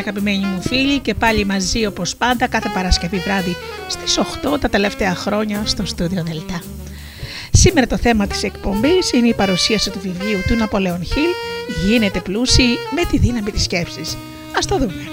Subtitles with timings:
[0.00, 3.56] Αγαπημένοι μου φίλοι και πάλι μαζί όπως πάντα κάθε Παρασκευή βράδυ
[3.88, 4.18] στις
[4.54, 6.62] 8 τα τελευταία χρόνια στο στούντιο Δελτά.
[7.52, 11.30] Σήμερα το θέμα της εκπομπής είναι η παρουσίαση του βιβλίου του Ναπολέον Χιλ
[11.86, 14.16] «Γίνεται πλούσιοι με τη δύναμη της σκέψης».
[14.56, 15.08] Ας το δούμε.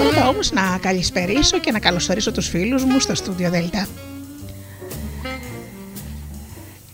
[0.00, 3.86] Πρώτα όμως να καλησπερίσω και να καλωσορίσω τους φίλους μου στο στούντιο Δελτά.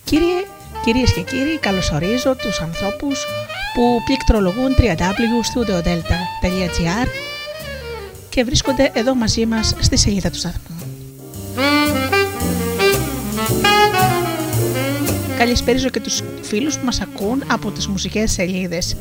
[0.04, 0.44] Κύριε,
[0.86, 3.26] κυρίες και κύριοι, καλωσορίζω τους ανθρώπους
[3.74, 7.06] που πληκτρολογούν www.studiodelta.gr
[8.28, 10.76] και βρίσκονται εδώ μαζί μας στη σελίδα του σταθμού.
[15.38, 18.96] Καλησπέριζω και τους φίλους που μας ακούν από τις μουσικές σελίδες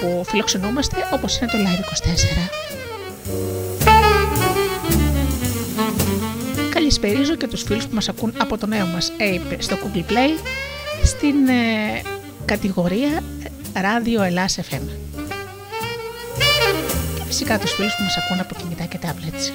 [0.00, 2.48] που φιλοξενούμαστε όπως είναι το Live24.
[6.70, 10.30] Καλησπέριζω και τους φίλους που μας ακούν από το νέο μας Ape στο Google Play
[11.04, 12.02] στην ε,
[12.44, 13.22] κατηγορία
[13.74, 14.82] Ράδιο Ελλάς FM.
[17.14, 19.52] Και φυσικά τους φίλους που μας ακούν από κινητά και tablets.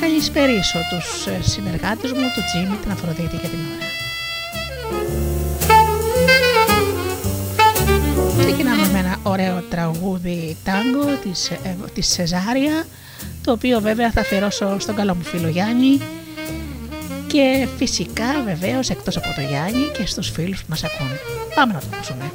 [0.00, 3.88] Καλησπερίσω τους ε, συνεργάτες μου, τον Τζίμι, την Αφροδίτη για την ώρα.
[8.38, 12.86] Ξεκινάμε με ένα ωραίο τραγούδι τάγκο της, ε, της Σεζάρια,
[13.44, 16.00] το οποίο βέβαια θα αφιερώσω στον καλό μου φίλο Γιάννη
[17.32, 21.08] και φυσικά βεβαίως εκτός από το Γιάννη και στους φίλους που μας ακούν.
[21.54, 22.30] Πάμε να το ακούσουμε.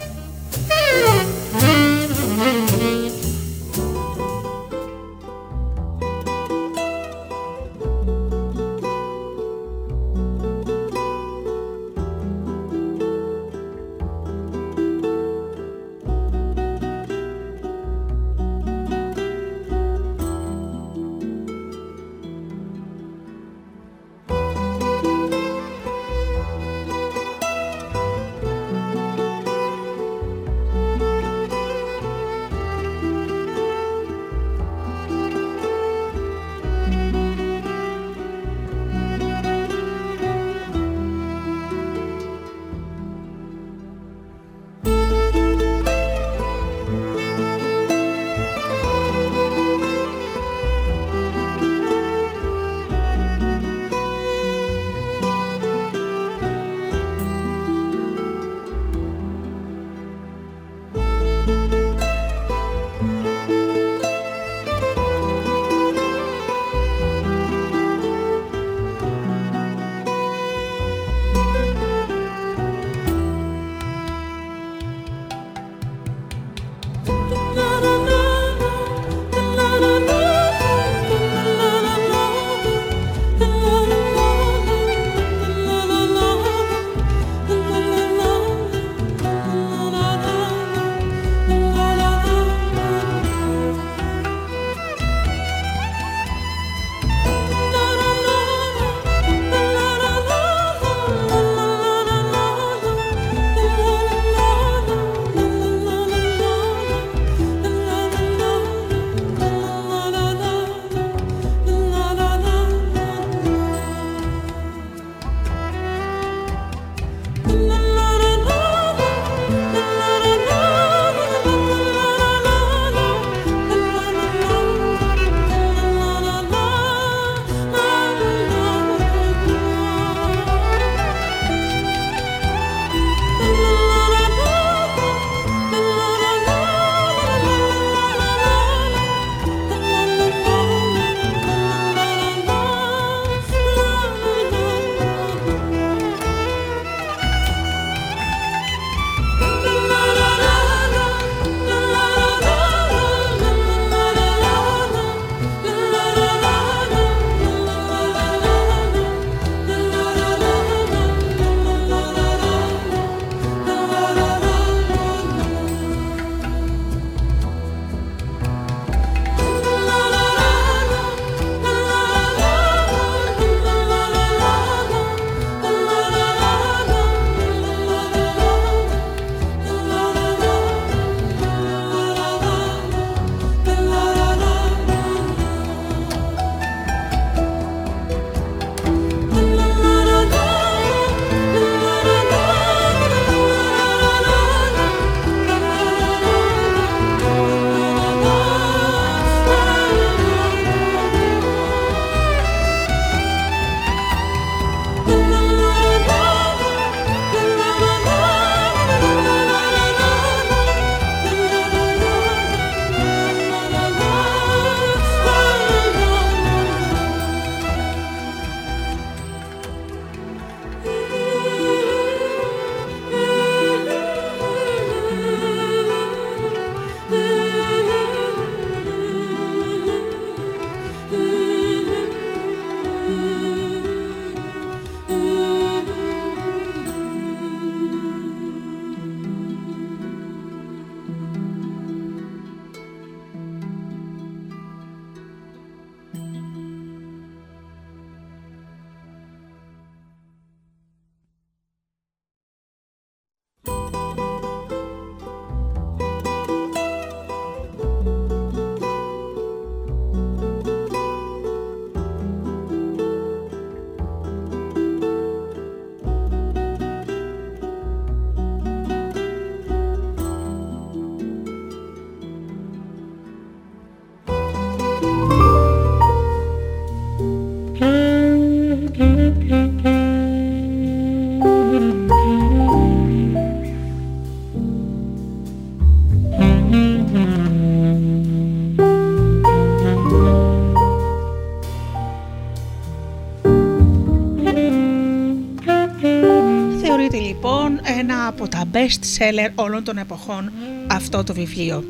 [298.86, 300.52] Best seller όλων των εποχών
[300.88, 301.84] αυτό το βιβλίο.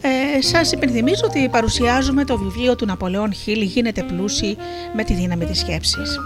[0.00, 4.56] Ε, σας υπενθυμίζω ότι παρουσιάζουμε το βιβλίο του Ναπολέον Χίλ «Γίνεται πλούσιοι
[4.94, 6.18] με τη δύναμη της σκέψης».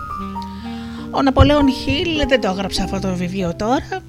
[1.11, 4.03] Ο Ναπολέον Χίλ δεν το έγραψε αυτό το βιβλίο τώρα.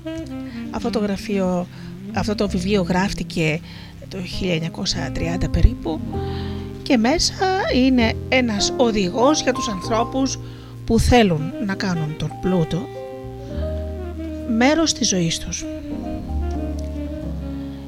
[0.71, 1.67] Αυτό το, γραφείο,
[2.13, 3.59] αυτό το βιβλίο γράφτηκε
[4.09, 4.17] το
[5.43, 5.99] 1930 περίπου
[6.83, 7.45] και μέσα
[7.75, 10.39] είναι ένας οδηγός για τους ανθρώπους
[10.85, 12.96] που θέλουν να κάνουν τον πλούτο
[14.47, 15.65] μέρος της ζωής τους.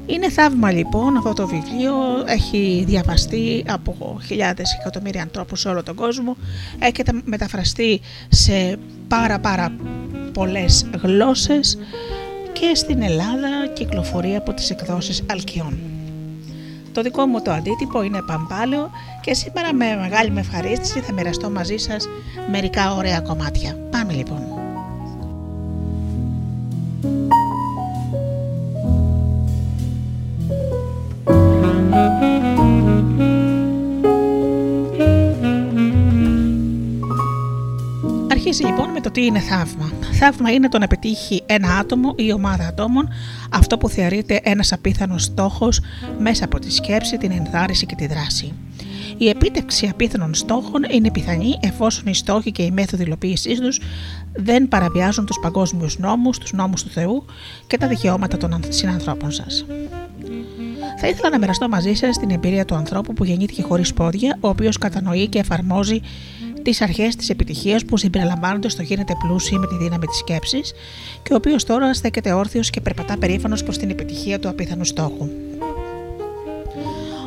[0.06, 1.94] Είναι θαύμα λοιπόν αυτό το βιβλίο,
[2.26, 6.36] έχει διαβαστεί από χιλιάδες εκατομμύρια ανθρώπους σε όλο τον κόσμο,
[6.78, 9.72] έχει μεταφραστεί σε πάρα πάρα
[10.32, 11.78] πολλές γλώσσες
[12.52, 15.78] και στην Ελλάδα κυκλοφορεί από τις εκδόσεις Αλκιών.
[16.92, 18.90] Το δικό μου το αντίτυπο είναι Παμπάλαιο
[19.20, 22.08] και σήμερα με μεγάλη με ευχαρίστηση θα μοιραστώ μαζί σας
[22.50, 23.78] μερικά ωραία κομμάτια.
[23.90, 24.59] Πάμε λοιπόν.
[39.00, 39.92] Με το τι είναι θαύμα.
[40.12, 43.08] Θαύμα είναι το να πετύχει ένα άτομο ή ομάδα ατόμων
[43.50, 45.80] αυτό που θεωρείται ένας απίθανος στόχος
[46.18, 48.52] μέσα από τη σκέψη, την ενθάρρυνση και τη δράση.
[49.16, 53.80] Η επίτευξη απίθανων στόχων είναι πιθανή εφόσον οι στόχοι και οι μέθοδοι υλοποίησής τους
[54.32, 57.24] δεν παραβιάζουν τους παγκόσμιους νόμους, τους νόμους του Θεού
[57.66, 59.64] και τα δικαιώματα των συνανθρώπων σας.
[61.00, 64.48] Θα ήθελα να μοιραστώ μαζί σας την εμπειρία του ανθρώπου που γεννήθηκε χωρίς πόδια, ο
[64.48, 66.00] οποίος κατανοεί και εφαρμόζει
[66.62, 70.72] τις αρχές της επιτυχίας που συμπεριλαμβάνονται στο γίνεται πλούσιο με τη δύναμη της σκέψης
[71.22, 75.28] και ο οποίος τώρα στέκεται όρθιος και περπατά περήφανος προς την επιτυχία του απίθανου στόχου.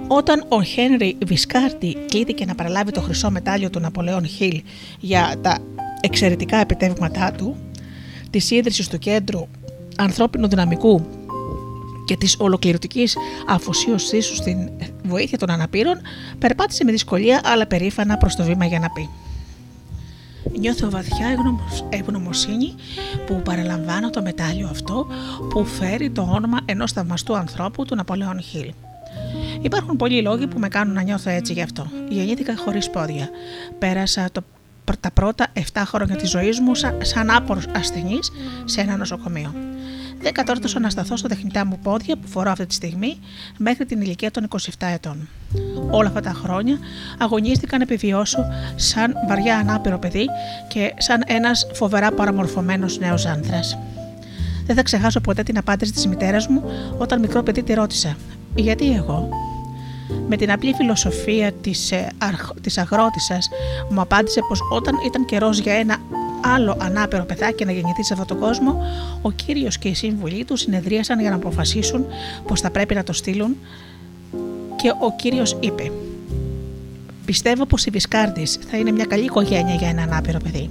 [0.07, 4.61] Όταν ο Χένρι Βισκάρτη κλείθηκε να παραλάβει το χρυσό μετάλλιο του Ναπολεόν Χιλ
[4.99, 5.57] για τα
[6.01, 7.55] εξαιρετικά επιτεύγματά του,
[8.29, 9.47] της ίδρυσης του κέντρου
[9.97, 11.05] ανθρώπινου δυναμικού
[12.05, 13.17] και της ολοκληρωτικής
[13.47, 14.69] αφοσίωσής του στην
[15.03, 16.01] βοήθεια των αναπήρων,
[16.39, 19.09] περπάτησε με δυσκολία αλλά περήφανα προς το βήμα για να πει.
[20.59, 21.27] Νιώθω βαθιά
[21.89, 22.73] ευγνωμοσύνη
[23.25, 25.07] που παραλαμβάνω το μετάλλιο αυτό
[25.49, 28.73] που φέρει το όνομα ενός θαυμαστού ανθρώπου του Ναπολέον Χιλ.
[29.61, 31.87] Υπάρχουν πολλοί λόγοι που με κάνουν να νιώθω έτσι γι' αυτό.
[32.09, 33.29] Γεννήθηκα χωρίς πόδια.
[33.79, 34.41] Πέρασα το,
[34.99, 38.31] τα πρώτα 7 χρόνια της ζωής μου σαν, σαν άπορος ασθενής
[38.65, 39.53] σε ένα νοσοκομείο.
[40.23, 43.17] Δεν κατόρθωσα να σταθώ στα τεχνητά μου πόδια που φορώ αυτή τη στιγμή
[43.57, 45.29] μέχρι την ηλικία των 27 ετών.
[45.89, 46.77] Όλα αυτά τα χρόνια
[47.17, 50.27] αγωνίστηκα να επιβιώσω σαν βαριά ανάπηρο παιδί
[50.67, 53.77] και σαν ένας φοβερά παραμορφωμένος νέος άνθρας.
[54.65, 56.63] Δεν θα ξεχάσω ποτέ την απάντηση της μητέρας μου
[56.97, 58.17] όταν μικρό παιδί τη ρώτησα:
[58.55, 59.29] Γιατί εγώ.
[60.27, 62.07] Με την απλή φιλοσοφία της, ε,
[62.61, 63.49] της αγρότησας
[63.89, 65.97] μου απάντησε πως όταν ήταν καιρός για ένα
[66.55, 68.81] άλλο ανάπερο παιδάκι να γεννηθεί σε αυτόν τον κόσμο,
[69.21, 72.05] ο κύριος και οι σύμβουλοι του συνεδρίασαν για να αποφασίσουν
[72.47, 73.55] πως θα πρέπει να το στείλουν
[74.75, 75.91] και ο κύριος είπε:
[77.25, 80.69] Πιστεύω πως η Βισκάρντι θα είναι μια καλή οικογένεια για ένα ανάπηρο παιδί.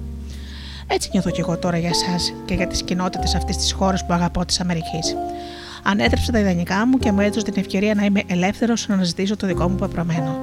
[0.87, 4.13] Έτσι νιώθω κι εγώ τώρα για εσάς και για τις κοινότητες αυτής της χώρας που
[4.13, 5.17] αγαπώ της Αμερικής.
[5.83, 9.47] Ανέτρεψα τα ιδανικά μου και μου έδωσε την ευκαιρία να είμαι ελεύθερος να αναζητήσω το
[9.47, 10.39] δικό μου πεπρωμένο.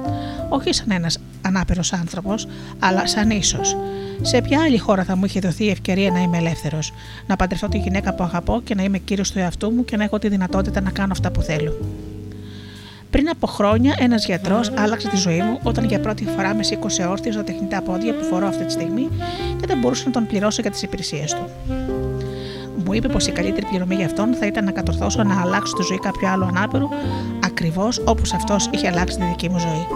[0.48, 2.46] Όχι σαν ένας ανάπηρος άνθρωπος,
[2.78, 3.76] αλλά σαν ίσως.
[4.22, 6.92] Σε ποια άλλη χώρα θα μου είχε δοθεί η ευκαιρία να είμαι ελεύθερος,
[7.26, 10.04] να παντρευτώ τη γυναίκα που αγαπώ και να είμαι κύριος του εαυτού μου και να
[10.04, 11.76] έχω τη δυνατότητα να κάνω αυτά που θέλω.
[13.10, 17.04] Πριν από χρόνια, ένας γιατρός άλλαξε τη ζωή μου όταν για πρώτη φορά με σήκωσε
[17.04, 19.08] όρθιο στα τεχνητά πόδια που φορώ αυτή τη στιγμή
[19.60, 21.50] και δεν μπορούσα να τον πληρώσω για τις υπηρεσίες του.
[22.84, 25.82] Μου είπε πως η καλύτερη πληρωμή για αυτόν θα ήταν να κατορθώσω να αλλάξω τη
[25.82, 26.88] ζωή κάποιου άλλου ανάπηρου
[27.44, 29.86] ακριβώς όπως αυτός είχε αλλάξει τη δική μου ζωή.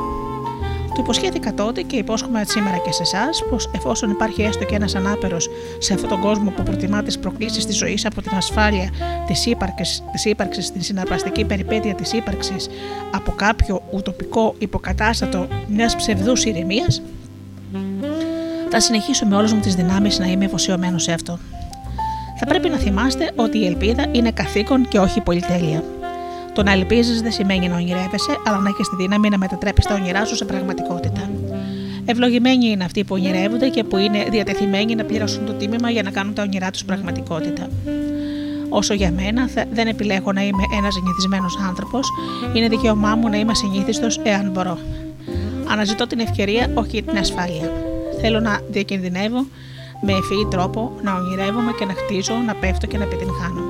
[0.95, 4.95] Του υποσχέθηκα τότε και υπόσχομαι σήμερα και σε εσάς πως εφόσον υπάρχει έστω και ένας
[4.95, 5.49] ανάπερος
[5.79, 8.91] σε αυτόν τον κόσμο που προτιμά τις προκλήσεις της ζωής από την ασφάλεια
[9.27, 10.03] της ύπαρξης,
[10.57, 12.69] της την συναρπαστική περιπέτεια της ύπαρξης
[13.15, 17.03] από κάποιο ουτοπικό υποκατάστατο μιας ψευδούς ηρεμίας,
[18.71, 21.39] θα συνεχίσω με όλες μου τις δυνάμεις να είμαι εφοσιωμένο σε αυτό.
[22.37, 25.85] Θα πρέπει να θυμάστε ότι η ελπίδα είναι καθήκον και όχι πολυτέλεια.
[26.55, 29.95] Το να ελπίζεις δεν σημαίνει να ονειρεύεσαι, αλλά να έχεις τη δύναμη να μετατρέπεις τα
[29.95, 31.31] όνειρά σου σε πραγματικότητα.
[32.05, 36.11] Ευλογημένοι είναι αυτοί που ονειρεύονται και που είναι διατεθειμένοι να πληρώσουν το τίμημα για να
[36.11, 37.69] κάνουν τα όνειρά τους πραγματικότητα.
[38.69, 42.09] Όσο για μένα, δεν επιλέγω να είμαι ένας συνηθισμένος άνθρωπος,
[42.55, 44.79] είναι δικαίωμά μου να είμαι συνήθιστος εάν μπορώ.
[45.69, 47.73] Αναζητώ την ευκαιρία, όχι την ασφάλεια.
[48.21, 49.47] Θέλω να διακινδυνεύω
[50.05, 53.63] με ευφυή τρόπο, να ονειρεύομαι και να χτίζω, να πέφτω και να επιτυγχάνω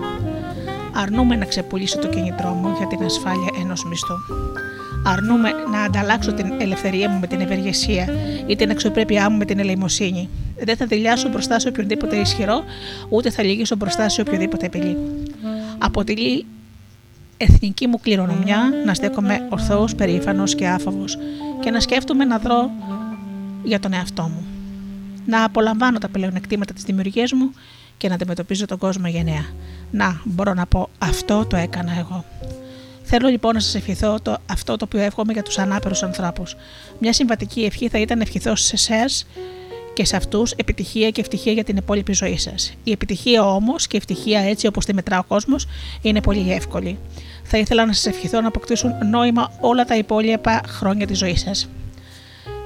[0.95, 4.14] αρνούμε να ξεπουλήσω το κινητρό μου για την ασφάλεια ενός μισθού.
[5.07, 8.09] Αρνούμε να ανταλλάξω την ελευθερία μου με την ευεργεσία
[8.47, 10.29] ή την αξιοπρέπειά μου με την ελεημοσύνη.
[10.59, 12.64] Δεν θα δηλιάσω μπροστά σε οποιονδήποτε ισχυρό,
[13.09, 14.97] ούτε θα λυγίσω μπροστά σε οποιοδήποτε απειλή.
[15.79, 16.47] Αποτελεί
[17.37, 21.19] εθνική μου κληρονομιά να στέκομαι ορθός, περήφανος και άφοβος
[21.61, 22.71] και να σκέφτομαι να δρω
[23.62, 24.53] για τον εαυτό μου.
[25.26, 27.50] Να απολαμβάνω τα πλεονεκτήματα της δημιουργίας μου
[27.97, 29.47] και να αντιμετωπίζω τον κόσμο γενναία.
[29.90, 32.25] Να, μπορώ να πω, αυτό το έκανα εγώ.
[33.02, 36.57] Θέλω λοιπόν να σας ευχηθώ το, αυτό το οποίο εύχομαι για τους ανάπηρου ανθρώπους.
[36.99, 39.26] Μια συμβατική ευχή θα ήταν να ευχηθώ σε εσάς
[39.95, 42.75] και σε αυτούς επιτυχία και ευτυχία για την υπόλοιπη ζωή σας.
[42.85, 45.66] Η επιτυχία όμως και η ευτυχία έτσι όπως τη μετρά ο κόσμος
[46.02, 46.99] είναι πολύ εύκολη.
[47.43, 51.69] Θα ήθελα να σας ευχηθώ να αποκτήσουν νόημα όλα τα υπόλοιπα χρόνια της ζωής σας.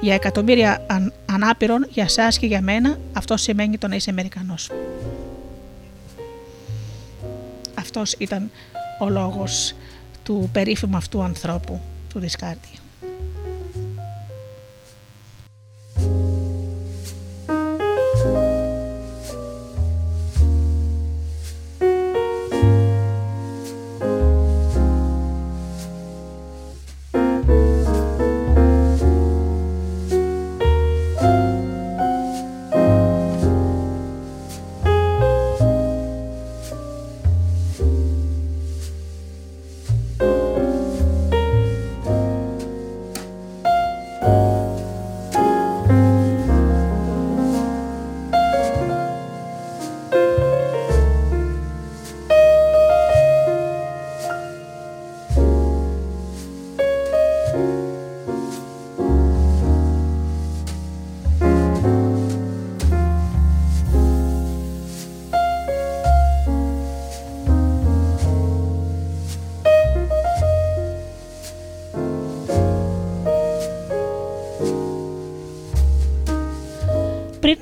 [0.00, 4.70] Για εκατομμύρια αν, ανάπηρων, για εσά και για μένα, αυτό σημαίνει το να είσαι Αμερικανός.
[7.74, 8.50] Αυτός ήταν
[9.00, 9.74] ο λόγος
[10.22, 11.80] του περίφημου αυτού ανθρώπου,
[12.12, 12.77] του Δισκάρτη.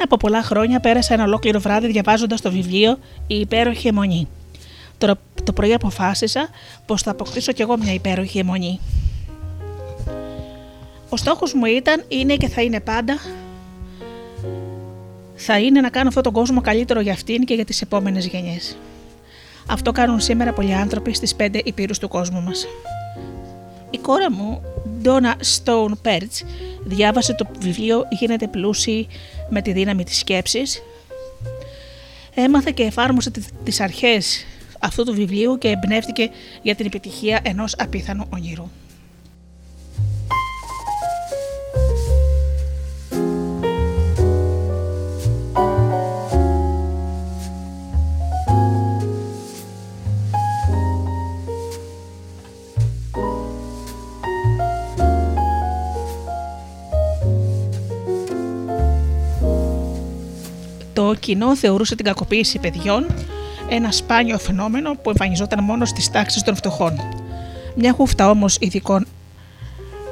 [0.02, 4.28] Από πολλά χρόνια πέρασα ένα ολόκληρο βράδυ διαβάζοντας το βιβλίο Η υπέροχη αιμονή.
[4.99, 5.14] Τώρα
[5.45, 6.49] το πρωί αποφάσισα
[6.87, 8.81] πως θα αποκτήσω κι εγώ μια υπέροχη αιμονή.
[11.09, 13.19] Ο στόχος μου ήταν, είναι και θα είναι πάντα
[15.37, 18.76] θα είναι να κάνω αυτόν τον κόσμο καλύτερο για αυτήν και για τις επόμενες γενιές.
[19.66, 22.66] Αυτό κάνουν σήμερα πολλοί άνθρωποι στις πέντε υπήρους του κόσμου μας.
[23.90, 24.62] Η κόρα μου,
[25.05, 26.47] Donna Stone Perch,
[26.85, 29.07] διάβασε το βιβλίο «Γίνεται πλούσιοι
[29.50, 30.83] με τη δύναμη της σκέψης».
[32.35, 33.31] Έμαθε και εφάρμοσε
[33.65, 34.45] τις αρχές
[34.81, 36.31] αυτού του βιβλίου και εμπνεύτηκε
[36.62, 38.71] για την επιτυχία ενός απίθανου ονείρου.
[61.07, 63.07] Το κοινό θεωρούσε την κακοποίηση παιδιών
[63.69, 67.01] ένα σπάνιο φαινόμενο που εμφανιζόταν μόνο στις τάξεις των φτωχών.
[67.77, 69.07] Μια χούφτα όμως ειδικών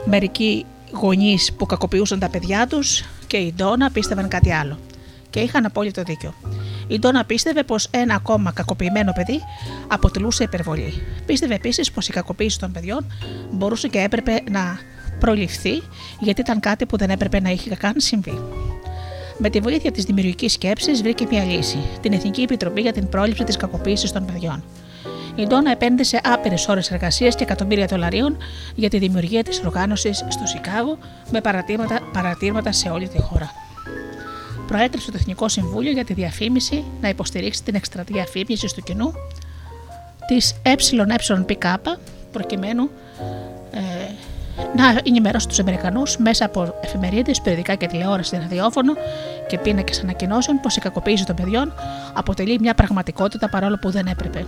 [0.05, 4.79] μερικοί γονείς που κακοποιούσαν τα παιδιά τους και η Ντόνα πίστευαν κάτι άλλο.
[5.31, 6.35] Και είχαν απόλυτο δίκιο.
[6.87, 9.41] Η Ντόνα πίστευε πως ένα ακόμα κακοποιημένο παιδί
[9.89, 10.93] αποτελούσε υπερβολή.
[11.27, 13.07] Πίστευε επίσης πως η κακοποίηση των παιδιών
[13.51, 14.79] μπορούσε και έπρεπε να
[15.19, 15.83] προληφθεί
[16.21, 18.39] γιατί ήταν κάτι που δεν έπρεπε να είχε καν συμβεί.
[19.38, 23.45] Με τη βοήθεια της δημιουργικής σκέψης βρήκε μια λύση, την Εθνική Επιτροπή για την Πρόληψη
[23.45, 24.64] της Κακοποίησης των Παιδιών.
[25.37, 28.37] Η Ντόνα επένδυσε άπειρες ώρες εργασίας και εκατομμύρια δολαρίων
[28.75, 30.99] για τη δημιουργία της οργάνωσης στο Σικάγο
[31.31, 33.50] με παρατήρηματα, παρατήρηματα σε όλη τη χώρα.
[34.67, 39.12] Προέτρεψε το Εθνικό Συμβούλιο για τη διαφήμιση να υποστηρίξει την εκστρατεία φήμησης του κοινού
[40.26, 41.88] της ΕΕΠΚ
[42.33, 42.91] προκειμένου
[43.71, 43.81] ε,
[44.76, 48.92] να ενημερώσει τους Αμερικανούς μέσα από εφημερίδες, περιοδικά και τηλεόραση, ραδιόφωνο
[49.49, 51.73] και πίνακες ανακοινώσεων πως η κακοποίηση των παιδιών
[52.14, 54.46] αποτελεί μια πραγματικότητα παρόλο που δεν έπρεπε.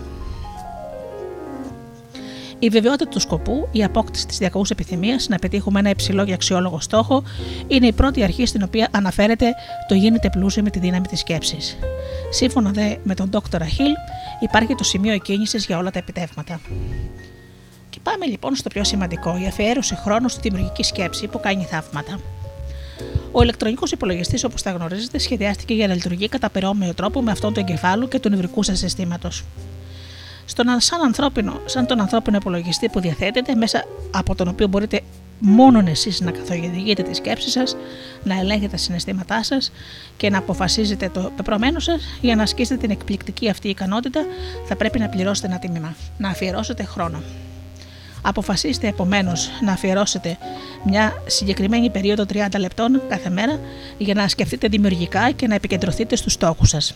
[2.59, 6.79] Η βεβαιότητα του σκοπού, η απόκτηση της διακαούς επιθυμίας να πετύχουμε ένα υψηλό και αξιόλογο
[6.79, 7.23] στόχο,
[7.67, 9.53] είναι η πρώτη αρχή στην οποία αναφέρεται
[9.87, 11.77] το γίνεται πλούσιο με τη δύναμη της σκέψης.
[12.29, 13.91] Σύμφωνα δε με τον Δόκτωρα Χιλ,
[14.39, 16.59] υπάρχει το σημείο εκκίνησης για όλα τα επιτεύγματα.
[18.11, 22.19] Πάμε λοιπόν στο πιο σημαντικό, η αφιέρωση χρόνου στη δημιουργική σκέψη που κάνει θαύματα.
[23.31, 27.53] Ο ηλεκτρονικός υπολογιστής, όπως τα γνωρίζετε, σχεδιάστηκε για να λειτουργεί κατά περόμοιο τρόπο με αυτόν
[27.53, 29.43] του εγκεφάλου και του νευρικού σας συστήματος.
[30.45, 35.01] Στον, σαν, ανθρώπινο, σαν τον ανθρώπινο υπολογιστή που διαθέτεται, μέσα από τον οποίο μπορείτε
[35.39, 37.75] μόνο εσείς να καθοδηγείτε τη σκέψη σας,
[38.23, 39.71] να ελέγχετε τα συναισθήματά σας
[40.17, 44.25] και να αποφασίζετε το πεπρωμένο σας, για να ασκήσετε την εκπληκτική αυτή ικανότητα,
[44.67, 47.21] θα πρέπει να πληρώσετε ένα τίμημα, να αφιερώσετε χρόνο.
[48.21, 50.37] Αποφασίστε επομένως να αφιερώσετε
[50.85, 53.59] μια συγκεκριμένη περίοδο 30 λεπτών κάθε μέρα
[53.97, 56.95] για να σκεφτείτε δημιουργικά και να επικεντρωθείτε στους στόχους σας.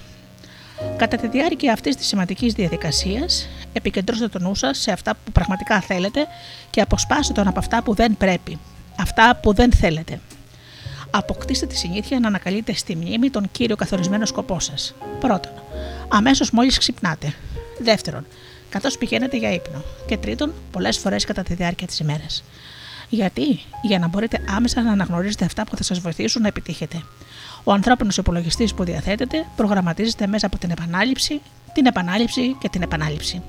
[0.98, 5.82] Κατά τη διάρκεια αυτής της σημαντικής διαδικασίας, επικεντρώστε το νου σας σε αυτά που πραγματικά
[5.82, 6.28] θέλετε
[6.70, 8.60] και αποσπάστε τον από αυτά που δεν πρέπει,
[9.00, 10.20] αυτά που δεν θέλετε.
[11.10, 14.96] Αποκτήστε τη συνήθεια να ανακαλείτε στη μνήμη τον κύριο καθορισμένο σκοπό σας.
[15.20, 15.52] Πρώτον,
[16.08, 17.34] αμέσως μόλις ξυπνάτε.
[17.80, 18.26] Δεύτερον,
[18.72, 19.84] καθώς πηγαίνετε για ύπνο.
[20.08, 22.44] Και τρίτον, πολλές φορές κατά τη διάρκεια της ημέρας.
[23.10, 27.04] Γιατί; Για να μπορείτε άμεσα να αναγνωρίζετε αυτά που θα σας βοηθήσουν να επιτύχετε.
[27.64, 31.42] Ο ανθρώπινος υπολογιστής που διαθέτετε προγραμματίζεται μέσα από την επανάληψη,
[31.74, 33.42] την επανάληψη και την επανάληψη.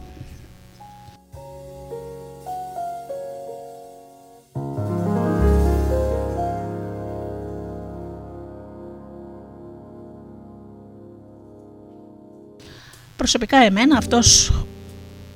[13.16, 14.52] Προσωπικά εμένα αυτός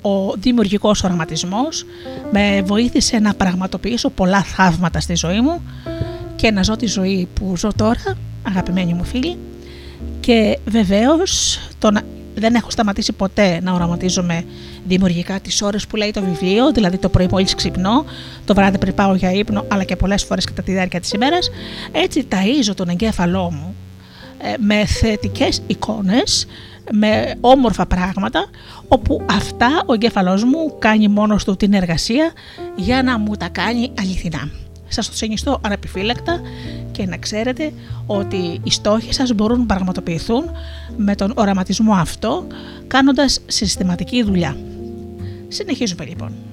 [0.07, 1.85] ο δημιουργικός οραματισμός.
[2.33, 5.63] Με βοήθησε να πραγματοποιήσω πολλά θαύματα στη ζωή μου
[6.37, 9.37] και να ζω τη ζωή που ζω τώρα, αγαπημένοι μου φίλοι,
[10.21, 11.99] και βεβαίως τον,
[12.35, 14.45] δεν έχω σταματήσει ποτέ να οραματίζομαι
[14.87, 18.05] δημιουργικά τις ώρες που λέει το βιβλίο, δηλαδή το πρωί μόλις ξυπνώ,
[18.45, 21.51] το βράδυ πριν πάω για ύπνο, αλλά και πολλές φορές κατά τη διάρκεια της ημέρας,
[21.93, 23.75] έτσι ταΐζω τον εγκέφαλό μου
[24.39, 26.47] ε, με θετικές εικόνες
[26.93, 28.47] με όμορφα πράγματα
[28.89, 32.33] όπου αυτά ο εγκέφαλός μου κάνει μόνος του την εργασία
[32.77, 34.51] για να μου τα κάνει αληθινά.
[34.89, 36.41] Σας το συνιστώ αναπιφύλακτα
[36.93, 37.73] και να ξέρετε
[38.07, 40.51] ότι οι στόχοι σας μπορούν να πραγματοποιηθούν
[40.97, 42.47] με τον οραματισμό αυτό
[42.87, 44.57] κάνοντας συστηματική δουλειά.
[45.49, 46.46] Συνεχίζουμε λοιπόν.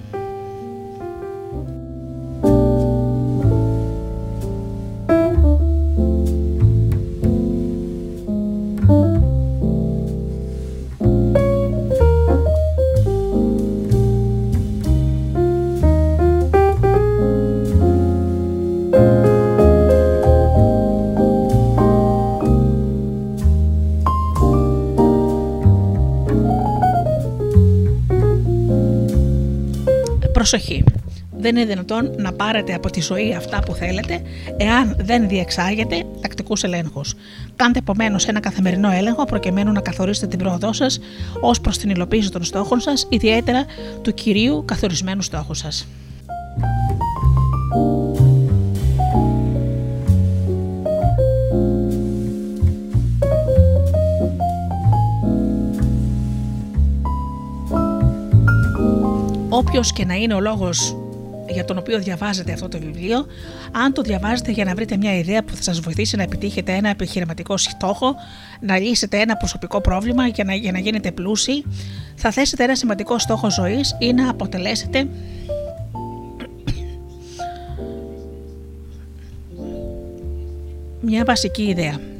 [31.44, 34.22] Δεν είναι δυνατόν να πάρετε από τη ζωή αυτά που θέλετε
[34.58, 37.14] εάν δεν διεξάγετε τακτικούς ελέγχους.
[37.56, 41.00] Κάντε επομένως ένα καθημερινό έλεγχο προκειμένου να καθορίσετε την πρόοδό σας
[41.42, 43.66] ως προς την υλοποίηση των στόχων σας, ιδιαίτερα
[44.02, 45.88] του κυρίου καθορισμένου στόχου σας.
[59.50, 60.98] Όποιος και να είναι ο λόγος
[61.54, 63.26] για τον οποίο διαβάζετε αυτό το βιβλίο,
[63.72, 66.90] αν το διαβάζετε για να βρείτε μια ιδέα που θα σας βοηθήσει να επιτύχετε ένα
[66.90, 68.16] επιχειρηματικό στόχο,
[68.60, 71.66] να λύσετε ένα προσωπικό πρόβλημα για να, για να γίνετε πλούσιοι,
[72.16, 75.08] θα θέσετε ένα σημαντικό στόχο ζωής ή να αποτελέσετε
[81.02, 82.13] μια βασική ιδέα.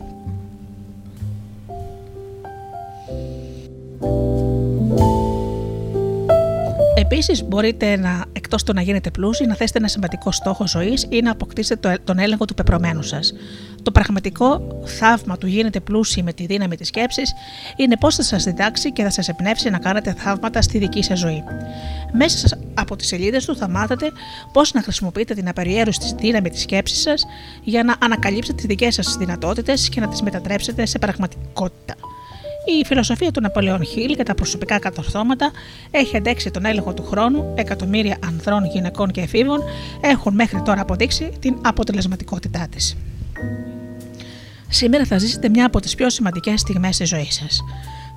[7.14, 11.22] Επίσης, μπορείτε να, εκτός το να γίνετε πλούσιοι, να θέσετε ένα σημαντικό στόχο ζωής ή
[11.22, 13.34] να αποκτήσετε τον έλεγχο του πεπρωμένου σας.
[13.84, 17.34] Το πραγματικό θαύμα του γίνετε πλούσιοι με τη δύναμη της σκέψης
[17.76, 21.20] είναι πώς θα σας διδάξει και θα σας εμπνεύσει να κάνετε θαύματα στη δική σας
[21.20, 21.44] ζωή.
[22.14, 24.12] Μέσα από τις σελίδες του θα μάθετε
[24.54, 27.26] πώς να χρησιμοποιείτε την απεριέρωστη δύναμη της σκέψης σας
[27.64, 31.96] για να ανακαλύψετε τις δικές σας δυνατότητες και να τις μετατρέψετε σε πραγματικότητα.
[32.66, 35.52] Η φιλοσοφία του Ναπολεόν Χίλ και τα προσωπικά κατορθώματα
[35.92, 37.54] έχει αντέξει τον έλεγχο του χρόνου.
[37.56, 39.60] Εκατομμύρια ανδρών, γυναικών και εφήβων
[40.02, 42.98] έχουν μέχρι τώρα αποδείξει την αποτελεσματικότητά της.
[44.70, 47.64] Σήμερα θα ζήσετε μια από τις πιο σημαντικές στιγμές της ζωής σας.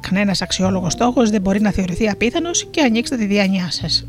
[0.00, 4.06] Κανένας αξιόλογος στόχος δεν μπορεί να θεωρηθεί απίθανος και ανοίξτε τη διάνοιά σας.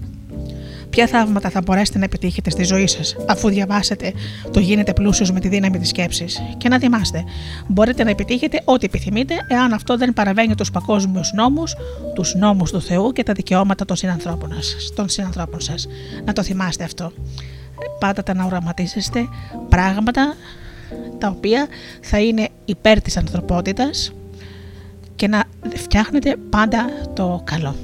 [0.98, 4.14] Ποια θαύματα θα μπορέσετε να επιτύχετε στη ζωή σας, αφού διαβάσετε
[4.52, 6.42] το Γίνετε πλούσιος με τη δύναμη της σκέψης.
[6.58, 7.24] Και να θυμάστε,
[7.68, 11.76] μπορείτε να επιτύχετε ό,τι επιθυμείτε, εάν αυτό δεν παραβαίνει τους παγκόσμιους νόμους,
[12.16, 14.52] τους νόμους του Θεού και τα δικαιώματα των συνανθρώπων,
[14.96, 15.88] των συνανθρώπων σας.
[16.26, 17.12] Να το θυμάστε αυτό.
[18.00, 19.28] Πάντα τα να οραματίζεστε
[19.70, 20.36] πράγματα
[21.18, 21.68] τα οποία
[22.02, 24.12] θα είναι υπέρ της ανθρωπότητας
[25.16, 25.44] και να
[25.76, 27.76] φτιάχνετε πάντα το καλό.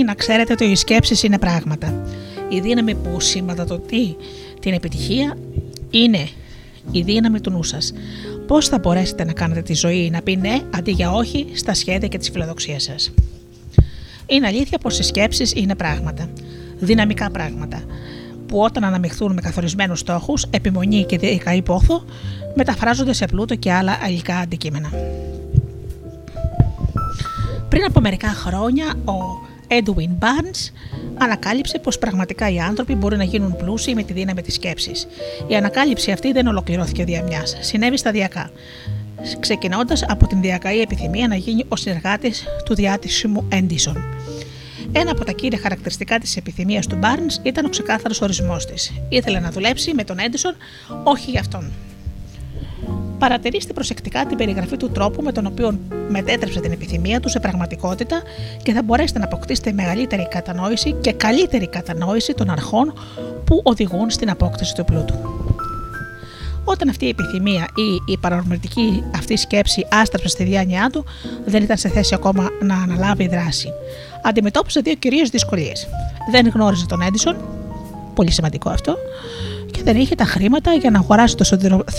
[0.00, 2.02] Αγαπημένοι, να ξέρετε ότι οι σκέψεις είναι πράγματα.
[2.48, 4.16] Η δύναμη που σηματοδοτεί
[4.60, 5.36] την επιτυχία
[5.90, 6.28] είναι
[6.90, 7.92] η δύναμη του νου σας.
[8.46, 12.08] Πώς θα μπορέσετε να κάνετε τη ζωή να πει ναι αντί για όχι στα σχέδια
[12.08, 13.12] και τις φιλοδοξίες σας.
[14.26, 16.28] Είναι αλήθεια πως οι σκέψεις είναι πράγματα.
[16.78, 17.82] Δυναμικά πράγματα.
[18.46, 22.04] Που όταν αναμειχθούν με καθορισμένους στόχους, επιμονή και διακαή πόθο,
[22.54, 24.90] μεταφράζονται σε πλούτο και άλλα αλληλικά αντικείμενα.
[27.68, 30.72] Πριν από μερικά χρόνια, ο Edwin Barnes
[31.18, 35.06] ανακάλυψε πως πραγματικά οι άνθρωποι μπορεί να γίνουν πλούσιοι με τη δύναμη της σκέψης.
[35.48, 37.24] Η ανακάλυψη αυτή δεν ολοκληρώθηκε δια
[37.60, 38.50] συνέβη σταδιακά.
[39.40, 43.96] Ξεκινώντας από την διακαή επιθυμία να γίνει ο συνεργάτης του διάτησιμου Edison.
[44.92, 48.92] Ένα από τα κύρια χαρακτηριστικά της επιθυμίας του Barnes ήταν ο ξεκάθαρος ορισμός της.
[49.08, 50.54] Ήθελε να δουλέψει με τον Edison,
[51.04, 51.72] όχι για αυτόν.
[53.20, 55.78] Παρατηρήστε προσεκτικά την περιγραφή του τρόπου με τον οποίο
[56.08, 58.22] μετέτρεψε την επιθυμία του σε πραγματικότητα
[58.62, 62.92] και θα μπορέσετε να αποκτήσετε μεγαλύτερη κατανόηση και καλύτερη κατανόηση των αρχών
[63.44, 65.14] που οδηγούν στην απόκτηση του πλούτου.
[66.64, 71.04] Όταν αυτή η επιθυμία ή η παρορμητική αυτή σκέψη άστραψε στη διάνοιά του,
[71.44, 73.68] δεν ήταν σε θέση ακόμα να αναλάβει δράση.
[74.22, 75.88] Αντιμετώπισε δύο κυρίως δυσκολίες.
[76.30, 77.36] Δεν γνώριζε τον Έντισον,
[78.14, 78.96] πολύ σημαντικό αυτό,
[79.80, 81.44] και δεν είχε τα χρήματα για να αγοράσει το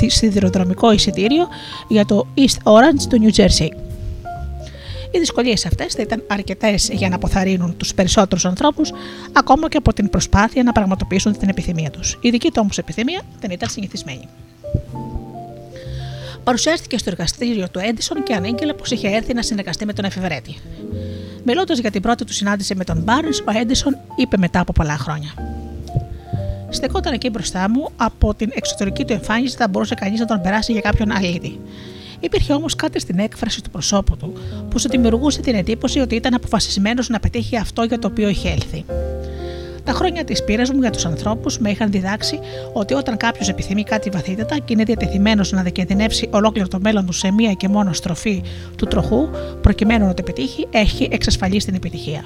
[0.08, 1.48] σιδηροδρομικό εισιτήριο
[1.88, 3.70] για το East Orange του New Jersey.
[5.12, 8.92] Οι δυσκολίες αυτές θα ήταν αρκετές για να αποθαρρύνουν τους περισσότερους ανθρώπους,
[9.34, 12.18] ακόμα και από την προσπάθεια να πραγματοποιήσουν την επιθυμία τους.
[12.22, 14.28] Η δική του όμως επιθυμία δεν ήταν συνηθισμένη.
[16.44, 20.56] Παρουσιάστηκε στο εργαστήριο του Έντισον και ανήγγειλε πως είχε έρθει να συνεργαστεί με τον εφηβρέτη.
[21.44, 24.98] Μιλώντας για την πρώτη του συνάντηση με τον Μπάρν, ο Έντισον είπε μετά από πολλά
[24.98, 25.34] χρόνια
[26.72, 30.72] στεκόταν εκεί μπροστά μου, από την εξωτερική του εμφάνιση θα μπορούσε κανείς να τον περάσει
[30.72, 31.60] για κάποιον αλήτη.
[32.20, 34.34] Υπήρχε όμως κάτι στην έκφραση του προσώπου του
[34.70, 38.50] που σου δημιουργούσε την εντύπωση ότι ήταν αποφασισμένος να πετύχει αυτό για το οποίο είχε
[38.50, 38.86] έλθει.
[39.84, 42.40] Τα χρόνια της πείρας μου για τους ανθρώπους με είχαν διδάξει
[42.74, 47.14] ότι όταν κάποιος επιθυμεί κάτι βαθύτερα και είναι διατεθειμένος να διακινδυνεύσει ολόκληρο το μέλλον του
[47.14, 48.44] σε μία και μόνο στροφή
[48.76, 49.30] του τροχού,
[49.62, 52.26] προκειμένου να το πετύχει, έχει εξασφαλίσει την επιτυχία.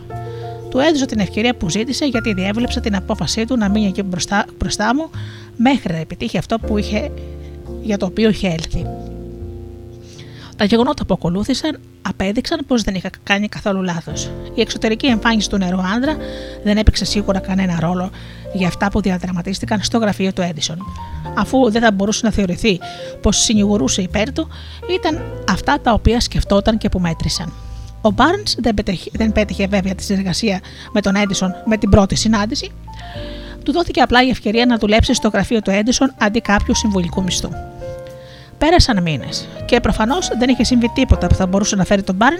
[0.69, 4.45] Του έδωσα την ευκαιρία που ζήτησε γιατί διέβλεψα την απόφασή του να μείνει εκεί μπροστά,
[4.57, 5.09] μπροστά μου
[5.57, 7.11] μέχρι να επιτύχει αυτό που είχε,
[7.81, 8.85] για το οποίο είχε έλθει.
[10.57, 14.29] Τα γεγονότα που ακολούθησαν απέδειξαν πως δεν είχα κάνει καθόλου λάθος.
[14.53, 16.17] Η εξωτερική εμφάνιση του νερού άντρα
[16.63, 18.09] δεν έπαιξε σίγουρα κανένα ρόλο
[18.53, 20.77] για αυτά που διαδραματίστηκαν στο γραφείο του Έντισον.
[21.37, 22.79] Αφού δεν θα μπορούσε να θεωρηθεί
[23.21, 24.47] πως συνηγορούσε υπέρ του,
[24.99, 27.53] ήταν αυτά τα οποία σκεφτόταν και που μέτρησαν.
[28.05, 28.75] Ο Μπάρν δεν,
[29.11, 30.59] δεν πέτυχε βέβαια τη συνεργασία
[30.91, 32.71] με τον Έντισον με την πρώτη συνάντηση.
[33.63, 37.49] Του δόθηκε απλά η ευκαιρία να δουλέψει στο γραφείο του Έντισον αντί κάποιου συμβολικού μισθού.
[38.57, 42.39] Πέρασαν μήνες και προφανώς δεν είχε συμβεί τίποτα που θα μπορούσε να φέρει τον Μπάρν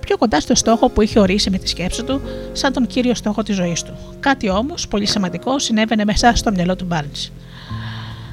[0.00, 2.20] πιο κοντά στο στόχο που είχε ορίσει με τη σκέψη του,
[2.52, 3.92] σαν τον κύριο στόχο της ζωής του.
[4.20, 7.10] Κάτι όμως πολύ σημαντικό συνέβαινε μέσα στο μυαλό του Μπάρν.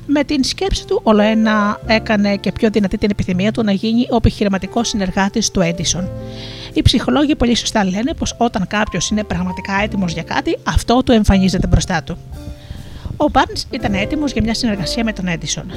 [0.08, 4.08] Με την σκέψη του, όλο ένα έκανε και πιο δυνατή την επιθυμία του να γίνει
[4.12, 6.10] ο επιχειρηματικός συνεργάτης του Έντισον.
[6.76, 11.12] Οι ψυχολόγοι πολύ σωστά λένε πως όταν κάποιος είναι πραγματικά έτοιμος για κάτι, αυτό του
[11.12, 12.18] εμφανίζεται μπροστά του.
[13.18, 15.72] Ο Μπάρν ήταν έτοιμος για μια συνεργασία με τον Έντισον.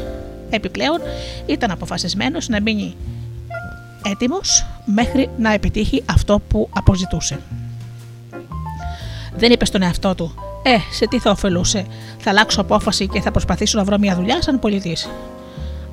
[0.51, 1.01] Επιπλέον,
[1.47, 2.97] ήταν αποφασισμένος να μείνει
[4.11, 7.41] έτοιμος μέχρι να επιτύχει αυτό που αποζητούσε.
[9.37, 11.87] Δεν είπε στον εαυτό του: Ε, σε τι θα ωφελούσε,
[12.19, 15.09] θα αλλάξω απόφαση και θα προσπαθήσω να βρω μια δουλειά σαν πολιτής.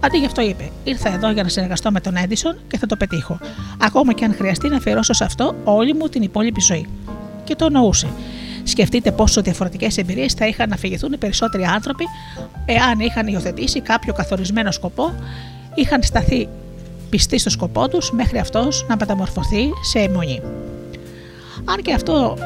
[0.05, 2.95] Αντί γι' αυτό είπε: Ήρθα εδώ για να συνεργαστώ με τον Έντισον και θα το
[2.95, 3.39] πετύχω.
[3.81, 6.87] Ακόμα και αν χρειαστεί να αφιερώσω σε αυτό όλη μου την υπόλοιπη ζωή.
[7.43, 8.07] Και το εννοούσε.
[8.63, 12.05] Σκεφτείτε πόσο διαφορετικές εμπειρίες θα είχαν να φυγηθούν οι περισσότεροι άνθρωποι
[12.65, 15.13] εάν είχαν υιοθετήσει κάποιο καθορισμένο σκοπό,
[15.75, 16.47] είχαν σταθεί
[17.09, 20.41] πιστοί στο σκοπό τους μέχρι αυτός να μεταμορφωθεί σε αιμονή.
[21.65, 22.37] Αν και αυτό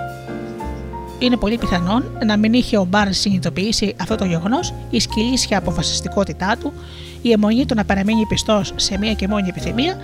[1.20, 6.58] είναι πολύ πιθανόν να μην είχε ο Μπάρνς συνειδητοποιήσει αυτό το γεγονός, η σκυλίσια αποφασιστικότητά
[6.60, 6.74] του
[7.22, 9.98] η εμμονή του να παραμείνει πιστός σε μία και μόνη επιθυμία,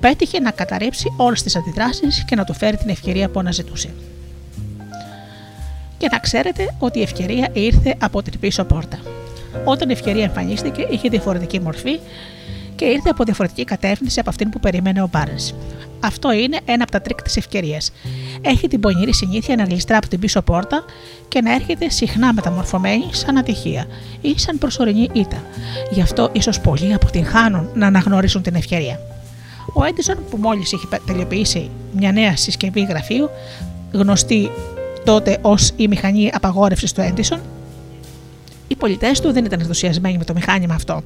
[0.00, 3.88] πέτυχε να καταρρύψει όλες τις αντιδράσεις και να του φέρει την ευκαιρία που αναζητούσε.
[5.98, 8.98] Και να ξέρετε ότι η ευκαιρία ήρθε από την πίσω πόρτα.
[9.64, 11.98] Όταν η ευκαιρία εμφανίστηκε, είχε διαφορετική μορφή
[12.76, 15.36] και ήρθε από διαφορετική κατεύθυνση από αυτήν που περίμενε ο Μπαρνς.
[16.00, 17.92] Αυτό είναι ένα από τα τρικ της ευκαιρίας.
[18.40, 20.84] Έχει την πονηρή συνήθεια να γλιστρά από την πίσω πόρτα
[21.28, 23.86] και να έρχεται συχνά μεταμορφωμένη σαν ατυχία
[24.20, 25.42] ή σαν προσωρινή ήττα.
[25.90, 29.00] Γι' αυτό ίσως πολλοί αποτυγχάνουν να αναγνωρίσουν την ευκαιρία.
[29.72, 33.30] Ο Έντισον, που μόλις είχε τελειοποιήσει μια νέα συσκευή γραφείου,
[33.92, 34.50] γνωστή
[35.04, 37.40] τότε ως η μηχανή απαγόρευσης του Έντισον,
[38.68, 41.02] οι πολιτές του δεν ήταν ενθουσιασμένοι με το μηχάνημα αυτό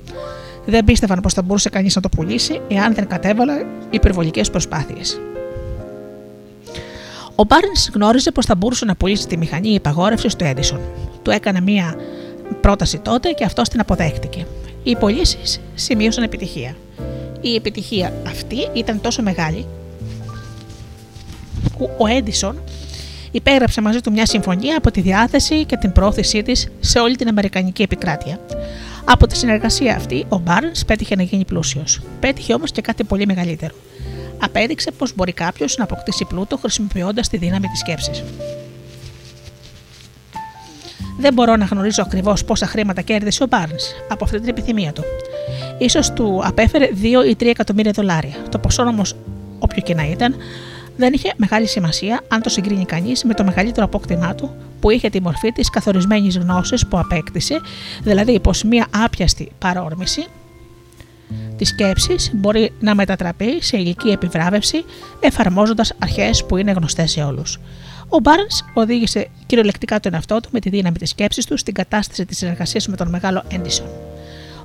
[0.66, 5.20] δεν πίστευαν πως θα μπορούσε κανείς να το πουλήσει εάν δεν κατέβαλε υπερβολικές προσπάθειες.
[7.34, 10.80] Ο Μπάρν γνώριζε πως θα μπορούσε να πουλήσει τη μηχανή υπαγόρευσης του Έντισον.
[11.22, 11.96] Του έκανε μία
[12.60, 14.46] πρόταση τότε και αυτό την αποδέχτηκε.
[14.82, 16.76] Οι πωλήσεις σημείωσαν επιτυχία.
[17.40, 19.66] Η επιτυχία αυτή ήταν τόσο μεγάλη
[21.78, 22.62] που ο Έντισον
[23.30, 27.28] υπέγραψε μαζί του μια συμφωνία από τη διάθεση και την πρόθεσή της σε όλη την
[27.28, 28.38] Αμερικανική επικράτεια.
[29.12, 32.00] Από τη συνεργασία αυτή, ο Μπάρνς πέτυχε να γίνει πλούσιος.
[32.20, 33.74] Πέτυχε όμως και κάτι πολύ μεγαλύτερο.
[34.38, 38.24] Απέδειξε πως μπορεί κάποιος να αποκτήσει πλούτο χρησιμοποιώντας τη δύναμη της σκέψης.
[41.18, 45.02] Δεν μπορώ να γνωρίζω ακριβώς πόσα χρήματα κέρδισε ο Μπάρνς από αυτή την επιθυμία του.
[45.88, 48.36] σω του απέφερε 2 ή 3 εκατομμύρια δολάρια.
[48.48, 49.16] Το ποσό όμως,
[49.58, 50.34] όποιο και να ήταν,
[50.96, 54.50] δεν είχε μεγάλη σημασία αν το συγκρίνει κανείς με το μεγαλύτερο απόκτημά του
[54.80, 57.60] που είχε τη μορφή της καθορισμένης γνώσης που απέκτησε,
[58.02, 60.26] δηλαδή πως μία άπιαστη παρόρμηση
[61.56, 64.84] της σκέψης μπορεί να μετατραπεί σε ηλική επιβράβευση
[65.20, 67.58] εφαρμόζοντας αρχές που είναι γνωστές σε όλους.
[68.08, 72.26] Ο Μπάρνς οδήγησε κυριολεκτικά τον εαυτό του με τη δύναμη της σκέψης του στην κατάσταση
[72.26, 73.86] της συνεργασίας με τον μεγάλο Έντισον.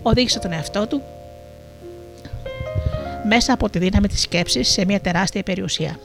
[0.02, 1.02] Οδήγησε τον εαυτό του
[3.28, 6.00] μέσα από τη δύναμη της σκέψης σε μια τεράστια περιουσία.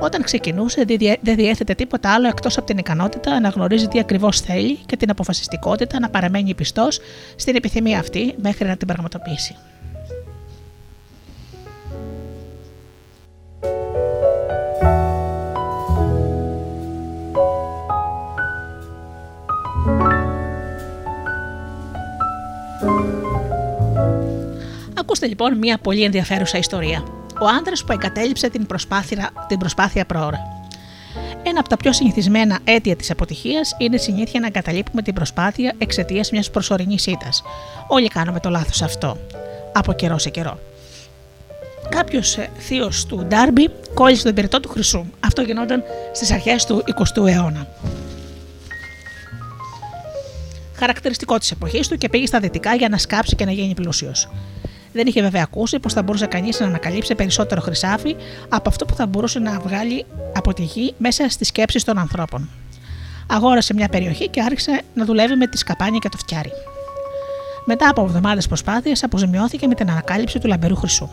[0.00, 0.84] Όταν ξεκινούσε,
[1.20, 5.10] δεν διέθετε τίποτα άλλο εκτός από την ικανότητα να γνωρίζει τι ακριβώς θέλει και την
[5.10, 7.00] αποφασιστικότητα να παραμένει πιστός
[7.36, 9.56] στην επιθυμία αυτή μέχρι να την πραγματοποιήσει.
[24.94, 27.04] Ακούστε λοιπόν μια πολύ ενδιαφέρουσα ιστορία
[27.40, 30.58] ο άντρα που εγκατέλειψε την προσπάθεια, την προσπάθεια προώρα.
[31.42, 35.74] Ένα από τα πιο συνηθισμένα αίτια της αποτυχίας είναι η συνήθεια να εγκαταλείπουμε την προσπάθεια
[35.78, 37.42] εξαιτίας μιας προσωρινής ήττας.
[37.86, 39.16] Όλοι κάνουμε το λάθος αυτό.
[39.72, 40.58] Από καιρό σε καιρό.
[41.88, 45.04] Κάποιος ε, θείος του Ντάρμπι κόλλησε τον πυρετό του χρυσού.
[45.20, 47.66] Αυτό γινόταν στις αρχές του 20ου αιώνα.
[50.74, 54.28] Χαρακτηριστικό της εποχής του και πήγε στα δυτικά για να σκάψει και να γίνει πλούσιος.
[54.92, 58.16] Δεν είχε βέβαια ακούσει πως θα μπορούσε κανείς να ανακαλύψει περισσότερο χρυσάφι
[58.48, 62.48] από αυτό που θα μπορούσε να βγάλει από τη γη μέσα στις σκέψεις των ανθρώπων.
[63.26, 66.50] Αγόρασε μια περιοχή και άρχισε να δουλεύει με τη σκαπάνια και το φτιάρι.
[67.64, 71.08] Μετά από εβδομάδες προσπάθεια, αποζημιώθηκε με την ανακάλυψη του λαμπερού χρυσού.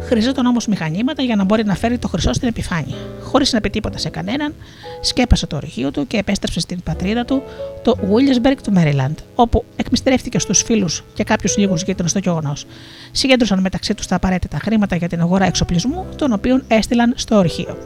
[0.00, 2.96] Χρειαζόταν όμως μηχανήματα για να μπορεί να φέρει το χρυσό στην επιφάνεια.
[3.22, 4.54] Χωρίς να πει τίποτα σε κανέναν,
[5.00, 7.42] σκέπασε το ορυχείο του και επέστρεψε στην πατρίδα του,
[7.82, 12.66] το Williamsburg του Maryland, όπου εκμυστρεύτηκε στους φίλους και κάποιους λίγους γείτονες στο γεγονός.
[13.12, 17.76] Συγκέντρωσαν μεταξύ τους τα απαραίτητα χρήματα για την αγορά εξοπλισμού, τον οποίο έστειλαν στο ορυχείο.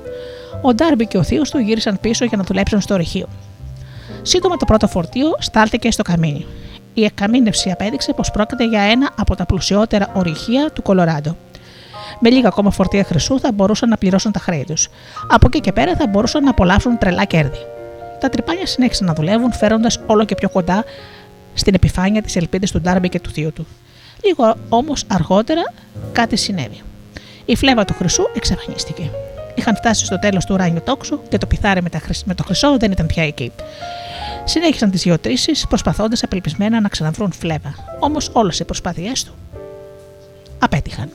[0.63, 3.29] Ο Ντάρμπι και ο θείος του γύρισαν πίσω για να δουλέψουν στο ορυχείο.
[4.23, 6.47] Σύντομα το πρώτο φορτίο στάλθηκε στο καμίνι.
[6.95, 11.37] Η εκκαμίνευση απέδειξε πως πρόκειται για ένα από τα πλουσιότερα ορυχεία του Κολοράντο
[12.19, 14.89] με λίγα ακόμα φορτία χρυσού θα μπορούσαν να πληρώσουν τα χρέη τους.
[15.29, 17.59] Από εκεί και πέρα θα μπορούσαν να απολαύσουν τρελά κέρδη.
[18.21, 20.85] Τα τρυπάνια συνέχισαν να δουλεύουν, φέροντας όλο και πιο κοντά
[21.55, 23.67] στην επιφάνεια τι ελπίδε του Ντάρμπι και του θείου του.
[24.25, 25.63] Λίγο όμως αργότερα
[26.13, 26.81] κάτι συνέβη.
[27.45, 29.11] Η φλέβα του χρυσού εξαφανίστηκε.
[29.55, 31.83] Είχαν φτάσει στο τέλος του ουράνιου τόξου και το πιθάρι
[32.25, 33.53] με το χρυσό δεν ήταν πια εκεί.
[34.45, 37.75] Συνέχισαν τις γεωτρήσεις, προσπαθώντας απελπισμένα να ξαναβρούν φλέβα.
[38.01, 39.33] Όμως όλες οι προσπάθειές του
[40.59, 41.11] απέτυχαν.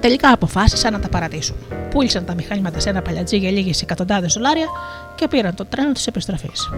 [0.00, 1.56] Τελικά αποφάσισαν να τα παρατήσουν.
[1.90, 4.66] Πούλησαν τα μηχανήματα σε ένα παλιατζή για λίγες εκατοντάδες δολάρια
[5.14, 6.70] και πήραν το τρένο της επιστροφής.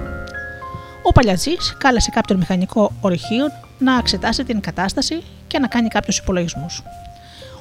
[1.02, 3.46] Ο παλιατζής κάλεσε κάποιον μηχανικό ορυχείο
[3.78, 6.82] να εξετάσει την κατάσταση και να κάνει κάποιους υπολογισμούς.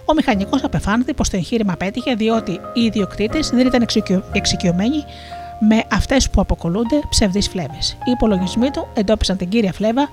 [0.05, 3.87] Ο μηχανικός απεφάνθη πως το εγχείρημα πέτυχε διότι οι ιδιοκτήτες δεν ήταν
[4.31, 5.03] εξοικειωμένοι
[5.59, 7.97] με αυτές που αποκολούνται ψευδείς φλέβες.
[8.05, 10.09] Οι υπολογισμοί του εντόπισαν την κύρια φλέβα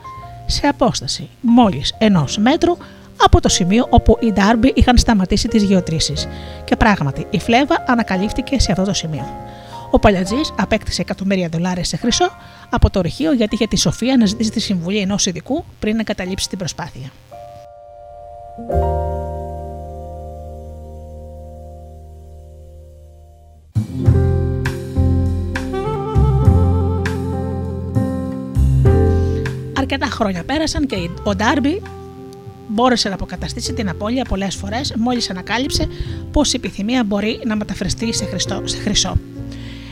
[0.47, 2.77] σε απόσταση μόλις ενός μέτρου
[3.17, 6.29] από το σημείο όπου οι Ντάρμπι είχαν σταματήσει τις γεωτρήσεις.
[6.65, 9.27] Και πράγματι, η φλέβα ανακαλύφθηκε σε αυτό το σημείο.
[9.91, 12.31] Ο Παλιατζής απέκτησε εκατομμύρια δολάρια σε χρυσό
[12.71, 16.03] από το ρηχείο γιατί είχε τη σοφία να ζητήσει τη συμβουλή ενός ειδικού πριν να
[16.03, 17.11] καταλήψει την προσπάθεια.
[29.79, 31.83] Αρκετά χρόνια πέρασαν και ο Ντάρμπι
[32.75, 35.89] μπόρεσε να αποκαταστήσει την απώλεια πολλές φορές μόλις ανακάλυψε
[36.31, 39.17] πω η επιθυμία μπορεί να μεταφραστεί σε, χριστό, σε χρυσό.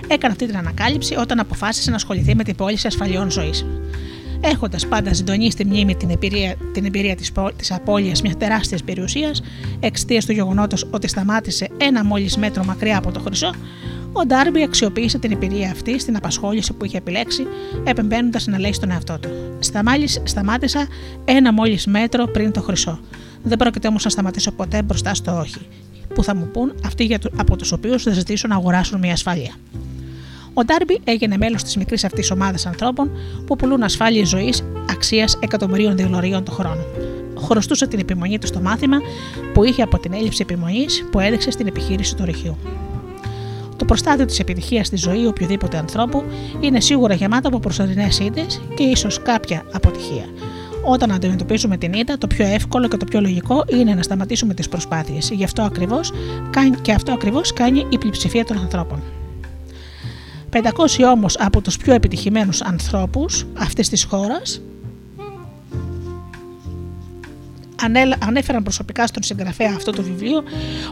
[0.08, 3.66] Έκανε αυτή την ανακάλυψη όταν αποφάσισε να ασχοληθεί με την πώληση ασφαλιών ζωής.
[4.40, 9.42] Έχοντας πάντα συντονίσει στη μνήμη την εμπειρία, την εμπειρία της της απώλειας μιας τεράστιας περιουσίας,
[9.80, 13.54] εξαιτίας του γεγονότος ότι σταμάτησε ένα μόλις μέτρο μακριά από το χρυσό,
[14.12, 17.46] ο Ντάρμπι αξιοποίησε την εμπειρία αυτή στην απασχόληση που είχε επιλέξει,
[17.84, 19.28] επεμβαίνοντας να λέει στον εαυτό του.
[20.24, 20.86] Σταμάτησα
[21.24, 22.98] ένα μόλις μέτρο πριν το χρυσό.
[23.42, 25.66] Δεν πρόκειται όμως να σταματήσω ποτέ μπροστά στο όχι.
[26.14, 29.52] που θα μου πούν αυτοί από τους οποίους θα ζητήσουν να αγοράσουν μια ασφάλεια.
[30.54, 33.10] Ο Ντάρμπι έγινε μέλος της μικρής αυτής ομάδας ανθρώπων
[33.46, 36.84] που πουλούν ασφάλειε ζωής αξίας εκατομμυρίων δολαρίων το χρόνο.
[37.38, 38.96] Χρωστούσε την επιμονή του στο μάθημα
[39.52, 42.56] που είχε από την έλλειψη επιμονής που έδειξε στην επιχείρηση του ρηχείου.
[43.82, 46.24] Το προστάδιο της επιτυχίας στη ζωή οποιοδήποτε ανθρώπου
[46.60, 50.24] είναι σίγουρα γεμάτο από προσωρινές ήττε και ίσως κάποια αποτυχία.
[50.84, 54.68] Όταν αντιμετωπίζουμε την ήττα, το πιο εύκολο και το πιο λογικό είναι να σταματήσουμε τις
[54.68, 55.30] προσπάθειες.
[55.30, 56.12] Γι' αυτό ακριβώς
[56.82, 59.02] και αυτό ακριβώς κάνει η πλειοψηφία των ανθρώπων.
[60.50, 60.60] 500
[61.12, 64.60] όμως από τους πιο επιτυχημένους ανθρώπους αυτής της χώρας
[68.18, 70.42] ανέφεραν προσωπικά στον συγγραφέα αυτό το βιβλίο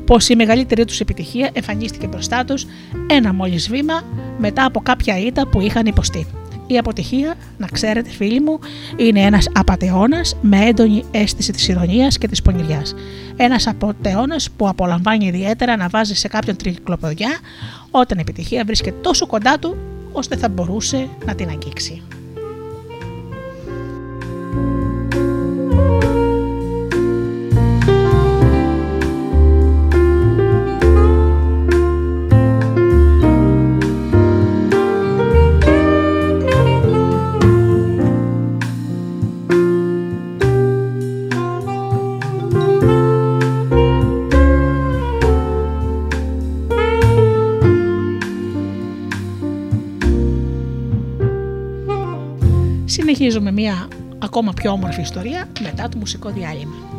[0.05, 2.67] πως η μεγαλύτερη τους επιτυχία εμφανίστηκε μπροστά τους
[3.07, 4.03] ένα μόλις βήμα
[4.39, 6.27] μετά από κάποια ήττα που είχαν υποστεί.
[6.67, 8.59] Η αποτυχία, να ξέρετε φίλοι μου,
[8.97, 12.95] είναι ένας απατεώνας με έντονη αίσθηση της ηρωνίας και της πονηριάς.
[13.37, 17.39] Ένας απατεώνας που απολαμβάνει ιδιαίτερα να βάζει σε κάποιον τρικλοποδιά
[17.91, 19.77] όταν η επιτυχία βρίσκεται τόσο κοντά του
[20.13, 22.03] ώστε θα μπορούσε να την αγγίξει.
[53.21, 56.90] Συνεχίζουμε μια ακόμα πιο όμορφη ιστορία μετά το μουσικό διάλειμμα.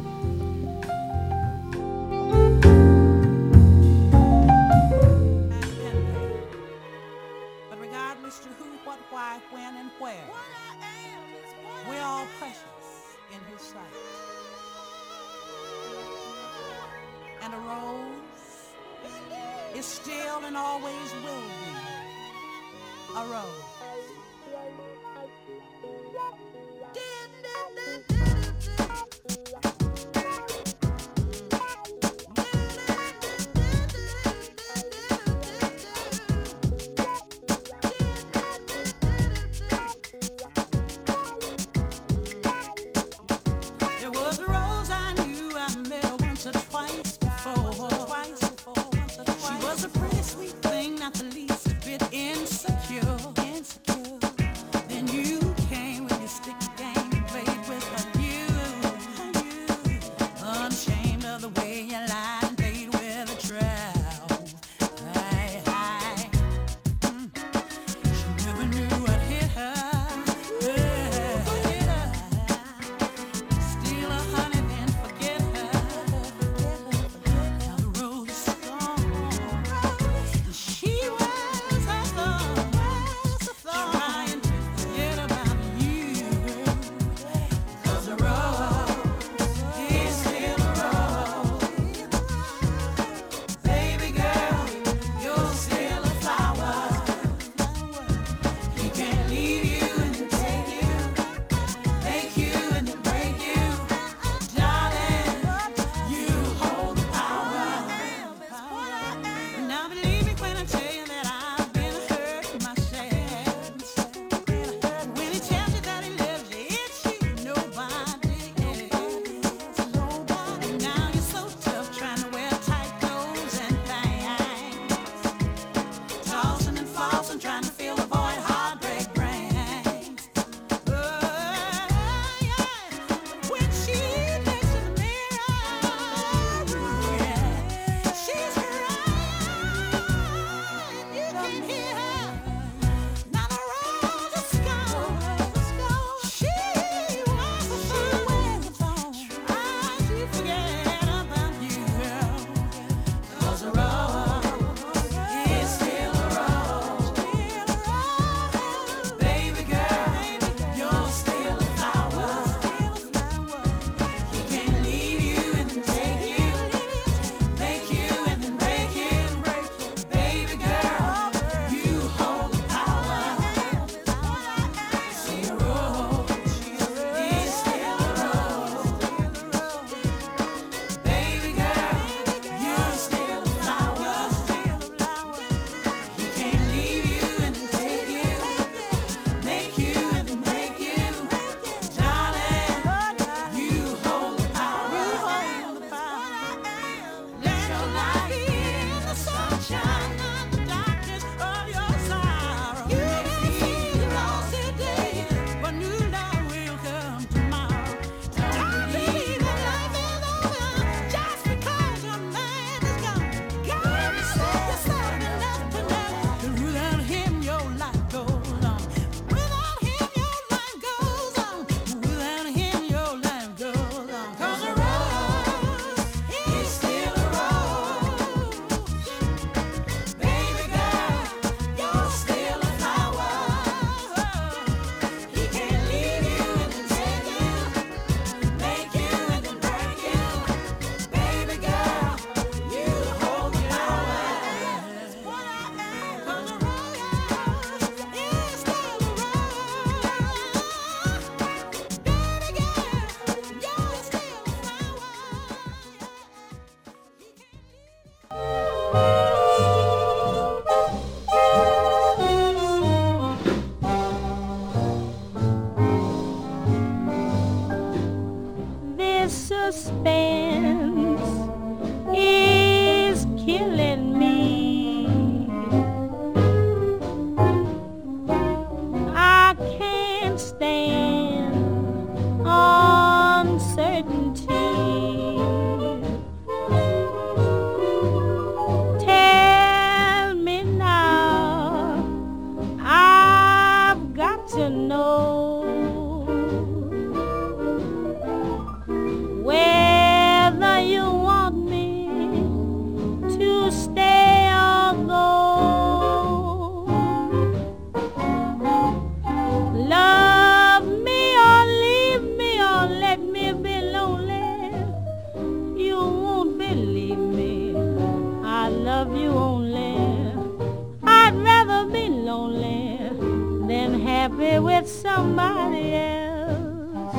[324.22, 327.16] happy with somebody else.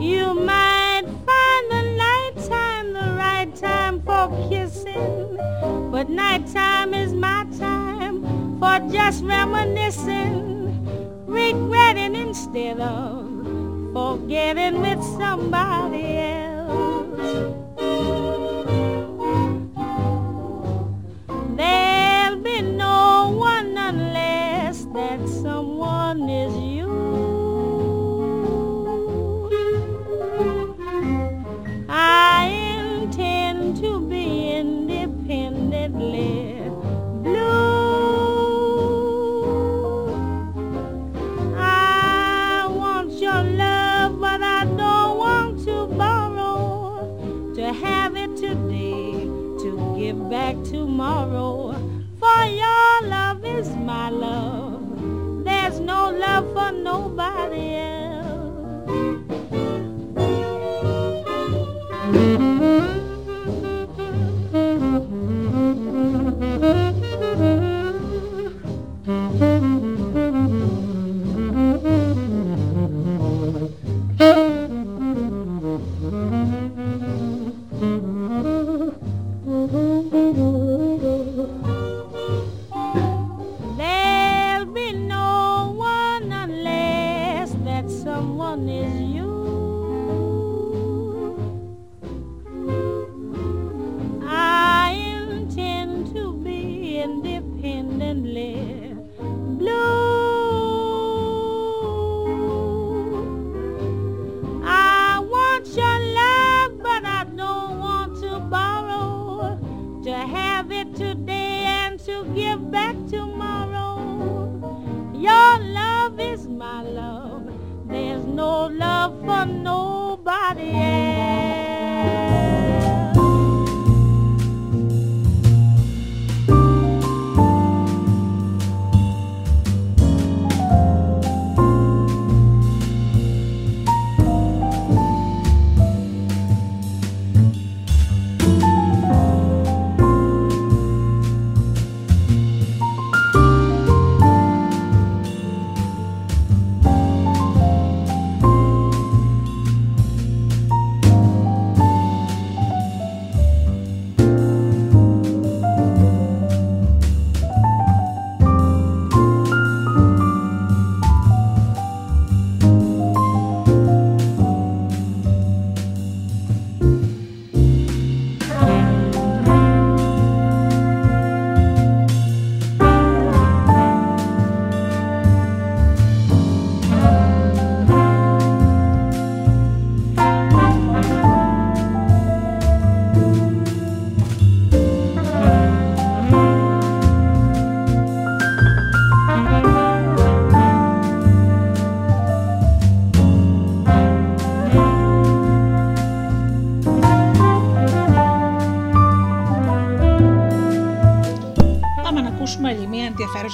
[0.00, 5.38] You might find the nighttime the right time for kissing,
[5.92, 10.84] but nighttime is my time for just reminiscing,
[11.24, 13.24] regretting instead of
[13.92, 16.33] forgetting with somebody else.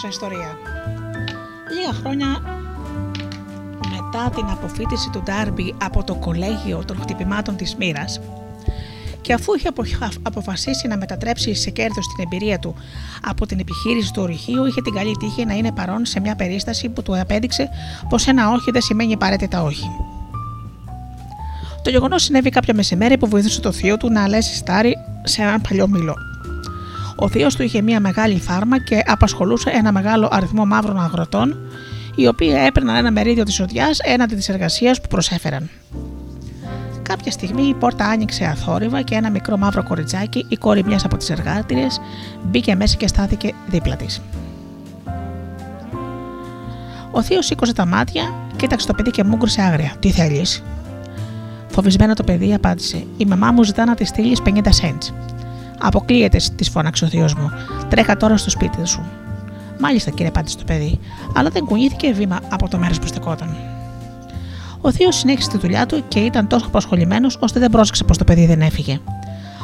[0.08, 0.58] Ιστορία.
[1.76, 2.26] Λίγα χρόνια
[3.90, 8.20] μετά την αποφύτιση του Ντάρμπι από το κολέγιο των χτυπημάτων της μοίρας,
[9.20, 9.68] και αφού είχε
[10.22, 12.74] αποφασίσει να μετατρέψει σε κέρδος την εμπειρία του
[13.24, 16.88] από την επιχείρηση του ορυχείου, είχε την καλή τύχη να είναι παρόν σε μια περίσταση
[16.88, 17.68] που του απέδειξε
[18.08, 19.90] πως ένα όχι δεν σημαίνει απαραίτητα όχι.
[21.82, 25.60] Το γεγονός συνέβη κάποια μεσημέρι που βοήθησε το θείο του να αλέσει στάρι σε έναν
[25.60, 26.29] παλιό μήλο.
[27.22, 31.56] Ο θείος του είχε μια μεγάλη φάρμα και απασχολούσε ένα μεγάλο αριθμό μαύρων αγροτών,
[32.14, 35.70] οι οποίοι έπαιρναν ένα μερίδιο της οδειά έναντι της εργασίας που προσέφεραν.
[37.02, 41.16] Κάποια στιγμή η πόρτα άνοιξε αθόρυβα και ένα μικρό μαύρο κοριτσάκι, η κόρη μιας από
[41.16, 42.00] τις εργάτριες,
[42.44, 44.20] μπήκε μέσα και στάθηκε δίπλα της.
[47.10, 49.92] Ο Θείος σήκωσε τα μάτια, κοίταξε το παιδί και μούγκρουσε άγρια.
[50.00, 50.62] Τι θέλεις;
[51.68, 55.12] Φοβισμένο το παιδί απάντησε: Η μαμά μου ζητά να της στείλεις 50 cents.
[55.82, 57.50] Αποκλείεται, της φώναξε ο θείος μου.
[57.88, 59.04] Τρέχα τώρα στο σπίτι σου.
[59.80, 60.98] Μάλιστα, κύριε, απάντησε το παιδί,
[61.34, 63.56] αλλά δεν κουνήθηκε βήμα από το μέρος που στεκόταν.
[64.80, 68.24] Ο Θείος συνέχισε τη δουλειά του και ήταν τόσο απασχολημένος ώστε δεν πρόσεξε πως το
[68.24, 69.00] παιδί δεν έφυγε.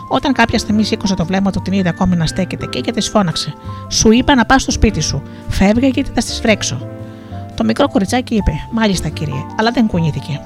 [0.09, 3.09] Όταν κάποια στιγμή σήκωσε το βλέμμα του, την είδε ακόμη να στέκεται και, και της
[3.09, 3.55] φώναξε:
[3.89, 5.23] Σου είπα να πας στο σπίτι σου.
[5.49, 6.89] Φεύγε γιατί θα στη φρέξω.
[7.57, 10.41] Το μικρό κοριτσάκι είπε: Μάλιστα, κύριε, αλλά δεν κουνήθηκε.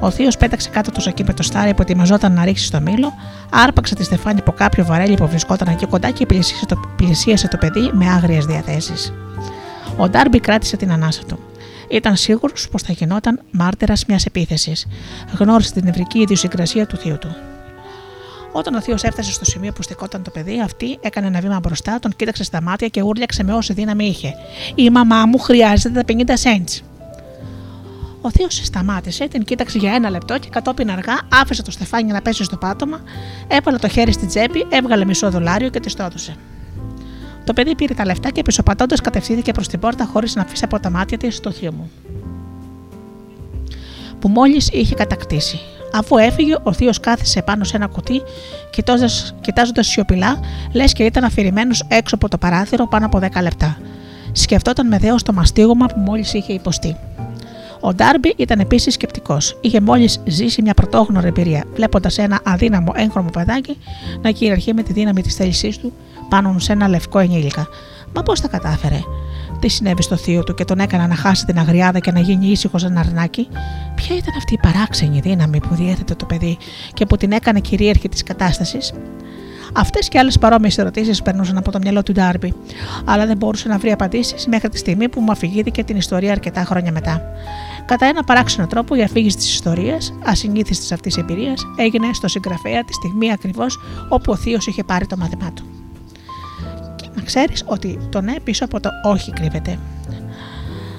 [0.00, 3.12] Ο Θείος πέταξε κάτω το σακί με το στάρι που ετοιμαζόταν να ρίξει στο μήλο,
[3.50, 7.56] άρπαξε τη στεφάνη από κάποιο βαρέλι που βρισκόταν εκεί κοντά και πλησίασε το, πλησίασε το
[7.56, 9.12] παιδί με άγριες διαθέσεις.
[9.96, 11.38] Ο Ντάρμπι κράτησε την ανάσα του.
[11.90, 14.86] Ήταν σίγουρος πως θα γινόταν μάρτυρας μιας επίθεσης.
[15.38, 17.36] Γνώρισε την νευρική ιδιοσυγκρασία του θείου του.
[18.52, 21.98] Όταν ο Θείος έφτασε στο σημείο που στεκόταν το παιδί, αυτή έκανε ένα βήμα μπροστά,
[21.98, 24.34] τον κοίταξε στα μάτια και ούρλιαξε με όση δύναμη είχε.
[24.74, 26.89] Η μαμά μου χρειάζεται τα 50 cents.
[28.20, 32.22] Ο Θείος σταμάτησε, την κοίταξε για ένα λεπτό και κατόπιν αργά άφησε το στεφάνι να
[32.22, 33.00] πέσει στο πάτωμα,
[33.48, 36.36] έβαλε το χέρι στην τσέπη, έβγαλε μισό δολάριο και τη το έδωσε.
[37.44, 40.80] Το παιδί πήρε τα λεφτά και πισωπατώντας κατευθύνθηκε προς την πόρτα χωρίς να αφήσει από
[40.80, 41.90] τα μάτια της το θείο μου.
[44.18, 45.60] Που μόλις είχε κατακτήσει.
[45.92, 48.22] Αφού έφυγε, ο Θείος κάθισε πάνω σε ένα κουτί,
[49.40, 50.40] κοιτάζοντας σιωπηλά,
[50.72, 53.78] λες και ήταν αφηρημένος έξω από το παράθυρο πάνω από 10 λεπτά.
[54.32, 56.96] Σκεφτόταν με δέο το μαστίγωμα που μόλις είχε υποστεί.
[57.80, 59.58] Ο Ντάρμπι ήταν επίσης σκεπτικός.
[59.60, 63.76] Είχε μόλις ζήσει μια πρωτόγνωρη εμπειρία, βλέποντας ένα αδύναμο έγχρωμο παιδάκι
[64.22, 65.92] να κυριαρχεί με τη δύναμη της θέλησής του
[66.28, 67.68] πάνω σε ένα λευκό ενήλικα.
[68.14, 69.00] Μα πώς τα κατάφερε;
[69.60, 72.46] Τι συνέβη στο θείο του και τον έκανα να χάσει την αγριάδα και να γίνει
[72.46, 73.48] ήσυχος ένα αρνάκι;
[73.94, 76.58] Ποια ήταν αυτή η παράξενη δύναμη που διέθετε το παιδί
[76.94, 78.92] και που την έκανε κυρίαρχη της κατάστασης;
[79.72, 82.54] Αυτές και άλλες παρόμοιες ερωτήσεις περνούσαν από το μυαλό του Ντάρμπι,
[83.04, 86.64] αλλά δεν μπορούσε να βρει απαντήσεις μέχρι τη στιγμή που μου αφηγήθηκε την ιστορία αρκετά
[86.64, 87.22] χρόνια μετά.
[87.90, 92.92] Κατά ένα παράξενο τρόπο, η αφήγηση της ιστορίας, ασυνήθιστης αυτής εμπειρίας, έγινε στο συγγραφέα τη
[92.92, 93.78] στιγμή ακριβώς
[94.08, 95.62] όπου ο Θείος είχε πάρει το μάθημά του.
[96.96, 99.78] Και να ξέρεις ότι το ναι πίσω από το όχι κρύβεται.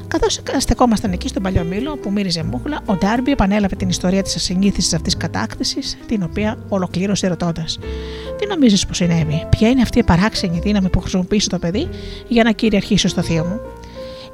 [0.07, 4.35] Καθώς στεκόμασταν εκεί στον παλιό μήλο που μύριζε μούχλα, ο Ντάρμπι επανέλαβε την ιστορία της
[4.35, 7.79] ασυνήθιστη αυτής κατάκτησης, την οποία ολοκλήρωσε ρωτώντας:
[8.37, 11.89] Τι νομίζεις πως συνέβη, Ποια είναι αυτή η παράξενη δύναμη που χρησιμοποίησε το παιδί
[12.27, 13.59] για να κυριαρχήσει στο θείο μου;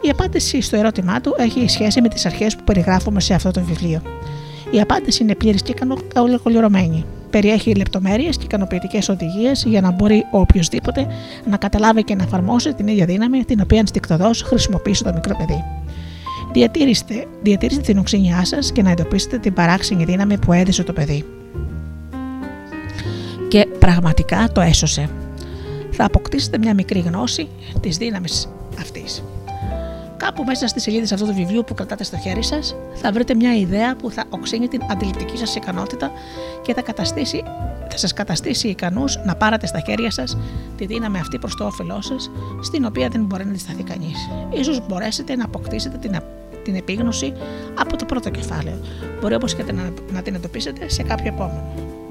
[0.01, 3.61] Η απάντηση στο ερώτημά του έχει σχέση με τις αρχές που περιγράφουμε σε αυτό το
[3.61, 4.01] βιβλίο.
[4.71, 5.73] Η απάντηση είναι πλήρης και
[6.15, 7.05] ολοκληρωμένη.
[7.29, 11.07] Περιέχει λεπτομέρειες και ικανοποιητικές οδηγίες για να μπορεί ο οποιοδήποτε
[11.49, 15.63] να καταλάβει και να εφαρμόσει την ίδια δύναμη την οποία ενστικτοδός χρησιμοποιήσει το μικρό παιδί.
[16.53, 21.25] Διατηρήστε, διατηρήστε την οξύνιά σας και να εντοπίσετε την παράξενη δύναμη που έδισε το παιδί.
[23.47, 25.09] Και πραγματικά το έσωσε.
[25.91, 27.47] Θα αποκτήσετε μια μικρή γνώση
[27.81, 29.23] της δύναμης αυτής.
[30.27, 33.55] Κάπου μέσα στι σελίδε αυτού του βιβλίου που κρατάτε στο χέρι σας, θα βρείτε μια
[33.55, 36.11] ιδέα που θα οξύνει την αντιληπτική σας ικανότητα
[36.61, 37.43] και θα, καταστήσει,
[37.89, 40.37] θα σας καταστήσει ικανούς να πάρετε στα χέρια σας
[40.77, 44.29] τη δύναμη αυτή προς το όφελό σας, στην οποία δεν μπορεί να αντισταθεί κανείς.
[44.63, 46.19] σω μπορέσετε να αποκτήσετε την,
[46.63, 47.33] την επίγνωση
[47.79, 48.79] από το πρώτο κεφάλαιο.
[49.21, 51.63] Μπορεί όπως και να, να την εντοπίσετε σε κάποιο επόμενο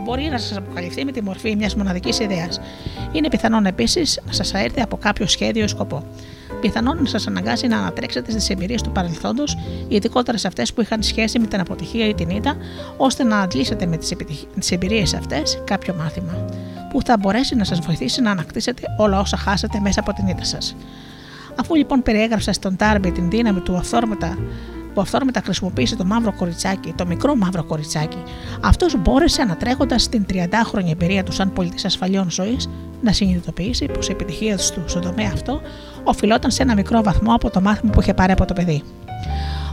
[0.04, 2.60] μπορεί να σας αποκαλυφθεί με τη μορφή μιας μοναδικής ιδέας.
[3.12, 6.02] Είναι πιθανόν επίσης να σας έρθει από κάποιο σχέδιο ή σκοπό
[6.60, 9.56] πιθανόν να σας αναγκάσει να ανατρέξετε στις εμπειρίες του παρελθόντος,
[9.88, 12.56] ειδικότερα σε αυτές που είχαν σχέση με την αποτυχία ή την ήττα,
[12.96, 13.96] ώστε να αντλήσετε με
[14.58, 16.44] τις εμπειρίες αυτές κάποιο μάθημα,
[16.90, 20.44] που θα μπορέσει να σας βοηθήσει να ανακτήσετε όλα όσα χάσετε μέσα από την ήττα
[20.44, 20.76] σας.
[21.60, 24.38] Αφού λοιπόν περιέγραψα στον Τάρμπι την δύναμη του αυθόρμητα
[24.94, 28.22] που αυθόρμητα χρησιμοποίησε το μαύρο κοριτσάκι, το μικρό μαύρο κοριτσάκι,
[28.60, 32.68] αυτός μπόρεσε ανατρέχοντας την 30χρονη εμπειρία του σαν πολιτής ασφαλιών ζωής
[33.02, 35.60] να συνειδητοποιήσει πως η επιτυχία του στον τομέα αυτό
[36.06, 38.82] οφειλόταν σε ένα μικρό βαθμό από το μάθημα που είχε πάρει από το παιδί.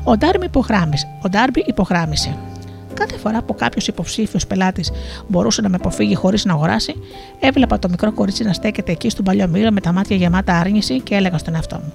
[0.03, 1.07] Ο Ντάρμπι υπογράμμισε.
[1.25, 2.37] Ο Ντάρμπι υπογράμμισε.
[2.93, 4.91] Κάθε φορά που κάποιος υποψήφιος πελάτης
[5.27, 6.95] μπορούσε να με αποφύγει χωρίς να αγοράσει,
[7.39, 11.01] έβλεπα το μικρό κορίτσι να στέκεται εκεί στον παλιό μήλο με τα μάτια γεμάτα άρνηση
[11.01, 11.93] και έλεγα στον εαυτό μου: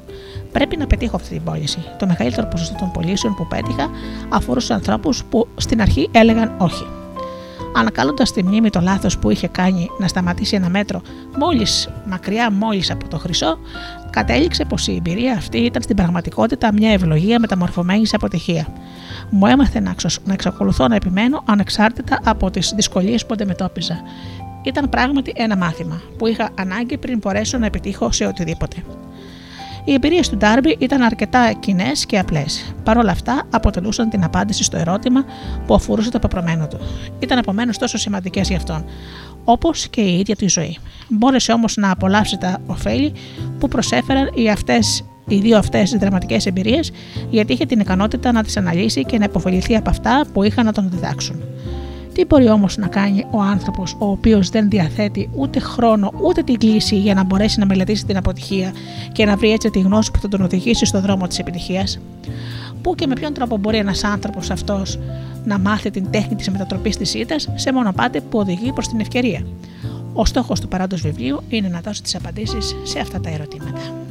[0.52, 1.78] Πρέπει να πετύχω αυτή την πώληση.
[1.98, 3.90] Το μεγαλύτερο ποσοστό των πωλήσεων που πέτυχα
[4.28, 6.86] αφορούσε ανθρώπους που στην αρχή έλεγαν όχι
[7.76, 11.00] ανακαλώντας στη μνήμη το λάθος που είχε κάνει να σταματήσει ένα μέτρο
[11.38, 13.58] μόλις μακριά μόλις από το χρυσό,
[14.10, 18.66] κατέληξε πως η εμπειρία αυτή ήταν στην πραγματικότητα μια ευλογία μεταμορφωμένη σε αποτυχία.
[19.30, 19.94] Μου έμαθε να,
[20.24, 24.00] να εξακολουθώ να επιμένω ανεξάρτητα από τις δυσκολίες που αντιμετώπιζα.
[24.62, 28.76] Ήταν πράγματι ένα μάθημα που είχα ανάγκη πριν μπορέσω να επιτύχω σε οτιδήποτε.
[29.88, 32.74] Οι εμπειρίες του Ντάρμπι ήταν αρκετά κοινές και απλές.
[32.84, 35.24] Παρ' όλα αυτά, αποτελούσαν την απάντηση στο ερώτημα
[35.66, 36.78] που αφορούσε το πεπρωμένο του.
[37.18, 38.84] Ήταν επομένως τόσο σημαντικές για αυτόν,
[39.44, 40.78] όπως και η ίδια του η ζωή.
[41.08, 43.12] Μπόρεσε όμως να απολαύσει τα ωφέλη
[43.58, 46.90] που προσέφεραν οι, αυτές, οι δύο αυτές δραματικές εμπειρίες,
[47.30, 50.72] γιατί είχε την ικανότητα να τις αναλύσει και να υποφεληθεί από αυτά που είχαν να
[50.72, 51.42] τον διδάξουν.
[52.18, 56.58] Τι μπορεί όμως να κάνει ο άνθρωπος ο οποίος δεν διαθέτει ούτε χρόνο ούτε την
[56.58, 58.72] κλίση για να μπορέσει να μελετήσει την αποτυχία
[59.12, 61.98] και να βρει έτσι τη γνώση που θα τον οδηγήσει στον δρόμο της επιτυχίας;
[62.82, 64.98] Πού και με ποιον τρόπο μπορεί ένας άνθρωπος αυτός
[65.44, 69.42] να μάθει την τέχνη της μετατροπής της ήττας σε μονοπάτι που οδηγεί προς την ευκαιρία;
[70.12, 74.07] Ο στόχος του παράντο βιβλίου είναι να δώσει τις απαντήσεις σε αυτά τα ερωτήματα.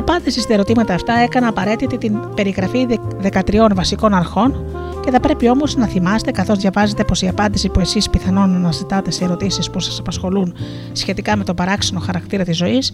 [0.00, 2.86] Απάντηση στα ερωτήματα αυτά έκανε απαραίτητη την περιγραφή
[3.22, 4.64] 13 βασικών αρχών
[5.04, 8.72] και θα πρέπει όμως να θυμάστε, καθώς διαβάζετε, πως η απάντηση που εσείς πιθανόν να
[8.72, 10.54] ζητάτε σε ερωτήσεις που σας απασχολούν
[10.92, 12.92] σχετικά με τον παράξενο χαρακτήρα της ζωής,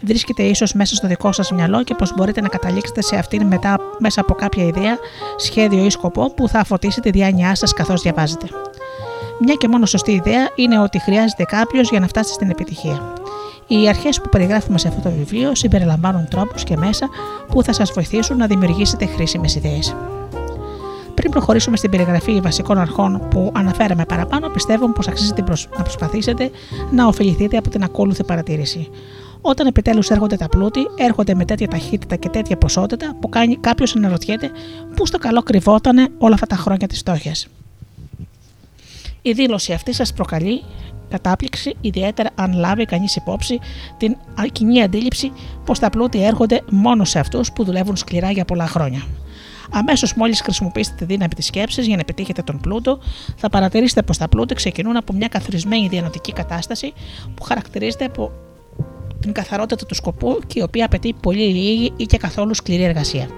[0.00, 3.78] βρίσκεται ίσως μέσα στο δικό σας μυαλό και πως μπορείτε να καταλήξετε σε αυτήν μετά,
[3.98, 4.98] μέσα από κάποια ιδέα,
[5.36, 8.46] σχέδιο ή σκοπό που θα φωτίσει τη διάνοιά σας καθώς διαβάζετε.
[9.40, 13.17] Μια και μόνο σωστή ιδέα είναι ότι χρειάζεται κάποιος για να φτάσει στην επιτυχία.
[13.70, 17.08] Οι αρχές που περιγράφουμε σε αυτό το βιβλίο συμπεριλαμβάνουν τρόπους και μέσα
[17.48, 19.96] που θα σας βοηθήσουν να δημιουργήσετε χρήσιμες ιδέες.
[21.14, 25.32] Πριν προχωρήσουμε στην περιγραφή βασικών αρχών που αναφέραμε παραπάνω, πιστεύω πως αξίζει
[25.76, 26.50] να προσπαθήσετε
[26.90, 28.88] να ωφεληθείτε από την ακόλουθη παρατήρηση.
[29.40, 33.94] Όταν επιτέλους έρχονται τα πλούτη, έρχονται με τέτοια ταχύτητα και τέτοια ποσότητα που κάνει κάποιος
[33.94, 34.50] να αναρωτιέται
[34.94, 37.48] πού στο καλό κρυβότανε όλα αυτά τα χρόνια της φτώχειας.
[39.22, 40.62] Η δήλωση αυτή σας προκαλεί
[41.08, 43.58] κατάπληξη, ιδιαίτερα αν λάβει κανείς υπόψη
[43.96, 44.16] την
[44.52, 45.32] κοινή αντίληψη
[45.64, 49.02] πως τα πλούτη έρχονται μόνο σε αυτούς που δουλεύουν σκληρά για πολλά χρόνια.
[49.70, 52.98] Αμέσως, μόλις χρησιμοποιήσετε τη δύναμη της σκέψης για να επιτύχετε τον πλούτο,
[53.36, 56.92] θα παρατηρήσετε πως τα πλούτη ξεκινούν από μια καθορισμένη διανοτική κατάσταση
[57.34, 58.32] που χαρακτηρίζεται από
[59.20, 63.28] την καθαρότητα του σκοπού και η οποία απαιτεί πολύ λίγη ή και καθόλου σκληρή εργασία.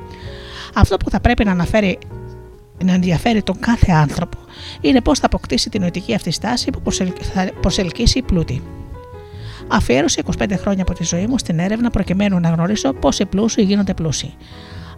[0.74, 1.98] Αυτό που θα πρέπει να αναφέρει
[2.84, 4.38] να ενδιαφέρει τον κάθε άνθρωπο
[4.80, 6.92] είναι πώς θα αποκτήσει την νοητική αυτή στάση που
[7.32, 8.62] θα προσελκύσει η πλούτη.
[9.68, 13.62] Αφιέρωσε 25 χρόνια από τη ζωή μου στην έρευνα προκειμένου να γνωρίσω πώς οι πλούσιοι
[13.62, 14.34] γίνονται πλούσιοι.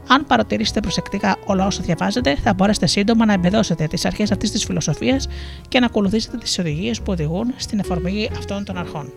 [0.08, 4.64] Αν παρατηρήσετε προσεκτικά όλα όσα διαβάζετε, θα μπορέσετε σύντομα να εμπεδώσετε τις αρχές αυτής της
[4.64, 5.28] φιλοσοφίας
[5.68, 9.12] και να ακολουθήσετε τις οδηγίες που οδηγούν στην εφαρμογή αυτών των αρχών.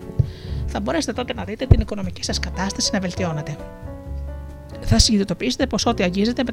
[0.66, 3.56] Θα μπορέσετε τότε να δείτε την οικονομική σας κατάσταση να βελτιώνεται
[4.82, 6.44] θα συνειδητοποιήσετε πως ό,τι αγγίζετε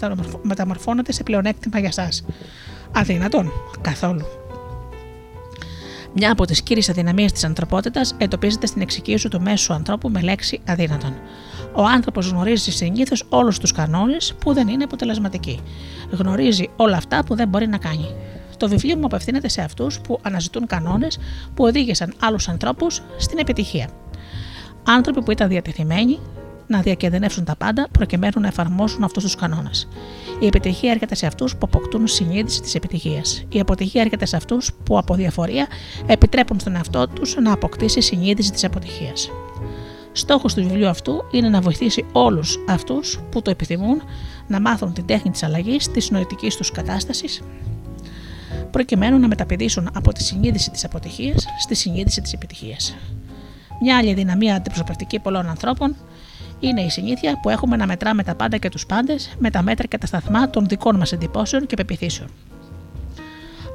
[0.43, 2.09] μεταμορφώνεται σε πλεονέκτημα για εσά.
[2.93, 4.27] Αδύνατον, καθόλου.
[6.15, 10.61] Μια από τις κύριες αδυναμίες της ανθρωπότητας εντοπίζεται στην εξοικείωση του μέσου ανθρώπου με λέξη
[10.67, 11.15] αδύνατον.
[11.75, 15.61] Ο άνθρωπος γνωρίζει συνήθως όλους τους κανόνες που δεν είναι αποτελεσματικοί.
[16.11, 18.15] Γνωρίζει όλα αυτά που δεν μπορεί να κάνει.
[18.57, 21.19] Το βιβλίο μου απευθύνεται σε αυτούς που αναζητούν κανόνες
[21.55, 23.89] που οδήγησαν άλλους ανθρώπους στην επιτυχία.
[24.85, 26.19] Άνθρωποι που ήταν διατεθειμένοι
[26.73, 29.89] να διακεντρεύσουν τα πάντα προκειμένου να εφαρμόσουν αυτούς τους κανόνες.
[30.41, 33.45] Η επιτυχία έρχεται σε αυτούς που αποκτούν συνείδηση της επιτυχίας.
[33.49, 35.67] Η αποτυχία έρχεται σε αυτούς που από διαφορία
[36.07, 39.31] επιτρέπουν στον εαυτό τους να αποκτήσει συνείδηση της αποτυχίας.
[40.13, 44.03] Στόχος του βιβλίου αυτού είναι να βοηθήσει όλους αυτούς που το επιθυμούν
[44.47, 47.43] να μάθουν την τέχνη της αλλαγής της νοητικής τους κατάστασης,
[48.71, 52.97] προκειμένου να μεταπηδήσουν από τη συνείδηση της αποτυχίας στη συνείδηση της επιτυχίας.
[53.81, 55.97] Μια άλλη δυναμία αντιπροσωπευτική πολλών ανθρώπων
[56.63, 59.87] είναι η συνήθεια που έχουμε να μετράμε τα πάντα και τους πάντες με τα μέτρα
[59.87, 62.29] και τα σταθμά των δικών μας εντυπώσεων και πεπιθήσεων.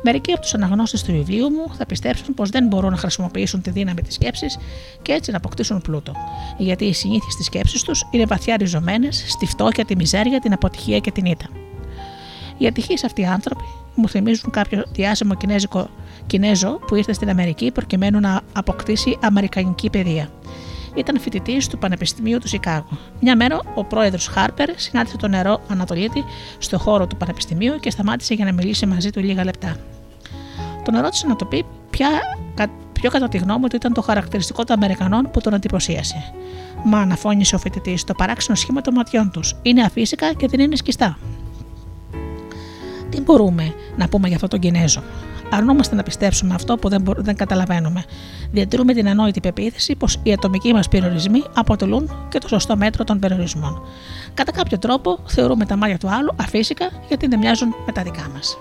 [0.01, 3.69] Μερικοί από τους αναγνώστες του βιβλίου μου θα πιστέψουν πως δεν μπορούν να χρησιμοποιήσουν τη
[3.69, 4.57] δύναμη της σκέψης
[5.01, 6.11] και έτσι να αποκτήσουν πλούτο,
[6.57, 10.99] γιατί οι συνήθειες της σκέψης τους είναι βαθιά ριζωμένες στη φτώχεια, τη μιζέρια, την αποτυχία
[10.99, 11.45] και την ήττα.
[12.57, 13.63] Οι ατυχείς αυτοί οι άνθρωποι
[13.95, 15.89] μου θυμίζουν κάποιο διάσημο κινέζικο
[16.27, 20.29] Κινέζο που ήρθε στην Αμερική προκειμένου να αποκτήσει αμερικανική παιδεία.
[20.95, 22.97] Ήταν φοιτητής του Πανεπιστημίου του Σικάγο.
[23.19, 26.23] Μια μέρα ο πρόεδρος Χάρπερ συνάντησε τον νερό Ανατολίτη
[26.57, 29.75] στο χώρο του Πανεπιστημίου και σταμάτησε για να μιλήσει μαζί του λίγα λεπτά.
[30.83, 32.09] Τον ρώτησε να το πει ποια,
[32.93, 36.33] ποιο κατά τη γνώμη του ήταν το χαρακτηριστικό των Αμερικανών που τον εντυπωσίασε.
[36.83, 39.55] Μα αναφώνησε ο φοιτητής το παράξενο σχήμα των ματιών τους.
[39.61, 41.17] Είναι αφύσικα και δεν είναι σκιστά.
[43.09, 45.03] Τι μπορούμε να πούμε για αυτόν τον Κινέζο.
[45.51, 48.03] Αρνούμαστε να πιστέψουμε αυτό που δεν, δεν καταλαβαίνουμε.
[48.51, 53.19] Διατηρούμε την ανόητη πεποίθηση πως οι ατομικοί μας περιορισμοί αποτελούν και το σωστό μέτρο των
[53.19, 53.81] περιορισμών.
[54.33, 58.29] Κατά κάποιο τρόπο θεωρούμε τα μάτια του άλλου αφύσικα γιατί δεν μοιάζουν με τα δικά
[58.33, 58.57] μας.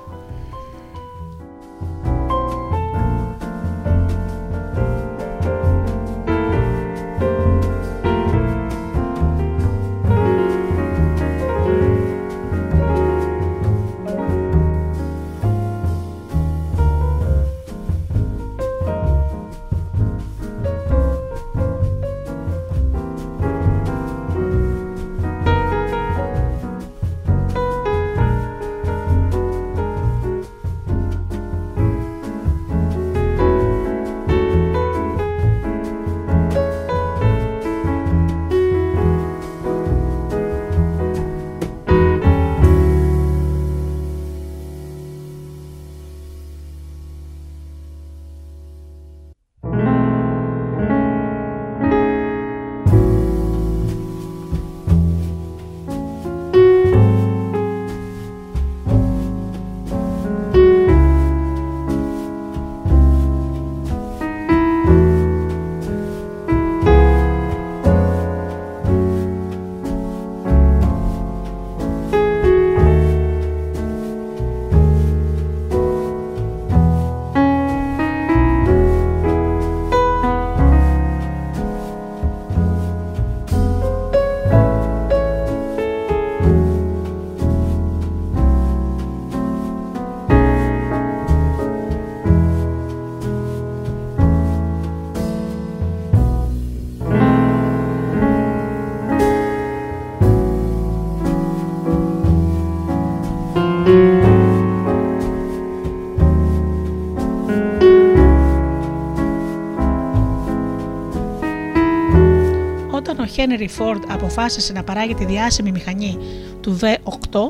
[113.37, 116.19] Henry Ford αποφάσισε να παράγει τη διάσημη μηχανή
[116.61, 117.49] του V8,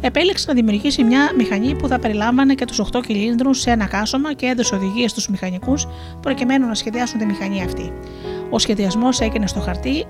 [0.00, 4.32] επέλεξε να δημιουργήσει μια μηχανή που θα περιλάμβανε και τους 8 κυλίνδρους σε ένα κάσωμα
[4.32, 5.86] και έδωσε οδηγίες στους μηχανικούς
[6.20, 7.92] προκειμένου να σχεδιάσουν τη μηχανή αυτή.
[8.50, 10.06] Ο σχεδιασμός έγινε στο χαρτί,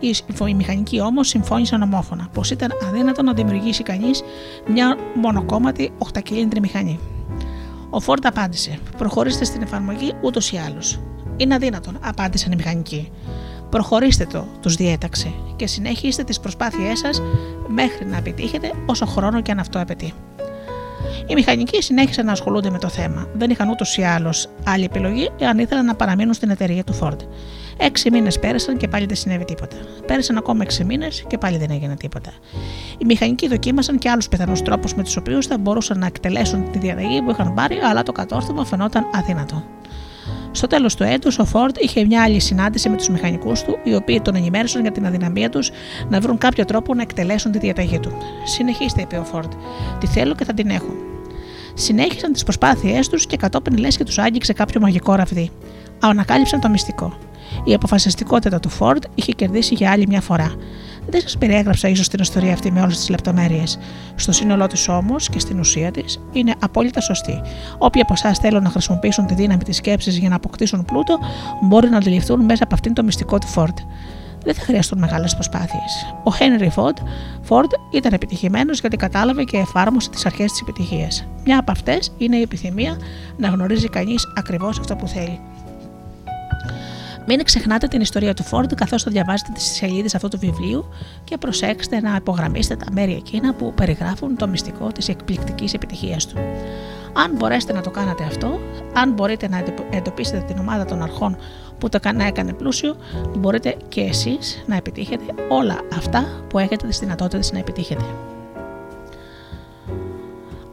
[0.47, 4.23] οι μηχανικοί όμως συμφώνησαν ομόφωνα πως ήταν αδύνατο να δημιουργήσει κανείς
[4.67, 6.99] μια μονοκόμματη 8 κυλίνδρη μηχανή.
[7.91, 11.01] Ο Φόρτ απάντησε: Προχωρήστε στην εφαρμογή ούτως ή άλλως.
[11.37, 13.11] Είναι αδύνατον, απάντησαν οι μηχανικοί.
[13.73, 17.23] Προχωρήστε το, τους διέταξε, και συνεχίστε τις προσπάθειές σας
[17.69, 20.13] μέχρι να επιτύχετε όσο χρόνο και αν αυτό απαιτεί.
[21.27, 23.27] Οι μηχανικοί συνέχισαν να ασχολούνται με το θέμα.
[23.35, 27.17] Δεν είχαν ούτως ή άλλως άλλη επιλογή εάν ήθελαν να παραμείνουν στην εταιρεία του Ford.
[27.77, 29.77] Έξι μήνες πέρασαν και πάλι δεν συνέβη τίποτα.
[30.07, 32.31] Πέρασαν ακόμα έξι μήνες και πάλι δεν έγινε τίποτα.
[32.99, 36.79] Οι μηχανικοί δοκίμασαν και άλλους πιθανούς τρόπους με τους οποίους θα μπορούσαν να εκτελέσουν τη
[36.79, 39.65] διαταγή που είχαν πάρει, αλλά το κατόρθωμα φαινόταν αδύνατο.
[40.53, 43.95] Στο τέλος του έτους, ο Φορντ είχε μια άλλη συνάντηση με τους μηχανικούς του, οι
[43.95, 45.71] οποίοι τον ενημέρωσαν για την αδυναμία τους
[46.09, 48.13] να βρουν κάποιο τρόπο να εκτελέσουν τη διαταγή του.
[48.45, 49.53] Συνεχίστε, είπε ο Φορντ.
[50.01, 50.95] Τη θέλω και θα την έχω.
[51.75, 55.51] Συνέχισαν τις προσπάθειές τους και κατόπιν λες και τους άγγιξε κάποιο μαγικό ραβδί.
[56.01, 57.17] Ανακάλυψαν το μυστικό.
[57.65, 60.55] Η αποφασιστικότητα του Φορντ είχε κερδίσει για άλλη μια φορά.
[61.07, 63.79] Δεν σας περιέγραψα ίσως την ιστορία αυτή με όλες τις λεπτομέρειες.
[64.15, 67.41] Στο σύνολό της όμως και στην ουσία της είναι απόλυτα σωστή.
[67.79, 71.19] Όποιοι από εσάς θέλουν να χρησιμοποιήσουν τη δύναμη της σκέψης για να αποκτήσουν πλούτο,
[71.63, 73.79] μπορεί να αντιληφθούν μέσα από αυτήν το μυστικό του Φόρτ.
[74.45, 76.15] Δεν θα χρειαστούν μεγάλες προσπάθειες.
[76.25, 76.71] Ο Χένρι
[77.43, 81.27] Φόρντ ήταν επιτυχημένος γιατί κατάλαβε και εφάρμοσε τις αρχές της επιτυχίας.
[81.45, 82.97] Μια από αυτές είναι η επιθυμία
[83.37, 85.41] να γνωρίζει κανείς ακριβώς αυτό που θέλει.
[87.27, 90.89] Μην ξεχνάτε την ιστορία του Φόρντ καθώς θα διαβάζετε τις σελίδες αυτού του βιβλίου
[91.25, 96.37] και προσέξτε να υπογραμμίσετε τα μέρη εκείνα που περιγράφουν το μυστικό της εκπληκτικής επιτυχίας του.
[97.13, 98.61] Αν μπορέσετε να το κάνετε αυτό,
[98.95, 101.37] αν μπορείτε να εντοπίσετε την ομάδα των αρχών
[101.79, 102.97] που το έκανε πλούσιο,
[103.39, 108.05] μπορείτε και εσείς να επιτύχετε όλα αυτά που έχετε τις δυνατότητες να επιτύχετε.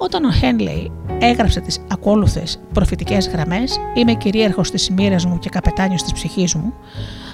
[0.01, 6.03] Όταν ο Χένλεϊ έγραψε τις ακόλουθες προφητικές γραμμές «Είμαι κυρίαρχος της μοίρας μου και καπετάνιος
[6.03, 6.73] της ψυχής μου»,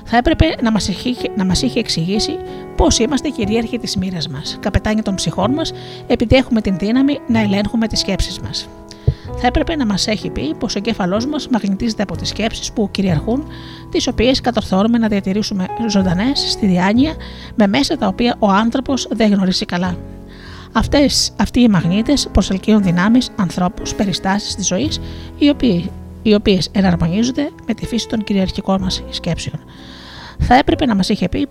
[0.04, 2.38] θα έπρεπε να μας, είχε, να μας είχε εξηγήσει
[2.76, 5.74] πώς είμαστε κυρίαρχοι της μοίρας μας, καπετάνια των ψυχών μας,
[6.08, 8.68] επειδή έχουμε την δύναμη να ελέγχουμε τις σκέψεις μας
[9.38, 12.90] θα έπρεπε να μας έχει πει πως ο εγκέφαλός μας μαγνητίζεται από τις σκέψεις που
[12.92, 13.48] κυριαρχούν,
[13.92, 17.14] τις οποίες κατορθώνουμε να διατηρήσουμε ζωντανές στη διάνοια
[17.56, 19.96] με μέσα τα οποία ο άνθρωπος δεν γνωρίζει καλά.
[20.78, 25.00] Αυτές, αυτοί οι μαγνήτες προσελκύουν δυνάμεις, ανθρώπους, περιστάσεις της ζωής,
[25.38, 29.60] οι, οποίοι, οι οποίες εναρμονίζονται με τη φύση των κυριαρχικών μας σκέψεων.
[30.40, 31.48] Θα έπρεπε να μας είχε πει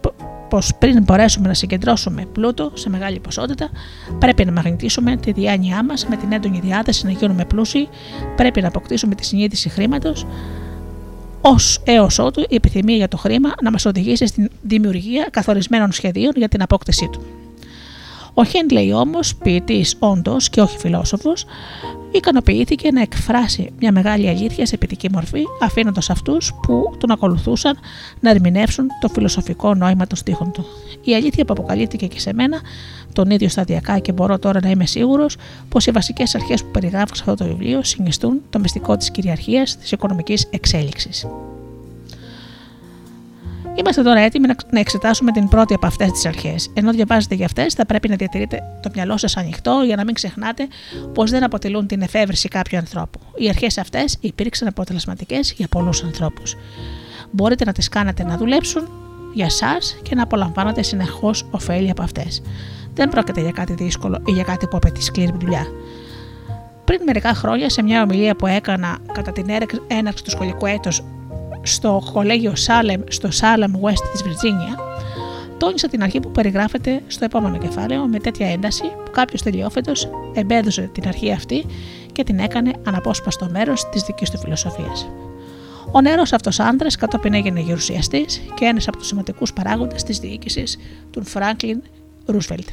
[0.49, 3.70] πως πριν μπορέσουμε να συγκεντρώσουμε πλούτο σε μεγάλη ποσότητα,
[4.18, 7.89] πρέπει να μαγνητήσουμε τη διάνοιά μας με την έντονη διάθεση να γίνουμε πλούσιοι,
[8.37, 10.27] πρέπει να αποκτήσουμε τη συνείδηση χρήματος,
[11.41, 16.33] ως έως ότου η επιθυμία για το χρήμα να μας οδηγήσει στην δημιουργία καθορισμένων σχεδίων
[16.37, 17.43] για την απόκτησή του.
[18.35, 21.45] Ο Χέντλεϊ όμως, ποιητής όντως και όχι φιλόσοφος,
[22.11, 27.78] ικανοποιήθηκε να εκφράσει μια μεγάλη αλήθεια σε ποιητική μορφή, αφήνοντας αυτούς που τον ακολουθούσαν
[28.20, 30.64] να ερμηνεύσουν το φιλοσοφικό νόημα των στίχων του.
[31.05, 32.61] Η αλήθεια που αποκαλύφθηκε και σε μένα,
[33.12, 35.37] τον ίδιο σταδιακά και μπορώ τώρα να είμαι σίγουρος
[35.68, 39.76] πως οι βασικές αρχές που περιγράφω σε αυτό το βιβλίο συνιστούν το μυστικό της κυριαρχίας
[39.76, 41.26] της οικονομικής εξέλιξης.
[43.75, 46.70] Είμαστε τώρα έτοιμοι να εξετάσουμε την πρώτη από αυτές τις αρχές.
[46.75, 50.14] Ενώ διαβάζετε για αυτές, θα πρέπει να διατηρείτε το μυαλό σας ανοιχτό για να μην
[50.14, 50.68] ξεχνάτε
[51.14, 53.18] πως δεν αποτελούν την εφεύρεση κάποιου ανθρώπου.
[53.37, 56.57] Οι αρχές αυτές υπήρξαν αποτελεσματικές για πολλούς ανθρώπους.
[57.31, 58.89] Μπορείτε να τις κάνετε να δουλέψουν
[59.35, 62.43] για εσά και να απολαμβάνετε συνεχώς ωφέλη από αυτές.
[62.95, 65.66] Δεν πρόκειται για κάτι δύσκολο ή για κάτι που απαιτεί σκληρή δουλειά.
[66.85, 69.47] Πριν μερικά χρόνια, σε μια ομιλία που έκανα κατά την
[69.87, 71.03] έναρξη του σχολικού έτους
[71.64, 74.78] στο κολέγιο Σάλεμ στο Σάλεμ West της Βιρτζίνια,
[75.58, 80.90] τόνισα την αρχή που περιγράφεται στο επόμενο κεφάλαιο με τέτοια ένταση που κάποιος τελειόφετος εμπέδωσε
[80.92, 81.66] την αρχή αυτή
[82.12, 85.06] και την έκανε αναπόσπαστο μέρος της δικής του φιλοσοφίας.
[85.92, 90.78] Ο νερό αυτός άντρας κατόπιν έγινε γερουσιαστής και ένας από τους σημαντικούς παράγοντες της διοίκησης
[91.10, 91.82] του Φράγκλιν
[92.26, 92.68] Ρούσβελτ.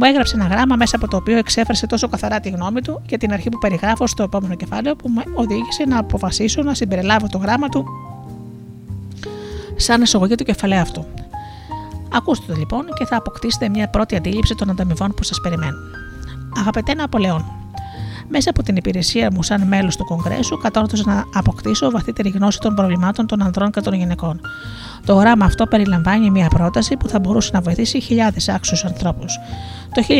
[0.00, 3.18] Μου έγραψε ένα γράμμα μέσα από το οποίο εξέφρασε τόσο καθαρά τη γνώμη του για
[3.18, 7.38] την αρχή που περιγράφω στο επόμενο κεφάλαιο που με οδήγησε να αποφασίσω να συμπεριλάβω το
[7.38, 7.84] γράμμα του
[9.76, 11.06] σαν εισαγωγή του κεφαλαίου αυτού.
[12.12, 15.80] Ακούστε το λοιπόν και θα αποκτήσετε μια πρώτη αντίληψη των ανταμοιβών που σας περιμένουν.
[16.58, 17.44] Αγαπητέ Ναπολεόν,
[18.28, 22.74] μέσα από την υπηρεσία μου σαν μέλος του Κογκρέσου, κατόρθωσα να αποκτήσω βαθύτερη γνώση των
[22.74, 24.40] προβλημάτων των ανδρών και των γυναικών.
[25.04, 29.38] Το γράμμα αυτό περιλαμβάνει μια πρόταση που θα μπορούσε να βοηθήσει χιλιάδες άξιους ανθρώπους.
[29.94, 30.10] Το 1922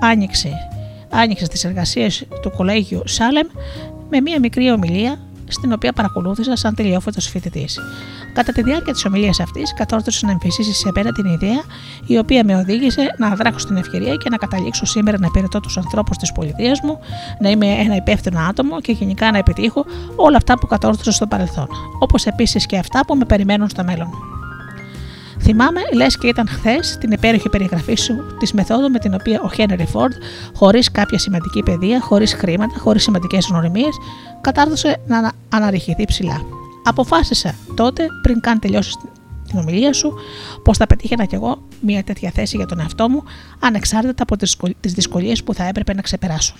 [0.00, 0.50] άνοιξε,
[1.10, 3.46] άνοιξε στις εργασίες του κολέγιου Σάλεμ
[4.10, 7.78] με μια μικρή ομιλία στην οποία παρακολούθησα σαν τελειόφωτος φοιτητής.
[8.34, 11.62] Κατά τη διάρκεια της ομιλίας αυτής, κατόρθωσε να εμφυσίσει σε μένα την ιδέα,
[12.06, 15.76] η οποία με οδήγησε να δράξω την ευκαιρία και να καταλήξω σήμερα να υπηρετώ τους
[15.76, 16.98] ανθρώπους της πολιτείας μου,
[17.40, 19.84] να είμαι ένα υπεύθυνο άτομο και γενικά να επιτύχω
[20.16, 21.68] όλα αυτά που κατόρθωσα στο παρελθόν.
[21.98, 24.37] Όπως επίσης και αυτά που με περιμένουν στο μέλλον.
[25.50, 29.48] Θυμάμαι, λες και ήταν χθες, την υπέροχη περιγραφή σου της μεθόδου με την οποία ο
[29.48, 30.12] Χένρι Φόρντ,
[30.54, 33.96] χωρίς κάποια σημαντική παιδεία, χωρίς χρήματα, χωρίς σημαντικές γνωριμίες,
[34.40, 36.40] κατάρτωσε να αναρριχηθεί ψηλά.
[36.84, 38.96] Αποφάσισα τότε, πριν καν τελειώσεις
[39.48, 40.14] την ομιλία σου,
[40.64, 43.22] πως θα πετύχαινα κι εγώ μια τέτοια θέση για τον εαυτό μου,
[43.60, 44.36] ανεξάρτητα από
[44.80, 46.54] τις δυσκολίες που θα έπρεπε να ξεπεράσω.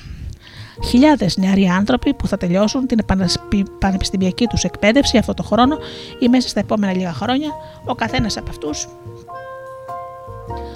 [0.85, 3.05] Χιλιάδες νεαροί άνθρωποι που θα τελειώσουν την
[3.79, 5.79] πανεπιστημιακή τους εκπαίδευση αυτό το χρόνο
[6.19, 7.49] ή μέσα στα επόμενα λίγα χρόνια,
[7.85, 8.89] ο καθένας από αυτούς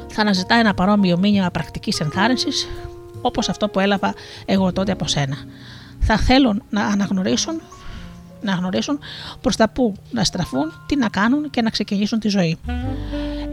[0.09, 2.68] θα αναζητά ένα παρόμοιο μήνυμα πρακτικής ενθάρρυνσης
[3.20, 5.36] όπως αυτό που έλαβα εγώ τότε από σένα.
[6.00, 7.61] Θα θέλουν να αναγνωρίσουν
[8.42, 8.98] να γνωρίσουν
[9.40, 12.59] προς τα που να στραφούν, τι να κάνουν και να ξεκινήσουν τη ζωή.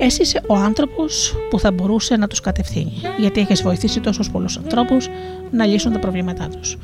[0.01, 4.57] Εσύ είσαι ο άνθρωπος που θα μπορούσε να τους κατευθύνει, γιατί έχεις βοηθήσει τόσους πολλούς
[4.57, 5.07] ανθρώπους
[5.51, 6.77] να λύσουν τα προβλήματά τους.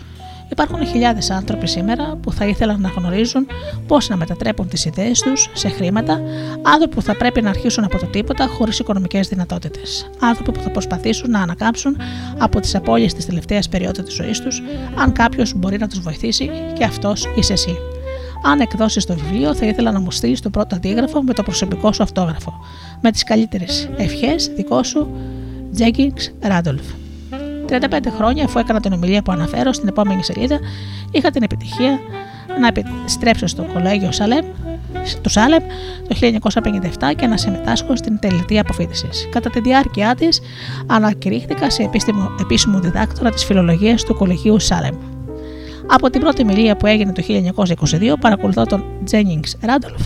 [0.49, 3.47] Υπάρχουν χιλιάδες άνθρωποι σήμερα που θα ήθελαν να γνωρίζουν
[3.88, 6.22] πώς να μετατρέπουν τις ιδέες τους σε χρήματα,
[6.61, 10.09] άνθρωποι που θα πρέπει να αρχίσουν από το τίποτα χωρίς οικονομικές δυνατότητες.
[10.20, 11.97] Άνθρωποι που θα προσπαθήσουν να ανακάμψουν
[12.38, 14.61] από τις απώλειες της τελευταίας περίοδου της ζωής τους,
[14.95, 17.78] αν κάποιος μπορεί να τους βοηθήσει, και αυτός είσαι εσύ.
[18.43, 21.93] Αν εκδώσεις το βιβλίο, θα ήθελα να μου στείλεις το πρώτο αντίγραφο με το προσωπικό
[21.93, 22.53] σου αυτόγραφο.
[23.06, 25.10] Με τις καλύτερες ευχές, δικό σου,
[25.74, 26.82] Τζέγκινγκ Ράντολφ.
[27.70, 30.60] 35 χρόνια αφού έκανα την ομιλία που αναφέρω στην επόμενη σελίδα,
[31.12, 31.99] είχα την επιτυχία
[32.60, 34.45] να επιστρέψω στο κολέγιο Σαλέμ
[35.22, 35.64] του Σάλεμ
[36.08, 39.28] το 1957 και να συμμετάσχω στην τελετή αποφύτησης.
[39.32, 40.41] Κατά τη διάρκεια της,
[40.88, 44.95] ανακηρύχθηκα σε επίσημο, επίσημο διδάκτορα της φιλολογίας του Κολεγίου Σάλεμ.
[45.88, 50.01] Από την πρώτη μιλία που έγινε το 1922, παρακολουθώ τον Τζένινγκ Ράντολφ,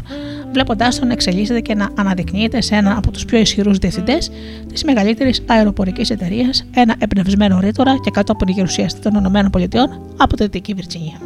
[0.52, 4.32] βλέποντάς τον να εξελίσσεται και να αναδεικνύεται σε ένα από τους πιο ισχυρούς διευθυντές
[4.74, 10.74] της μεγαλύτερης αεροπορικής εταιρείας, ένα εμπνευσμένο ρήτορα και κατόπιν γερουσιαστή των ΗΠΑ από τη Δυτική
[10.74, 11.18] Βιρτζινία.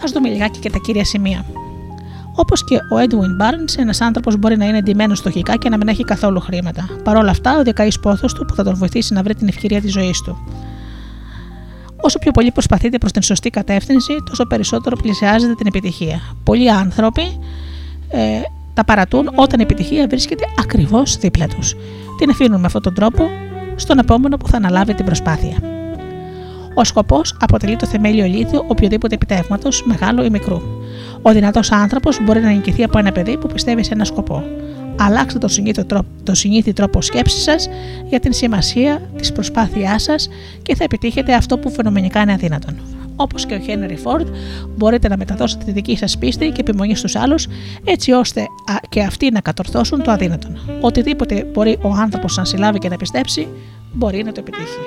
[0.00, 1.44] Α δούμε λιγάκι και τα κύρια σημεία.
[2.34, 5.88] Όπως και ο Edwin Barnes, ένας άνθρωπος μπορεί να είναι εντυμένο στοχικά και να μην
[5.88, 6.88] έχει καθόλου χρήματα.
[7.04, 9.80] Παρ' όλα αυτά, ο διακαή πόθος του που θα τον βοηθήσει να βρει την ευκαιρία
[9.80, 10.36] της ζωής του.
[12.02, 16.20] Όσο πιο πολύ προσπαθείτε προς την σωστή κατεύθυνση, τόσο περισσότερο πλησιάζετε την επιτυχία.
[16.44, 17.22] Πολλοί άνθρωποι
[18.08, 18.40] ε,
[18.74, 21.74] τα παρατούν όταν η επιτυχία βρίσκεται ακριβώς δίπλα τους.
[22.18, 23.28] Την αφήνουν με αυτόν τον τρόπο
[23.76, 25.56] στον επόμενο που θα αναλάβει την προσπάθεια.
[26.74, 30.60] Ο σκοπός αποτελεί το θεμέλιο λίθιο οποιοδήποτε επιτεύγματος, μεγάλο ή μικρού.
[31.22, 34.42] Ο δυνατός άνθρωπος μπορεί να νικηθεί από ένα παιδί που πιστεύει σε ένα σκοπό.
[34.96, 37.68] Αλλάξτε το συνήθι τρόπο, το συνήθι τρόπο σκέψης σας
[38.08, 40.28] για την σημασία της προσπάθειάς σας
[40.62, 42.80] και θα επιτύχετε αυτό που φαινομενικά είναι αδύνατον.
[43.16, 44.26] Όπως και ο Χένρι Φόρντ,
[44.76, 47.46] μπορείτε να μεταδώσετε τη δική σας πίστη και επιμονή στους άλλους,
[47.84, 48.46] έτσι ώστε
[48.88, 50.58] και αυτοί να κατορθώσουν το αδύνατον.
[50.80, 53.48] Οτιδήποτε μπορεί ο άνθρωπος να συλλάβει και να πιστέψει,
[53.92, 54.78] μπορεί να το επιτύχει.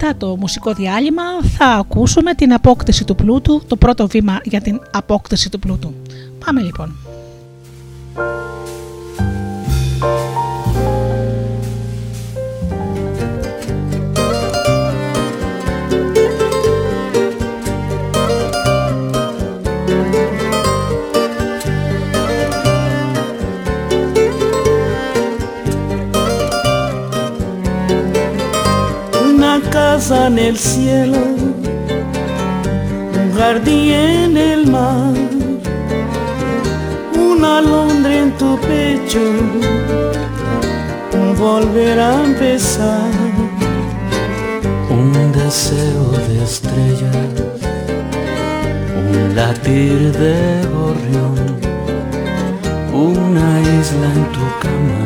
[0.00, 4.80] Μετά το μουσικό διάλειμμα θα ακούσουμε την απόκτηση του πλούτου, το πρώτο βήμα για την
[4.90, 5.94] απόκτηση του πλούτου.
[6.44, 7.07] Πάμε λοιπόν.
[30.10, 31.18] En el cielo,
[33.20, 35.12] un jardín en el mar,
[37.14, 39.20] una alondra en tu pecho,
[41.12, 43.10] un volver a empezar,
[44.88, 47.60] un deseo de estrellas,
[49.12, 51.36] un latir de gorrión,
[52.94, 55.02] una isla en tu cama,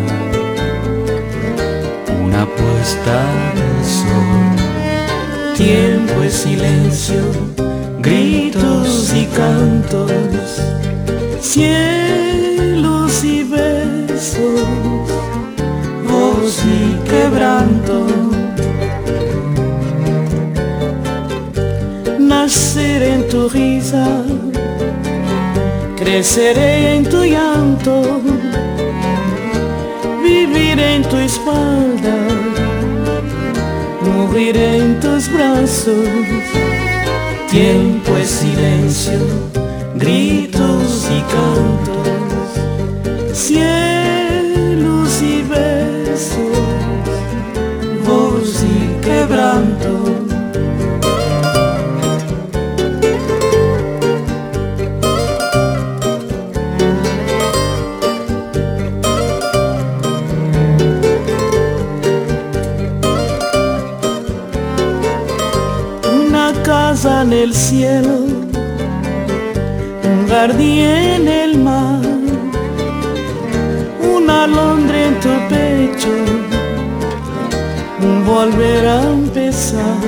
[2.25, 3.17] una puesta
[3.57, 4.52] de sol,
[5.65, 7.23] tiempo y silencio,
[8.01, 10.11] gritos y cantos,
[11.41, 14.65] cielos y besos,
[16.09, 18.07] voz y quebranto.
[22.19, 24.07] Nacer en tu risa
[25.97, 28.21] creceré en tu llanto,
[30.25, 32.17] viviré en tu espalda,
[34.13, 36.09] moriré en tus brazos.
[37.51, 39.19] Tiempo es silencio,
[39.97, 42.49] gritos y cantos,
[43.37, 43.92] cielos
[67.43, 68.19] el cielo,
[70.05, 72.01] un jardín en el mar,
[74.01, 76.15] una alondra en tu pecho,
[78.01, 80.03] un volver a empezar,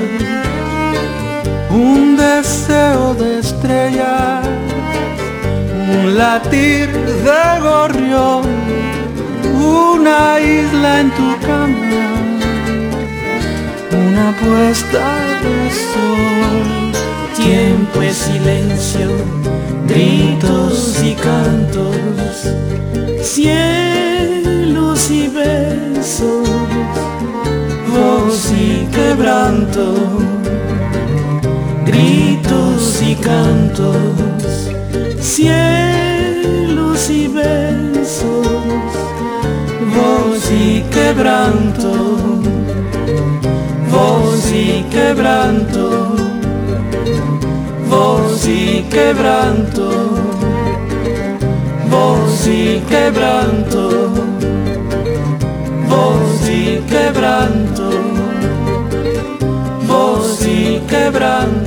[1.71, 4.41] un deseo de estrella,
[5.93, 6.89] un latir
[7.27, 8.45] de gorrión,
[9.59, 12.05] una isla en tu cama,
[13.91, 15.05] una puesta
[15.43, 16.84] de sol
[17.45, 19.11] tiempo es silencio,
[19.87, 22.49] gritos y cantos,
[23.23, 26.49] cielos y besos,
[27.93, 29.95] voz y quebranto,
[31.85, 33.93] gritos y cantos,
[35.21, 38.47] cielos y besos,
[39.95, 41.93] voz y quebranto,
[43.91, 46.24] voz y quebranto
[48.45, 49.91] voz y quebranto,
[51.91, 54.11] voz y quebranto,
[55.89, 57.91] voz y quebranto,
[59.87, 61.64] voz y quebranto,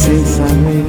[0.00, 0.86] sem saber.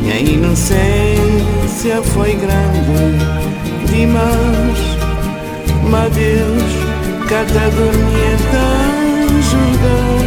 [0.00, 3.42] Minha inocência foi grande.
[3.90, 4.78] Demais
[5.90, 6.72] Mas Deus
[7.28, 10.22] cada dormia tão julgar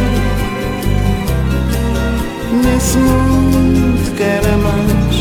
[2.62, 5.16] Nesse mundo que era mais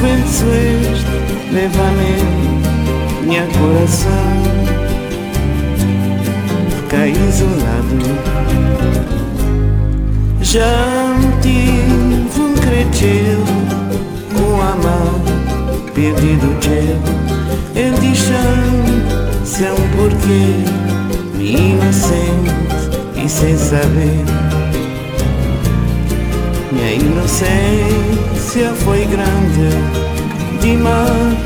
[0.00, 1.16] vento este
[1.52, 2.12] leva-me
[3.26, 4.36] minha coração.
[6.70, 8.06] Ficar isolado
[10.56, 12.32] Șantiv
[14.32, 15.20] com a mão
[15.94, 20.64] perdido cel chamo sem porquê
[21.34, 22.54] me Inocente
[23.22, 24.24] e sem saber.
[26.72, 29.68] Minha inocência foi grande
[30.62, 31.36] demais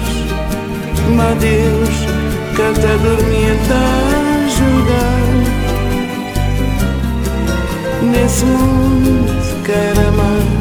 [1.17, 1.97] Mas Deus,
[2.57, 5.60] canta dormia a ajudar
[8.11, 10.61] Nesse mundo quer mais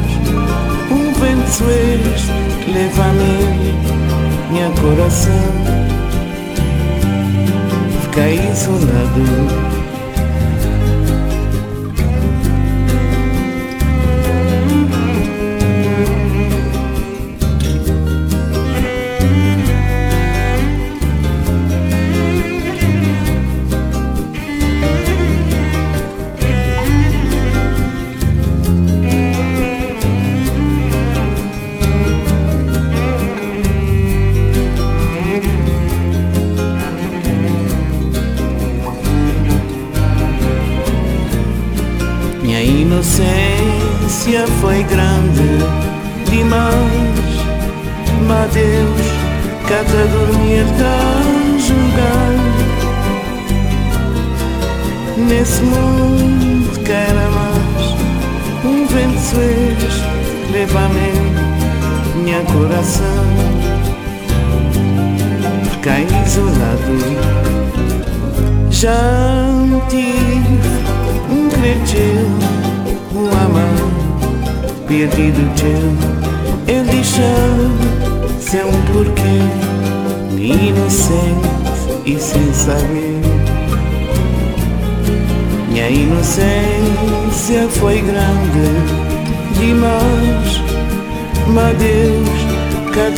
[0.92, 2.30] um vento sueste
[2.72, 3.74] leva-me
[4.50, 5.32] minha coração.
[8.02, 9.79] Fiquei isolado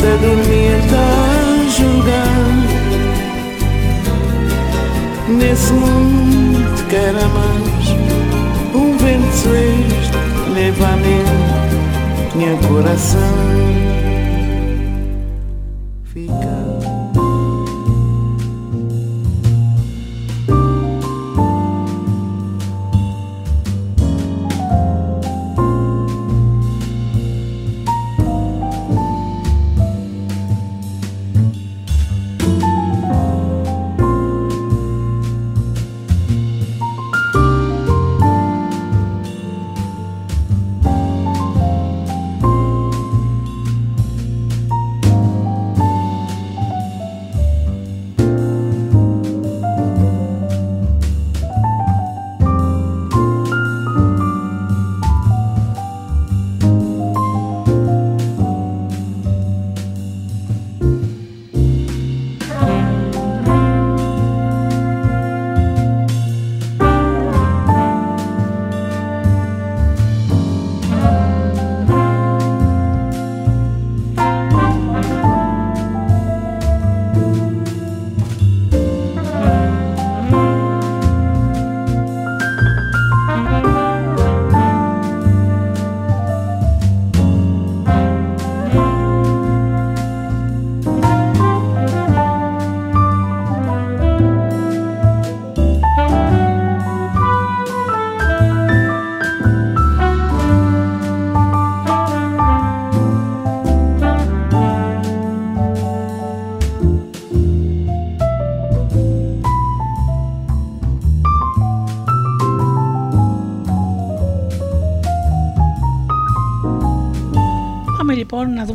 [0.03, 0.42] istedim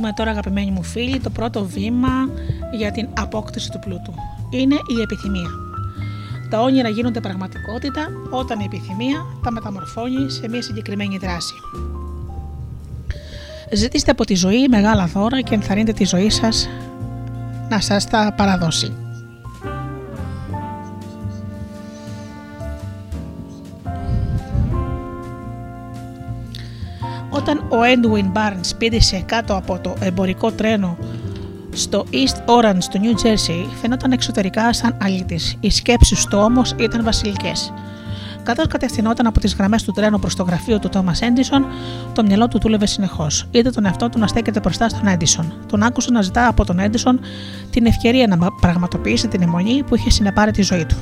[0.09, 2.29] να δούμε τώρα αγαπημένοι μου φίλοι το πρώτο βήμα
[2.73, 4.15] για την απόκτηση του πλούτου.
[4.51, 5.49] Είναι η επιθυμία.
[6.51, 11.55] Τα όνειρα γίνονται πραγματικότητα όταν η επιθυμία τα μεταμορφώνει σε μια συγκεκριμένη δράση.
[13.73, 16.69] Ζητήστε από τη ζωή μεγάλα δώρα και ενθαρρύνετε τη ζωή σας
[17.69, 18.93] να σας τα παραδώσει.
[27.79, 30.97] Ο Edwin Barnes πήδησε κάτω από το εμπορικό τρένο
[31.73, 35.57] στο East Orange στο New Jersey, φαινόταν εξωτερικά σαν αλήτης.
[35.61, 37.73] Οι σκέψεις του όμως ήταν βασιλικές.
[38.43, 41.67] Καθώς κατευθυνόταν από τις γραμμές του τρένου προς το γραφείο του Τόμα Έντισον,
[42.15, 43.49] το μυαλό του δούλευε συνεχώς.
[43.51, 45.53] Είδε τον εαυτό του να στέκεται μπροστά στον Έντισον.
[45.67, 47.21] Τον άκουσε να ζητά από τον Έντισον
[47.71, 50.97] την ευκαιρία να πραγματοποιήσει την αιμονή που είχε συνεπάρει τη ζωή του.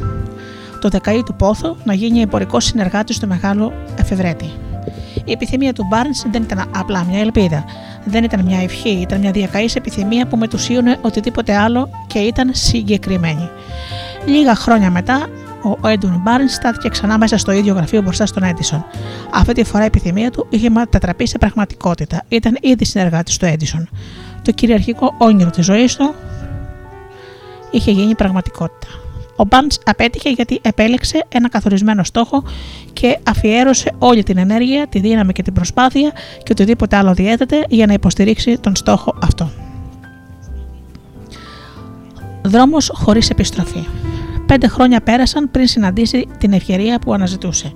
[0.81, 4.66] Το δεκαή του πόθο να γίνει εμπορικός συνεργάτης του μεγάλου εφευρέτη.
[5.27, 7.65] Η επιθυμία του Barnes δεν ήταν απλά μια ελπίδα.
[8.05, 13.49] Δεν ήταν μια ευχή, ήταν μια διακαής επιθυμία που μετουσίωνε οτιδήποτε άλλο και ήταν συγκεκριμένη.
[14.27, 15.27] Λίγα χρόνια μετά,
[15.83, 18.85] ο Έντουν Μπάρν στάθηκε ξανά μέσα στο ίδιο γραφείο μπροστά στον Έντισον.
[19.33, 22.23] Αυτή τη φορά η επιθυμία του είχε μετατραπεί σε πραγματικότητα.
[22.29, 23.89] Ήταν ήδη συνεργάτης του Έντισον.
[24.43, 26.15] το κυριαρχικό όνειρο της ζωής του
[27.71, 29.06] είχε γίνει πραγματικότητα.
[29.37, 32.45] Ο Μπάντς απέτυχε γιατί επέλεξε ένα καθορισμένο στόχο
[32.93, 37.87] και αφιέρωσε όλη την ενέργεια, τη δύναμη και την προσπάθεια και οτιδήποτε άλλο διέθετε για
[37.87, 39.51] να υποστηρίξει τον στόχο αυτό.
[42.43, 43.85] Δρόμος χωρίς επιστροφή.
[44.47, 47.73] Πέντε χρόνια πέρασαν πριν συναντήσει την ευκαιρία που αναζητούσε.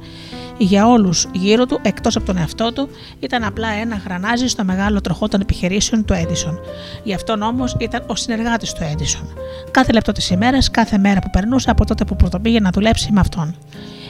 [0.62, 2.88] Για όλους γύρω του, εκτός από τον εαυτό του,
[3.20, 6.58] ήταν απλά ένα γρανάζι στο μεγάλο τροχό των επιχειρήσεων του Έντισον.
[7.02, 9.28] Γι' αυτόν όμως ήταν ο συνεργάτης του Έντισον.
[9.70, 13.20] Κάθε λεπτό της ημέρας, κάθε μέρα που περνούσε από τότε που πρωτοπήγε να δουλέψει με
[13.20, 13.54] αυτόν.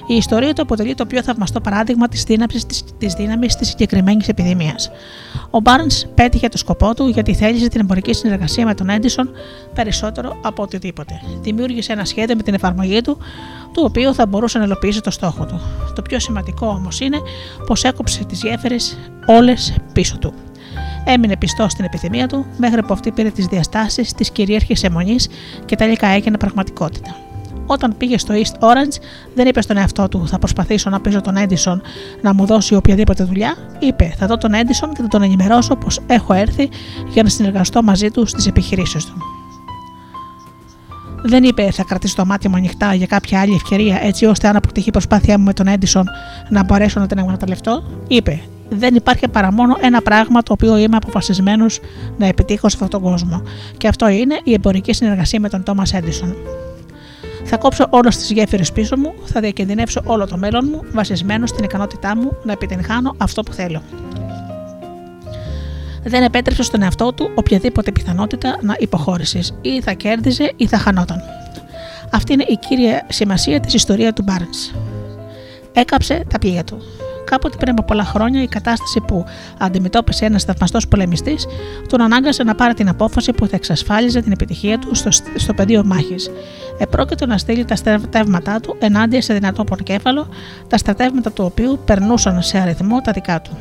[0.07, 2.09] Η ιστορία του αποτελεί το πιο θαυμαστό παράδειγμα
[2.99, 4.91] της δύναμης τη συγκεκριμένης επιδημίας.
[5.51, 9.31] Ο Μπάρνς πέτυχε το σκοπό του γιατί θέλησε την εμπορική συνεργασία με τον Έντισον
[9.75, 11.21] περισσότερο από οτιδήποτε.
[11.41, 13.19] Δημιούργησε ένα σχέδιο με την εφαρμογή του,
[13.75, 15.61] το οποίο θα μπορούσε να ελοπίσει το στόχο του.
[15.95, 17.19] Το πιο σημαντικό όμως είναι
[17.67, 20.33] πως έκοψε τις γέφυρες όλες πίσω του.
[21.05, 25.29] Έμεινε πιστός στην επιθυμία του μέχρι που αυτή πήρε τις διαστάσεις της κυρίαρχης αιμονής
[25.65, 27.17] και τελικά έγινε πραγματικότητα.
[27.73, 29.03] Όταν πήγε στο East Orange,
[29.35, 31.83] δεν είπε στον εαυτό του: Θα προσπαθήσω να πείσω τον Έντισον
[32.23, 33.55] να μου δώσει οποιαδήποτε δουλειά.
[33.79, 36.69] Είπε: Θα δω τον Έντισον και θα τον ενημερώσω πως έχω έρθει
[37.09, 39.13] για να συνεργαστώ μαζί του στις επιχειρήσεις του.
[41.23, 44.57] Δεν είπε: Θα κρατήσω το μάτι μου ανοιχτά για κάποια άλλη ευκαιρία, έτσι ώστε αν
[44.57, 46.07] αποτύχει η προσπάθειά μου με τον Έντισον
[46.49, 47.83] να μπορέσω να την εκμεταλλευτώ.
[48.09, 51.81] Είπε: Δεν υπάρχει παρά μόνο ένα πράγμα το οποίο είμαι αποφασισμένος
[52.19, 53.43] να επιτύχω σε αυτόν τον κόσμο.
[53.77, 56.35] Και αυτό είναι η εμπορική συνεργασία με τον Τόμα Έντισον.
[57.53, 61.65] Θα κόψω όλες τις γέφυρες πίσω μου, θα διακινδυνεύσω όλο το μέλλον μου, βασισμένο στην
[61.65, 63.83] ικανότητά μου να επιτυγχάνω αυτό που θέλω.
[66.05, 71.23] Δεν επέτρεψε στον εαυτό του οποιαδήποτε πιθανότητα να υποχώρησης, ή θα κέρδιζε ή θα χανόταν.
[72.11, 74.77] Αυτή είναι η κύρια σημασία της ιστορίας του Barnes.
[75.73, 76.83] Έκαψε τα πλοία του.
[77.31, 79.25] Κάποτε πριν από πολλά χρόνια, η κατάσταση που
[79.59, 81.47] αντιμετώπισε ένας θαυμαστός πολεμιστής
[81.89, 85.85] τον ανάγκασε να πάρει την απόφαση που θα εξασφάλιζε την επιτυχία του στο, στο πεδίο
[85.85, 86.31] μάχης.
[86.83, 90.29] Επρόκειτο να στείλει τα στρατεύματά του ενάντια σε δυνατό πορκέφαλο,
[90.69, 93.59] τα στρατεύματα του οποίου περνούσαν σε αριθμό τα δικά του.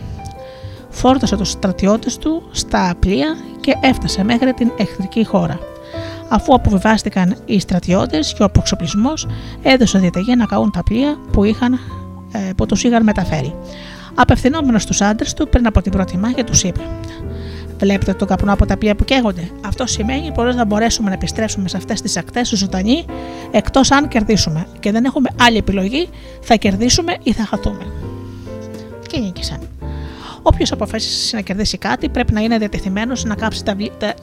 [0.89, 5.59] Φόρτωσε τους στρατιώτες του στα πλοία και έφτασε μέχρι την εχθρική χώρα.
[6.29, 9.27] Αφού αποβιβάστηκαν οι στρατιώτες και ο αποξοπλισμός,
[9.61, 11.79] έδωσε διαταγή να καούν τα πλοία που είχαν
[12.31, 13.55] ε, που τους είχαν μεταφέρει.
[14.15, 16.81] Απευθυνόμενος στους άντρες του πριν από την πρώτη μάχη, τους είπε:
[17.80, 19.51] Βλέπετε τον καπνό από τα πλοία που καίγονται.
[19.65, 23.06] Αυτό σημαίνει πως δεν θα μπορέσουμε να επιστρέψουμε σε αυτές τις ακτές ζωντανοί
[23.51, 24.68] εκτός αν κερδίσουμε.
[24.80, 26.10] Και δεν έχουμε άλλη επιλογή,
[26.41, 27.85] θα κερδίσουμε ή θα χαθούμε.
[29.07, 29.60] Και νίκησαν.
[30.41, 34.14] Όποιος αποφασίσει να κερδίσει κάτι πρέπει να είναι διατεθειμένος να κάψει τα, τα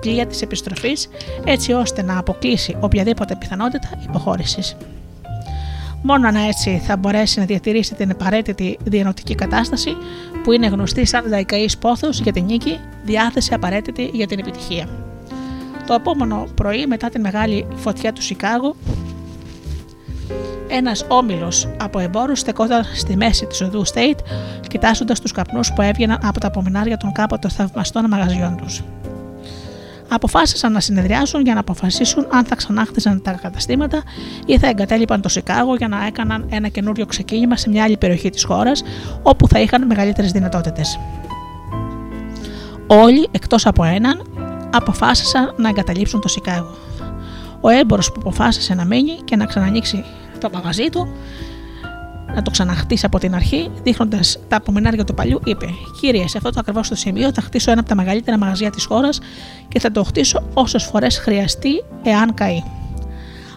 [0.00, 1.08] πλοία της επιστροφής
[1.44, 4.76] έτσι ώστε να αποκλείσει οποιαδήποτε πιθανότητα υποχώρησης.
[6.08, 9.96] Μόνο αν έτσι θα μπορέσει να διατηρήσει την απαραίτητη διανοτική κατάσταση
[10.42, 14.88] που είναι γνωστή σαν λαϊκαής πόθος για την νίκη, διάθεση απαραίτητη για την επιτυχία.
[15.86, 18.76] Το επόμενο πρωί, μετά την μεγάλη φωτιά του Σικάγο,
[20.68, 24.18] ένας όμιλος από εμπόρους στεκόταν στη μέση της οδού State,
[24.68, 28.82] κοιτάζοντας τους καπνούς που έβγαιναν από τα απομεινάρια των κάποτε θαυμαστών μαγαζιών τους
[30.08, 34.02] αποφάσισαν να συνεδριάσουν για να αποφασίσουν αν θα ξανάχτιζαν τα καταστήματα
[34.46, 38.30] ή θα εγκατέλειπαν το Σικάγο για να έκαναν ένα καινούριο ξεκίνημα σε μια άλλη περιοχή
[38.30, 38.82] της χώρας
[39.22, 40.98] όπου θα είχαν μεγαλύτερες δυνατότητες.
[42.86, 44.22] Όλοι, εκτός από έναν,
[44.72, 46.74] αποφάσισαν να εγκαταλείψουν το Σικάγο.
[47.60, 50.04] Ο έμπορος που αποφάσισε να μείνει και να ξανανοίξει
[50.38, 51.08] το μαγαζί του
[52.34, 55.66] να το ξαναχτίσει από την αρχή, δείχνοντας τα απομεινάρια του παλιού, είπε:
[56.00, 58.84] Κύριε, σε αυτό το ακριβώς το σημείο θα χτίσω ένα από τα μεγαλύτερα μαγαζιά της
[58.84, 59.18] χώρας
[59.68, 62.62] και θα το χτίσω όσες φορές χρειαστεί, εάν καεί.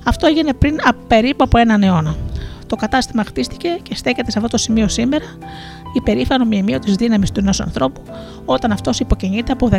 [0.04, 0.76] Αυτό έγινε πριν
[1.08, 2.16] περίπου από έναν αιώνα.
[2.68, 5.26] Το κατάστημα χτίστηκε και στέκεται σε αυτό το σημείο σήμερα,
[5.94, 8.02] υπερήφανο μνημείο της δύναμης του ενός ανθρώπου,
[8.46, 9.70] όταν αυτός υποκινείται από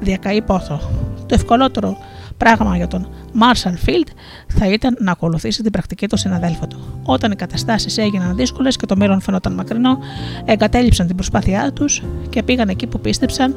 [0.00, 0.80] διακαή πόθο.
[1.26, 1.96] Το ευκολότερο
[2.36, 4.08] πράγμα για τον Marshall Field
[4.48, 7.00] θα ήταν να ακολουθήσει την πρακτική του συναδέλφου του.
[7.02, 9.98] Όταν οι καταστάσεις έγιναν δύσκολες και το μέλλον φαινόταν μακρινό,
[10.44, 13.54] εγκατέλειψαν την προσπάθειά τους και πήγαν εκεί που πίστεψαν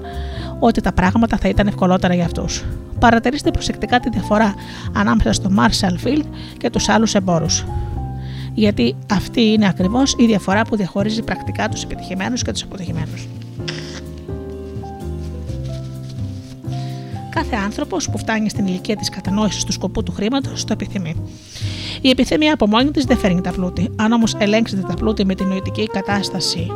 [0.59, 2.63] ότι τα πράγματα θα ήταν ευκολότερα για αυτούς.
[2.99, 4.53] Παρατηρήστε προσεκτικά τη διαφορά
[4.93, 6.25] ανάμεσα στο Marshall Field
[6.57, 7.65] και τους άλλους εμπόρους.
[8.53, 13.27] Γιατί αυτή είναι ακριβώς η διαφορά που διαχωρίζει πρακτικά τους επιτυχημένους και τους αποτυχημένους.
[17.38, 21.15] Κάθε άνθρωπος που φτάνει στην ηλικία της κατανόησης του σκοπού του χρήματος το επιθυμεί.
[22.01, 23.89] Η επιθυμία από μόνη της δεν φέρνει τα πλούτη.
[23.95, 26.68] Αν όμως ελέγξετε τα πλούτη με την νοητική κατάσταση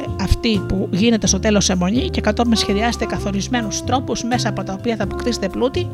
[0.00, 4.72] ε, αυτή που γίνεται στο τέλος αιμονή και κατόπιν σχεδιάσετε καθορισμένους τρόπους μέσα από τα
[4.72, 5.88] οποία θα αποκτήσετε πλούτη,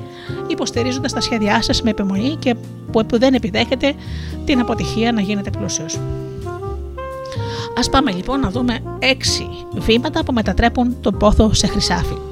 [0.47, 2.55] υποστηρίζοντας τα σχέδιά σας με επιμονή και
[2.93, 3.95] που δεν επιδέχεται
[4.45, 5.95] την αποτυχία να γίνετε πλούσιος.
[7.87, 12.28] Α πάμε λοιπόν να δούμε έξι βήματα που μετατρέπουν τον πόθο σε χρυσάφι.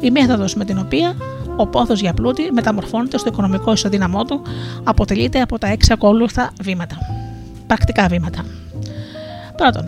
[0.00, 1.14] Η μέθοδος με την οποία
[1.56, 4.42] ο πόθος για πλούτη μεταμορφώνεται στο οικονομικό ισοδύναμό του
[4.84, 6.96] αποτελείται από τα έξι ακόλουθα βήματα.
[7.66, 8.44] Πρακτικά βήματα.
[9.56, 9.84] Πρώτον,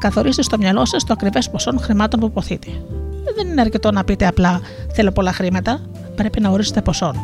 [0.00, 2.70] καθορίστε στο μυαλό σας το ακριβές ποσό χρημάτων που ποθείτε.
[3.36, 4.60] Δεν είναι αρκετό να πείτε απλά
[4.92, 5.80] Θέλω πολλά χρήματα,
[6.14, 7.14] πρέπει να ορίσετε ποσό.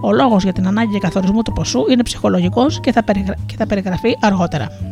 [0.00, 3.04] Ο λόγος για την ανάγκη καθορισμού του ποσού είναι ψυχολογικός και, θα
[3.46, 4.91] και θα περιγραφεί αργότερα.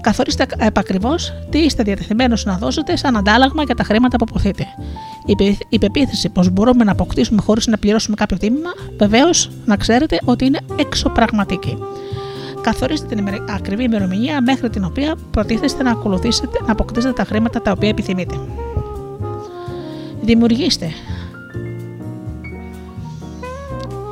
[0.00, 4.66] Καθορίστε επακριβώς τι είστε διατεθειμένος να δώσετε σαν αντάλλαγμα για τα χρήματα που αποθείτε.
[5.68, 10.44] Η πεποίθηση πως μπορούμε να αποκτήσουμε χωρίς να πληρώσουμε κάποιο τίμημα, βεβαίως να ξέρετε ότι
[10.44, 11.78] είναι εξωπραγματική.
[12.60, 17.70] Καθορίστε την ακριβή ημερομηνία μέχρι την οποία προτίθεστε να, ακολουθήσετε, να αποκτήσετε τα χρήματα τα
[17.70, 18.40] οποία επιθυμείτε.
[20.22, 20.90] Δημιουργήστε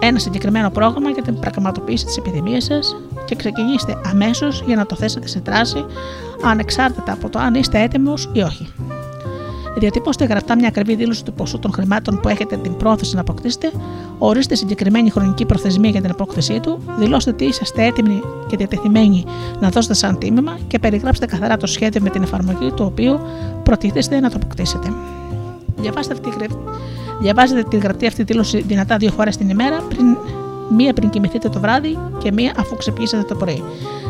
[0.00, 2.96] ένα συγκεκριμένο πρόγραμμα για την πραγματοποίηση της επιθυμία σας
[3.26, 5.84] και ξεκινήστε αμέσως για να το θέσετε σε δράση,
[6.42, 8.72] ανεξάρτητα από το αν είστε έτοιμος ή όχι.
[9.78, 13.70] Διατυπώστε γραπτά μια ακριβή δήλωση του ποσού των χρημάτων που έχετε την πρόθεση να αποκτήσετε,
[14.18, 19.24] ορίστε συγκεκριμένη χρονική προθεσμία για την απόκτησή του, δηλώστε τι είσαστε έτοιμοι και διατεθειμένοι
[19.60, 23.20] να δώσετε σαν τίμημα και περιγράψτε καθαρά το σχέδιο με την εφαρμογή του οποίου
[23.62, 24.92] προτίθεστε να το αποκτήσετε.
[25.80, 26.32] Διαβάστε αυτή,
[27.20, 30.16] διαβάζετε τη γραπτή αυτή δήλωση δυνατά δύο φορέ την ημέρα, πριν,
[30.76, 33.62] μία πριν κοιμηθείτε το βράδυ και μία αφού ξεπιήσετε το πρωί.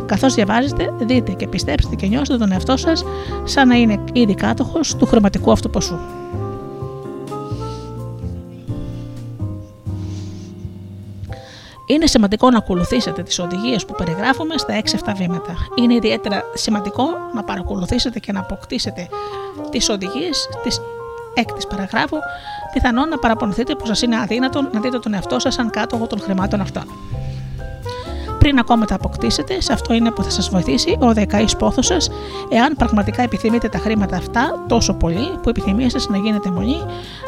[0.07, 3.05] Καθώς διαβάζετε, δείτε και πιστέψτε και νιώστε τον εαυτό σας
[3.45, 5.99] σαν να είναι ήδη κάτοχος του χρηματικού αυτού ποσού.
[11.87, 15.55] Είναι σημαντικό να ακολουθήσετε τις οδηγίες που περιγράφουμε στα 6-7 βήματα.
[15.75, 17.05] Είναι ιδιαίτερα σημαντικό
[17.35, 19.09] να παρακολουθήσετε και να αποκτήσετε
[19.71, 20.81] τις οδηγίες της
[21.35, 22.17] έκτη παραγράφου,
[22.73, 26.21] πιθανόν να παραπονηθείτε πω σας είναι αδύνατο να δείτε τον εαυτό σας σαν κάτοχο των
[26.21, 26.85] χρημάτων αυτών.
[28.39, 32.11] Πριν ακόμα τα αποκτήσετε, σε αυτό είναι που θα σας βοηθήσει ο δεκαής πόθος σας,
[32.49, 36.77] εάν πραγματικά επιθυμείτε τα χρήματα αυτά τόσο πολύ που η επιθυμία σας να γίνετε μονή,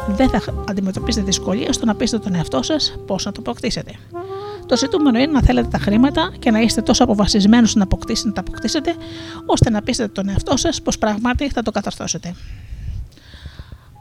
[0.07, 3.91] δεν θα αντιμετωπίσετε δυσκολία στο να πείσετε τον εαυτό σας πώς να το αποκτήσετε.
[4.65, 8.33] Το ζητούμενο είναι να θέλετε τα χρήματα και να είστε τόσο αποφασισμένοι να, αποκτήσετε, να
[8.33, 8.95] τα αποκτήσετε,
[9.45, 12.33] ώστε να πείσετε τον εαυτό σας πως πράγματι θα το καταρθώσετε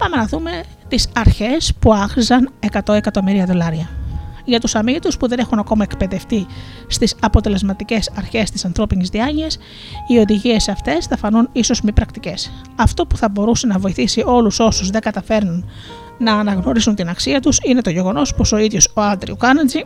[0.01, 3.89] πάμε να δούμε τις αρχές που άχρηζαν 100 εκατομμύρια δολάρια.
[4.45, 6.47] Για τους αμύητους που δεν έχουν ακόμα εκπαιδευτεί
[6.87, 9.59] στις αποτελεσματικές αρχές της ανθρώπινης διάνοιας,
[10.09, 12.53] οι οδηγίες αυτές θα φανούν ίσως μη πρακτικές.
[12.77, 15.71] Αυτό που θα μπορούσε να βοηθήσει όλους όσους δεν καταφέρνουν
[16.19, 19.85] να αναγνωρίσουν την αξία τους είναι το γεγονός πως ο ίδιος ο Άντριου Κάνατζη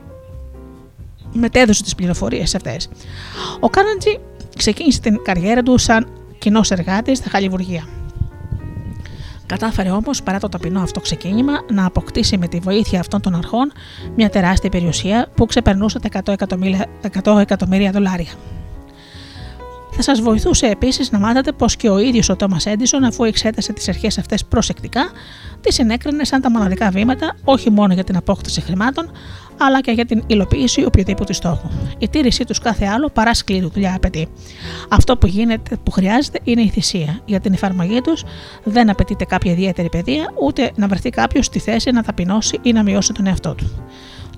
[1.32, 2.88] μετέδωσε τις πληροφορίες αυτές.
[3.60, 4.18] Ο Κάνατζη
[4.56, 6.06] ξεκίνησε την καριέρα του σαν
[6.38, 7.84] κοινός εργάτης στα Χαλιβουργία.
[9.46, 13.72] Κατάφερε όμως, παρά το ταπεινό αυτό ξεκίνημα, να αποκτήσει με τη βοήθεια αυτών των αρχών
[14.16, 16.86] μια τεράστια περιουσία που ξεπερνούσε τα 100 εκατομμύρια,
[17.22, 18.32] 100 εκατομμύρια δολάρια.
[19.96, 23.72] Θα σας βοηθούσε επίσης να μάθετε πως και ο ίδιος ο Τόμας Έντισον, αφού εξέτασε
[23.72, 25.10] τις αρχές αυτές προσεκτικά,
[25.60, 29.10] τις συνέκρινε σαν τα μοναδικά βήματα όχι μόνο για την απόκτηση χρημάτων,
[29.58, 31.68] αλλά και για την υλοποίηση οποιοδήποτε στόχου.
[31.98, 34.28] Η τήρησή τους κάθε άλλο παρά σκληρή δουλειά απαιτεί.
[34.88, 37.20] Αυτό που, γίνεται, που χρειάζεται είναι η θυσία.
[37.24, 38.24] Για την εφαρμογή τους
[38.64, 42.82] δεν απαιτείται κάποια ιδιαίτερη παιδεία, ούτε να βρεθεί κάποιος στη θέση να ταπεινώσει ή να
[42.82, 43.70] μειώσει τον εαυτό του.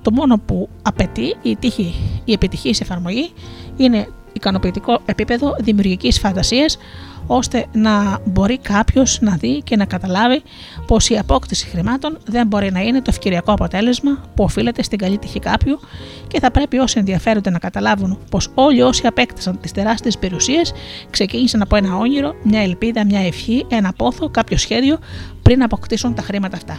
[0.02, 3.32] Το μόνο που απαιτεί η, τύχη, η επιτυχής εφαρμογή
[3.76, 6.78] είναι ικανοποιητικό επίπεδο δημιουργικής φαντασίας,
[7.26, 10.42] ώστε να μπορεί κάποιος να δει και να καταλάβει
[10.86, 15.18] πως η απόκτηση χρημάτων δεν μπορεί να είναι το ευκαιριακό αποτέλεσμα που οφείλεται στην καλή
[15.18, 15.80] τύχη κάποιου
[16.28, 20.72] και θα πρέπει όσοι ενδιαφέρονται να καταλάβουν πως όλοι όσοι απέκτησαν τις τεράστιες περιουσίες
[21.10, 24.98] ξεκίνησαν από ένα όνειρο, μια ελπίδα, μια ευχή, ένα πόθο, κάποιο σχέδιο
[25.42, 26.78] πριν αποκτήσουν τα χρήματα αυτά.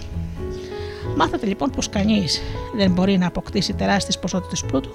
[1.18, 2.42] Μάθατε λοιπόν πως κανείς
[2.76, 4.90] δεν μπορεί να αποκτήσει τεράστιες ποσότητες πλούτου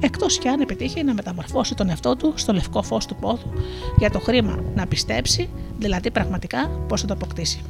[0.00, 3.52] εκτός κι αν επιτύχει να μεταμορφώσει τον εαυτό του στο λευκό φως του πόδου
[3.98, 5.48] για το χρήμα να πιστέψει,
[5.78, 7.62] δηλαδή πραγματικά πώς θα το αποκτήσει.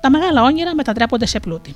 [0.00, 1.74] Τα μεγάλα όνειρα μετατρέπονται σε πλούτη.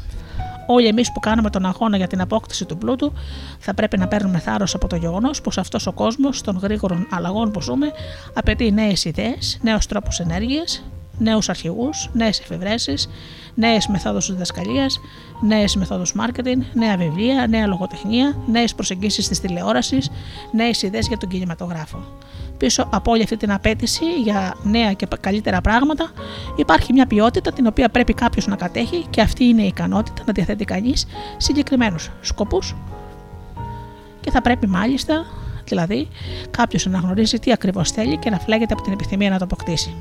[0.66, 3.12] Όλοι εμείς που κάνουμε τον αγώνα για την απόκτηση του πλούτου,
[3.58, 7.50] θα πρέπει να παίρνουμε θάρρος από το γεγονός πως αυτός ο κόσμος των γρήγορων αλλαγών
[7.50, 7.92] που ζούμε
[8.34, 10.84] απαιτεί νέες ιδέες, νέους τρόπους ενέργειας,
[11.18, 13.08] νέους αρχηγούς, νέες εφευρέσεις,
[13.54, 15.00] νέες μεθόδους διδασκαλίας,
[15.40, 20.10] νέες μεθόδους marketing, νέα βιβλία, νέα λογοτεχνία, νέες προσεγγίσεις της τηλεόρασης,
[20.52, 22.04] νέες ιδέες για τον κινηματογράφο.
[22.56, 26.10] Πίσω από όλη αυτή την απέτηση για νέα και καλύτερα πράγματα
[26.56, 30.32] υπάρχει μια ποιότητα την οποία πρέπει κάποιος να κατέχει και αυτή είναι η ικανότητα να
[30.32, 32.74] διαθέτει κανείς συγκεκριμένους σκοπούς
[34.20, 35.26] και θα πρέπει μάλιστα
[35.64, 36.08] δηλαδή
[36.50, 39.94] κάποιος να γνωρίζει τι ακριβώς θέλει και να φλέγεται από την επιθυμία να το αποκτήσει.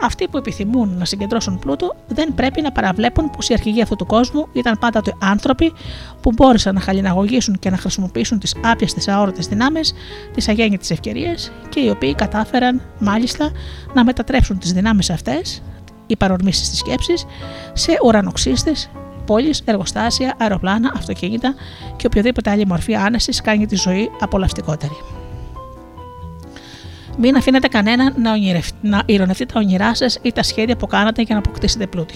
[0.00, 4.06] Αυτοί που επιθυμούν να συγκεντρώσουν πλούτο δεν πρέπει να παραβλέπουν πως οι αρχηγοί αυτού του
[4.06, 5.72] κόσμου ήταν πάντοτε άνθρωποι
[6.20, 9.94] που μπόρεσαν να χαλιναγωγήσουν και να χρησιμοποιήσουν τις άπιαστε αόρτε δυνάμεις
[10.34, 11.34] τη αγέννητη ευκαιρία
[11.68, 13.52] και οι οποίοι κατάφεραν μάλιστα
[13.94, 15.62] να μετατρέψουν τις δυνάμεις αυτές,
[16.06, 17.26] οι παρορμήσεις της σκέψης,
[17.72, 18.90] σε ουρανοξύστες,
[19.26, 21.54] πόλεις, εργοστάσια, αεροπλάνα, αυτοκίνητα
[21.96, 25.17] και οποιοδήποτε άλλη μορφή άνεσης κάνει τη ζωή απολαυστικότερη.
[27.20, 28.30] Μην αφήνετε κανέναν να,
[28.80, 32.14] να ηρωνευτεί τα όνειρά σας ή τα σχέδια που κάνατε για να αποκτήσετε πλούτη.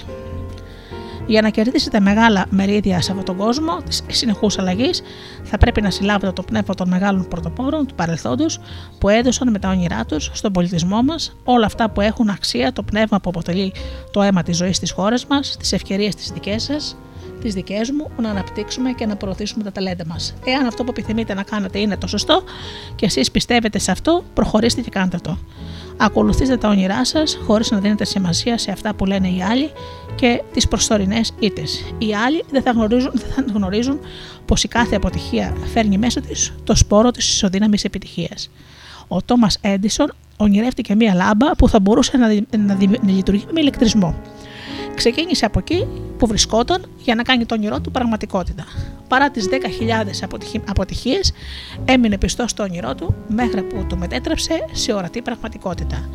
[1.26, 5.02] Για να κερδίσετε μεγάλα μερίδια σε αυτόν τον κόσμο της συνεχούς αλλαγής,
[5.42, 8.58] θα πρέπει να συλλάβετε το πνεύμα των μεγάλων πρωτοπόρων του παρελθόντος
[8.98, 12.82] που έδωσαν με τα όνειρά τους στον πολιτισμό μας όλα αυτά που έχουν αξία, το
[12.82, 13.72] πνεύμα που αποτελεί
[14.10, 16.96] το αίμα της ζωής της χώρας μας, τις ευκαιρίες τη δικές σας,
[17.40, 20.34] τις δικές μου, να αναπτύξουμε και να προωθήσουμε τα ταλέντα μας.
[20.44, 22.42] Εάν αυτό που επιθυμείτε να κάνετε είναι το σωστό
[22.96, 25.38] και εσείς πιστεύετε σε αυτό, προχωρήστε και κάντε το.
[25.96, 29.70] Ακολουθήστε τα όνειρά σας χωρίς να δίνετε σημασία σε αυτά που λένε οι άλλοι
[30.14, 31.94] και τις προσωρινές ήττες.
[31.98, 33.98] Οι άλλοι δεν θα γνωρίζουν, δεν θα γνωρίζουν
[34.44, 38.50] πως η κάθε αποτυχία φέρνει μέσα της το σπόρο της ισοδύναμης επιτυχίας.
[39.08, 42.26] Ο Τόμας Έντισον ονειρεύτηκε μία λάμπα που θα μπορούσε να,
[42.58, 44.14] να, να λειτουργεί με ηλεκτρισμό.
[44.94, 45.86] Ξεκίνησε από εκεί
[46.18, 48.64] που βρισκόταν για να κάνει το όνειρό του πραγματικότητα.
[49.08, 49.54] Παρά τις 10.000
[50.68, 51.32] αποτυχίες,
[51.84, 56.08] έμεινε πιστός στο όνειρό του μέχρι που το μετέτρεψε σε ορατή πραγματικότητα.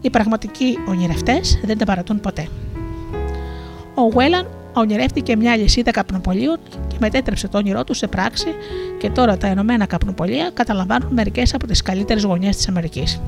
[0.00, 2.48] Οι πραγματικοί ονειρευτές δεν τα παρατούν ποτέ.
[3.94, 8.46] Ο Βέλαν ονειρεύτηκε μια λυσίδα καπνοπολίων και μετέτρεψε το όνειρό του σε πράξη
[8.98, 13.20] και τώρα τα ενωμένα καπνοπολία καταλαμβάνουν μερικές από τις καλύτερες γωνιές της Αμερικής.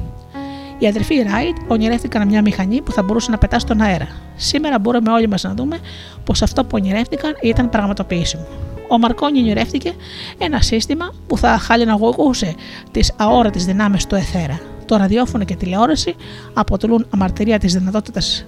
[0.79, 4.09] Οι αδερφοί Ράιτ ονειρεύτηκαν μια μηχανή που θα μπορούσε να πετά στον αέρα.
[4.37, 5.79] Σήμερα μπορούμε όλοι μας να δούμε
[6.25, 8.47] πως αυτό που ονειρεύτηκαν ήταν πραγματοποιήσιμο.
[8.89, 9.93] Ο Μαρκόνι ονειρεύτηκε
[10.39, 12.55] ένα σύστημα που θα χαλιναγωγούσε
[12.91, 14.61] τις αόρατες δυνάμεις του εθέρα.
[14.87, 16.15] Το ραδιόφωνο και η τηλεόραση
[16.53, 18.47] αποτελούν αμαρτυρία της δυνατότητας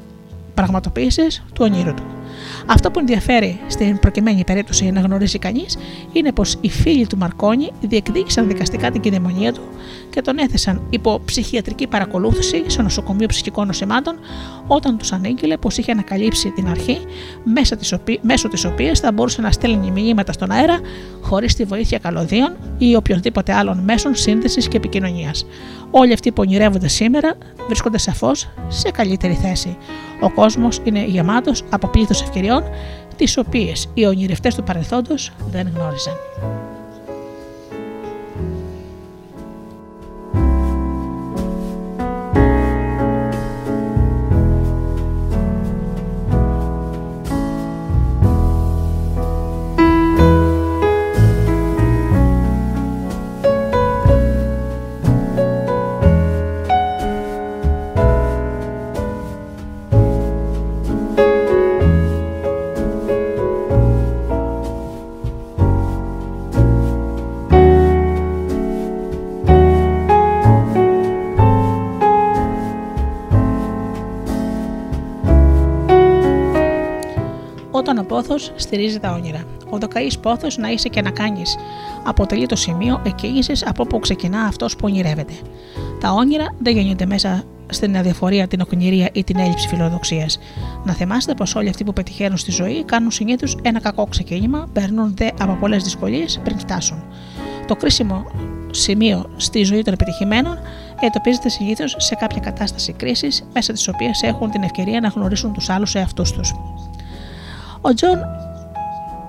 [0.55, 2.05] πραγματοποίησης του ονείρου του.
[2.67, 5.79] Αυτό που ενδιαφέρει στην προκειμένη περίπτωση να γνωρίζει κανείς
[6.13, 9.61] είναι πως οι φίλοι του Μαρκόνι διεκδίκησαν δικαστικά την κυδαιμονία του
[10.11, 14.19] και τον έθεσαν υπό ψυχιατρική παρακολούθηση σε νοσοκομείο ψυχικών νοσημάτων
[14.67, 16.99] όταν τους ανήγγειλε πως είχε ανακαλύψει την αρχή
[17.45, 18.19] μέσα της οποί...
[18.23, 20.81] μέσω της οποίας θα μπορούσε να στέλνει μηνύματα στον αέρα
[21.21, 25.47] χωρίς τη βοήθεια καλωδίων ή οποιοδήποτε άλλων μέσων σύνδεσης και επικοινωνίας.
[25.91, 27.35] Όλοι αυτοί που ονειρεύονται σήμερα
[27.67, 29.77] βρίσκονται σαφώς σε καλύτερη θέση.
[30.21, 32.56] Ο κόσμος είναι γεμάτος από πλήθος ευκαιριών,
[33.17, 36.15] τις οποίες οι ονειρευτές του παρελθόντος δεν γνώριζαν.
[78.57, 79.45] Στηρίζει τα όνειρα.
[79.71, 81.57] Ο δοκαής πόθος να είσαι και να κάνεις
[82.05, 85.33] αποτελεί το σημείο εκκίνησης από όπου ξεκινά αυτός που ονειρεύεται.
[86.01, 90.39] Τα όνειρα δεν γεννιούνται μέσα στην αδιαφορία, την οκνηρία ή την έλλειψη φιλοδοξίας.
[90.85, 95.15] Να θυμάστε πως όλοι αυτοί που πετυχαίνουν στη ζωή κάνουν συνήθως ένα κακό ξεκίνημα, παίρνουν
[95.17, 97.05] δε από πολλές δυσκολίες πριν φτάσουν.
[97.67, 98.25] Το κρίσιμο
[98.71, 100.59] σημείο στη ζωή των επιτυχημένων
[101.01, 105.69] εντοπίζεται συνήθως σε κάποια κατάσταση κρίσης, μέσα της οποίας έχουν την ευκαιρία να γνωρίσουν τους
[105.69, 106.55] άλλους εαυτούς τους.
[107.89, 108.19] Ο Τζον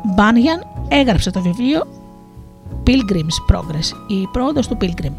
[0.04, 1.88] Μπάνιαν έγραψε το βιβλίο
[2.88, 5.12] Pilgrim's Progress, η πρόοδος του Pilgrim,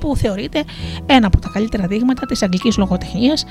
[0.00, 0.64] που θεωρείται
[1.06, 3.44] ένα από τα καλύτερα δείγματα της αγγλικής λογοτεχνίας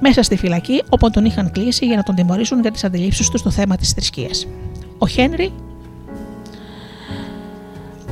[0.00, 3.40] μέσα στη φυλακή όπου τον είχαν κλείσει για να τον τιμωρήσουν για τις αντιλήψεις τους
[3.40, 4.46] στο θέμα της θρησκείας.
[4.98, 5.06] Ο.
[5.06, 5.52] Χένρι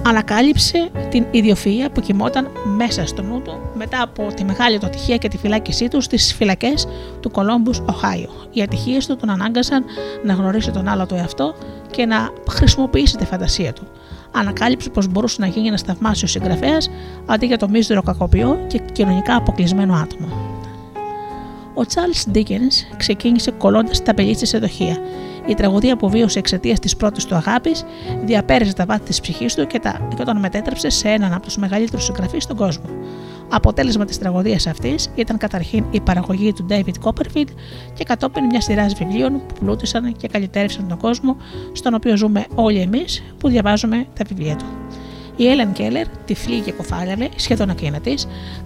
[0.02, 5.16] ανακάλυψε την ιδιοφυΐα που κοιμόταν μέσα στο νου του μετά από τη μεγάλη του ατυχία
[5.16, 6.86] και τη φυλάκισή του στις φυλακές
[7.20, 8.31] του Κολόμπους, Οχάιο.
[8.52, 9.85] Οι ατυχίες του τον ανάγκασαν
[10.24, 11.55] να γνωρίσει τον άλλο του εαυτό
[11.90, 13.82] και να χρησιμοποιήσει τη φαντασία του.
[14.32, 16.90] Ανακάλυψε πως μπορούσε να γίνει ένας θαυμάσιος συγγραφέας
[17.27, 20.28] αντί για το μίζερο κακοποιό και κοινωνικά αποκλεισμένο άτομο.
[21.74, 24.97] Ο Charles Dickens ξεκίνησε κολλώντας τα πελή στη εδοχεία
[25.47, 27.85] η τραγωδία που βίωσε εξαιτίας της πρώτης του αγάπης
[28.25, 31.57] διαπέρασε τα βάθη της ψυχής του και, τα, και τον μετέτρεψε σε έναν από τους
[31.57, 32.85] μεγαλύτερους συγγραφείς στον κόσμο.
[33.49, 37.49] Αποτέλεσμα της τραγωδίας αυτής ήταν καταρχήν η παραγωγή του David Copperfield
[37.95, 41.37] και κατόπιν μια σειρά βιβλίων που πλούτησαν και καλυτέρευσαν τον κόσμο,
[41.73, 44.65] στον οποίο ζούμε όλοι εμείς που διαβάζουμε τα βιβλία του.
[45.41, 48.15] Η Έλεν Κέλλερ, τυφλή και κοφάλιαλη, σχεδόν ακίνητη,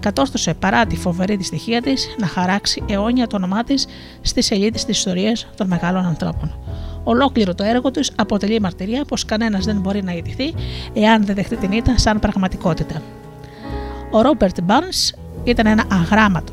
[0.00, 3.86] κατόρθωσε παρά τη φοβερή δυστυχία της να χαράξει αιώνια το όνομά της
[4.20, 6.58] στι σελίδε της ιστορίας των μεγάλων ανθρώπων.
[7.04, 10.54] Ολόκληρο το έργο τους αποτελεί μαρτυρία πως κανένας δεν μπορεί να ιτηθεί
[10.94, 13.02] εάν δεν δεχτεί την ήττα σαν πραγματικότητα.
[14.10, 15.12] Ο Ρόμπερτ Μπάρνς
[15.44, 16.52] ήταν ένα αγράμματο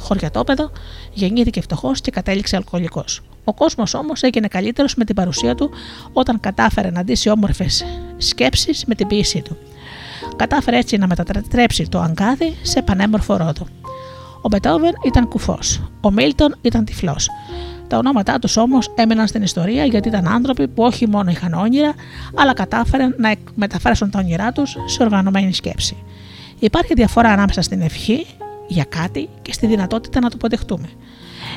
[0.00, 0.70] χωριατόπεδο,
[1.12, 3.20] γεννήθηκε φτωχός και κατέληξε αλκοολικός.
[3.44, 5.70] Ο κόσμος όμως έγινε καλύτερος με την παρουσία του
[6.12, 7.84] όταν κατάφερε να ντύσει όμορφες
[8.16, 9.56] σκέψεις με την ποιήσή του.
[10.36, 13.66] Κατάφερε έτσι να μετατρέψει το αγκάδι σε πανέμορφο ρόδο.
[14.42, 15.80] Ο Μπετόβεν ήταν κουφός.
[16.00, 17.28] Ο Μίλτον ήταν τυφλός.
[17.86, 21.94] Τα ονόματά τους όμως έμεναν στην ιστορία γιατί ήταν άνθρωποι που όχι μόνο είχαν όνειρα,
[22.34, 25.96] αλλά κατάφεραν να μεταφράσουν τα όνειρά τους σε οργανωμένη σκέψη.
[26.58, 28.26] Υπάρχει διαφορά ανάμεσα στην ευχή
[28.66, 30.88] για κάτι και στη δυνατότητα να το αποδεχτούμε.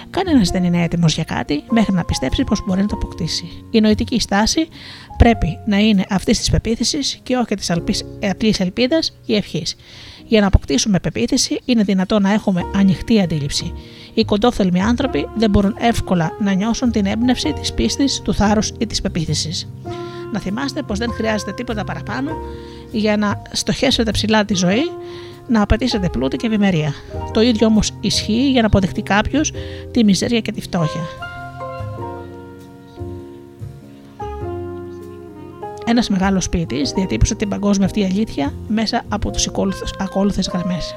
[0.09, 3.63] Κανένας δεν είναι έτοιμος για κάτι μέχρι να πιστέψει πως μπορεί να το αποκτήσει.
[3.71, 4.67] Η νοητική στάση
[5.17, 7.71] πρέπει να είναι αυτής της πεποίθησης και όχι της
[8.29, 9.75] απλής ελπίδας ή ευχής.
[10.27, 13.73] Για να αποκτήσουμε πεποίθηση, είναι δυνατό να έχουμε ανοιχτή αντίληψη.
[14.13, 18.87] Οι κοντόφθελμοι άνθρωποι δεν μπορούν εύκολα να νιώσουν την έμπνευση της πίστης, του θάρρους ή
[18.87, 19.67] της πεποίθησης.
[20.31, 22.31] Να θυμάστε πως δεν χρειάζεται τίποτα παραπάνω
[22.91, 24.91] για να στοχεύσετε ψηλά τη ζωή
[25.47, 26.93] να απαιτήσετε πλούτη και ευημερία.
[27.33, 29.51] Το ίδιο όμως ισχύει για να αποδεχτεί κάποιος
[29.91, 31.01] τη μιζέρια και τη φτώχεια.
[35.87, 39.39] Ένας μεγάλος ποιητής διατύπωσε την παγκόσμια αυτή αλήθεια μέσα από του
[39.99, 40.95] ακόλουθες γραμμές.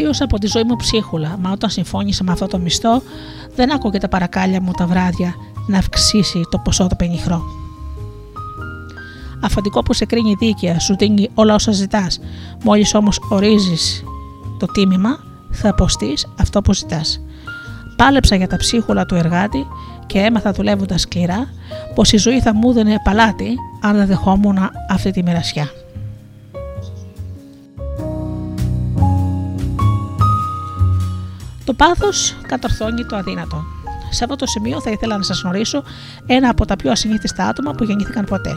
[0.00, 3.02] Αξίωσα από τη ζωή μου ψίχουλα, μα όταν συμφώνησα με αυτό το μισθό,
[3.54, 5.34] δεν άκουγε τα παρακάλια μου τα βράδια
[5.66, 7.42] να αυξήσει το ποσό το πενιχρό.
[9.42, 12.20] Αφαντικό που σε κρίνει δίκαια, σου δίνει όλα όσα ζητάς.
[12.64, 14.04] Μόλις όμως ορίζεις
[14.58, 15.18] το τίμημα,
[15.50, 17.20] θα αποστείς αυτό που ζητάς.
[17.96, 19.66] Πάλεψα για τα ψίχουλα του εργάτη
[20.06, 21.48] και έμαθα δουλεύοντας σκληρά
[21.94, 24.58] πως η ζωή θα μου δίνει παλάτι αν δεν δεχόμουν
[24.88, 25.70] αυτή τη μοιρασιά.
[31.64, 33.64] Το πάθος κατορθώνει το αδύνατο.
[34.10, 35.82] Σε αυτό το σημείο θα ήθελα να σας γνωρίσω
[36.26, 38.56] ένα από τα πιο ασυνήθιστα άτομα που γεννήθηκαν ποτέ.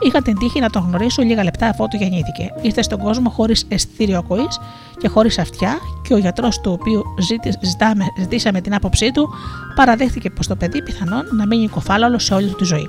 [0.00, 2.52] Είχα την τύχη να τον γνωρίσω λίγα λεπτά αφού του γεννήθηκε.
[2.62, 4.58] Ήρθε στον κόσμο χωρίς αισθητήριο ακοής
[4.98, 7.04] και χωρίς αυτιά, και ο γιατρός του οποίου
[7.60, 9.28] ζητάμε, ζητήσαμε την άποψή του
[9.74, 12.88] παραδέχτηκε πως το παιδί πιθανόν να μείνει κοφάλαλο σε όλη του τη ζωή.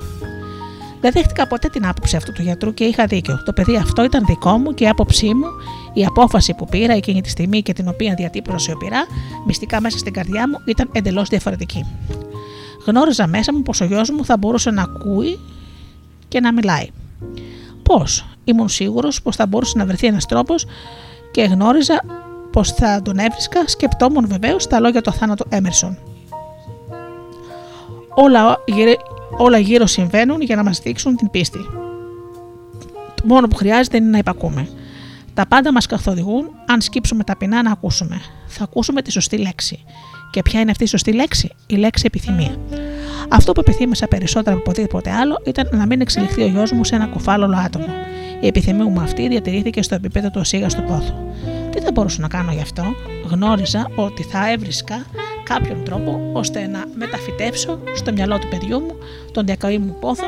[1.00, 3.42] Δεν δέχτηκα ποτέ την άποψη αυτού του γιατρού και είχα δίκιο.
[3.44, 5.46] Το παιδί αυτό ήταν δικό μου και η άποψή μου,
[5.92, 9.06] η απόφαση που πήρα εκείνη τη στιγμή και την οποία διατύπωσα σιωπηρά,
[9.46, 11.86] μυστικά μέσα στην καρδιά μου, ήταν εντελώς διαφορετική.
[12.86, 15.38] Γνώριζα μέσα μου πως ο γιος μου θα μπορούσε να ακούει
[16.28, 16.86] και να μιλάει.
[17.82, 20.66] Πώς, ήμουν σίγουρος πως θα μπορούσε να βρεθεί ένας τρόπος
[21.32, 22.00] και γνώριζα
[22.52, 25.98] πως θα τον έβρισκα, σκεπτόμουν βεβαίως τα λόγια του θάνατου Έμερσον.
[28.14, 28.58] Όλα
[29.38, 31.58] όλα γύρω συμβαίνουν για να μας δείξουν την πίστη.
[33.14, 34.68] Το μόνο που χρειάζεται είναι να υπακούμε.
[35.34, 38.20] Τα πάντα μας καθοδηγούν αν σκύψουμε ταπεινά να ακούσουμε.
[38.46, 39.84] Θα ακούσουμε τη σωστή λέξη.
[40.30, 42.56] Και ποια είναι αυτή η σωστή λέξη; Η λέξη επιθυμία.
[43.28, 46.94] Αυτό που επιθύμησα περισσότερο από οτιδήποτε άλλο ήταν να μην εξελιχθεί ο γιος μου σε
[46.94, 47.86] ένα κουφάλολο άτομο.
[48.40, 51.12] Η επιθυμία μου αυτή διατηρήθηκε στο επίπεδο του του πόθου.
[51.70, 52.84] Τι θα μπορούσα να κάνω γι' αυτό,
[53.30, 55.06] γνώριζα ότι θα έβρισκα
[55.42, 58.94] κάποιον τρόπο ώστε να μεταφυτεύσω στο μυαλό του παιδιού μου
[59.32, 60.26] τον διακαή μου πόθο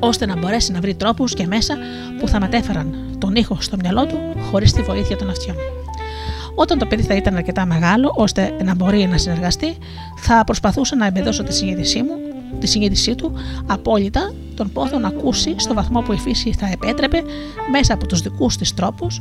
[0.00, 1.76] ώστε να μπορέσει να βρει τρόπους και μέσα
[2.20, 4.18] που θα μετέφεραν τον ήχο στο μυαλό του
[4.50, 5.56] χωρίς τη βοήθεια των αυτιών.
[6.54, 9.76] Όταν το παιδί θα ήταν αρκετά μεγάλο ώστε να μπορεί να συνεργαστεί,
[10.16, 12.14] θα προσπαθούσα να εμπεδώσω τη συνείδησή μου,
[12.60, 13.32] τη συνείδησή του
[13.66, 17.22] απόλυτα τον πόθο να ακούσει στο βαθμό που η φύση θα επέτρεπε
[17.70, 19.20] μέσα από τους δικούς της τρόπους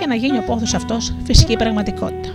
[0.00, 2.34] και να γίνει ο πόθος αυτός φυσική πραγματικότητα.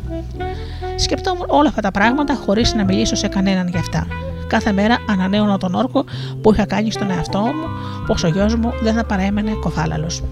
[0.96, 4.08] Σκεπτόμουν όλα αυτά τα πράγματα χωρίς να μιλήσω σε κανέναν για αυτά.
[4.48, 6.04] Κάθε μέρα ανανέωνα τον όρκο
[6.42, 7.68] που είχα κάνει στον εαυτό μου
[8.06, 10.24] πως ο γιος μου δεν θα παρέμενε κοφάλαλος.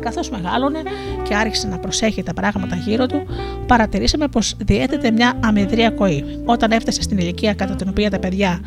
[0.00, 0.78] Καθώς μεγάλωνε
[1.22, 3.26] και άρχισε να προσέχει τα πράγματα γύρω του,
[3.66, 6.24] παρατηρήσαμε πως διέθετε μια αμυδρία κοή.
[6.44, 8.60] Όταν έφτασε στην ηλικία κατά την οποία τα παιδιά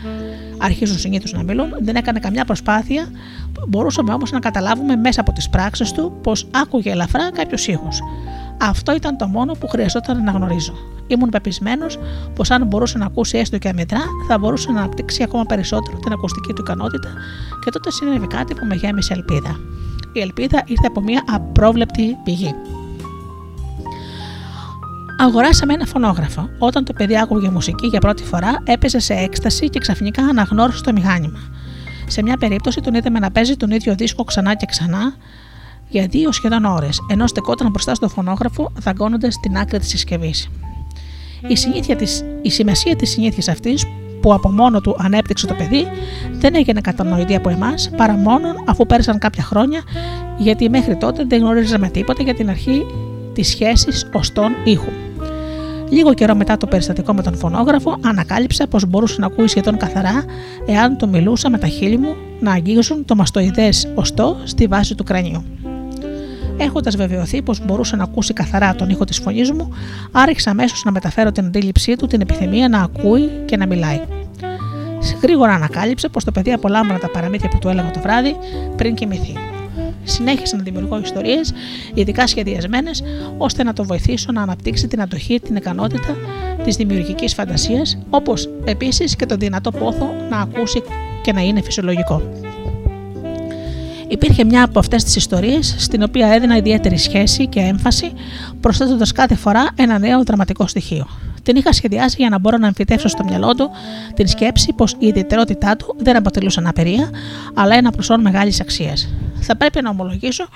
[0.60, 3.08] αρχίζουν συνήθως να μιλούν, δεν έκανε καμιά προσπάθεια.
[3.68, 7.88] Μπορούσαμε όμως να καταλάβουμε μέσα από τις πράξεις του πως άκουγε ελαφρά κάποιου ήχου.
[8.62, 10.74] Αυτό ήταν το μόνο που χρειαζόταν να γνωρίζω.
[11.08, 12.00] Ήμουν πεπισμένος
[12.36, 16.12] πως αν μπορούσε να ακούσει έστω και αμετρά, θα μπορούσε να αναπτύξει ακόμα περισσότερο την
[16.12, 17.10] ακουστική του ικανότητα
[17.64, 19.60] και τότε συνέβη κάτι που με γέμισε ελπίδα.
[20.14, 22.56] Η ελπίδα ήρθε από μια απρόβλεπτη πηγή.
[25.22, 26.50] Αγοράσαμε ένα φωνόγραφο.
[26.58, 30.92] Όταν το παιδί άκουγε μουσική για πρώτη φορά, έπαιζε σε έκσταση και ξαφνικά αναγνώρισε το
[30.94, 31.40] μηχάνημα.
[32.08, 35.14] Σε μια περίπτωση τον είδαμε να παίζει τον ίδιο δίσκο ξανά και ξανά
[35.90, 40.50] για δύο σχεδόν ώρες, ενώ στεκόταν μπροστά στο φωνόγραφο, δαγκώνοντας την άκρη της συσκευής.
[41.88, 43.86] Η, της, η σημασία της συνήθειας αυτής
[44.22, 45.88] που από μόνο του ανέπτυξε το παιδί
[46.32, 49.82] δεν έγινε κατανοητή από εμάς παρά μόνο αφού πέρασαν κάποια χρόνια,
[50.38, 52.86] γιατί μέχρι τότε δεν γνωρίζαμε τίποτα για την αρχή
[53.34, 54.99] της σχέσης οστών ήχου.
[55.90, 60.24] Λίγο καιρό μετά το περιστατικό με τον φωνόγραφο, ανακάλυψα πως μπορούσε να ακούει σχεδόν καθαρά
[60.66, 65.04] εάν το μιλούσα με τα χείλη μου να αγγίζουν το μαστοειδέ οστό στη βάση του
[65.04, 65.44] κρανίου.
[66.58, 69.70] Έχοντας βεβαιωθεί πως μπορούσε να ακούσει καθαρά τον ήχο της φωνής μου,
[70.12, 74.00] άρχισα αμέσως να μεταφέρω την αντίληψή του την επιθυμία να ακούει και να μιλάει.
[75.22, 78.36] Γρήγορα ανακάλυψε πως το παιδί απολάμβανε τα παραμύθια που του έλεγα το βράδυ
[78.76, 79.34] πριν κοιμηθεί.
[80.10, 81.54] Συνέχισα να δημιουργώ ιστορίες,
[81.94, 83.04] ειδικά σχεδιασμένες,
[83.38, 86.16] ώστε να το βοηθήσω να αναπτύξει την αντοχή, την ικανότητα
[86.64, 90.84] της δημιουργικής φαντασίας, όπως επίσης και το δυνατό πόθο να ακούσει
[91.22, 92.22] και να είναι φυσιολογικό.
[94.08, 98.12] Υπήρχε μια από αυτές τις ιστορίες στην οποία έδινα ιδιαίτερη σχέση και έμφαση,
[98.62, 101.08] προσθέτοντας κάθε φορά ένα νέο δραματικό στοιχείο.
[101.44, 103.70] Την είχα σχεδιάσει για να μπορώ να εμφυτεύσω στο μυαλό του
[104.14, 107.10] την σκέψη πως η ιδιαιτερότητά του δεν αποτελούσε αναπηρία,
[107.54, 109.10] αλλά ένα προσόν μεγάλης αξίας.
[109.42, 110.48] Θα πρέπει να ομολογήσω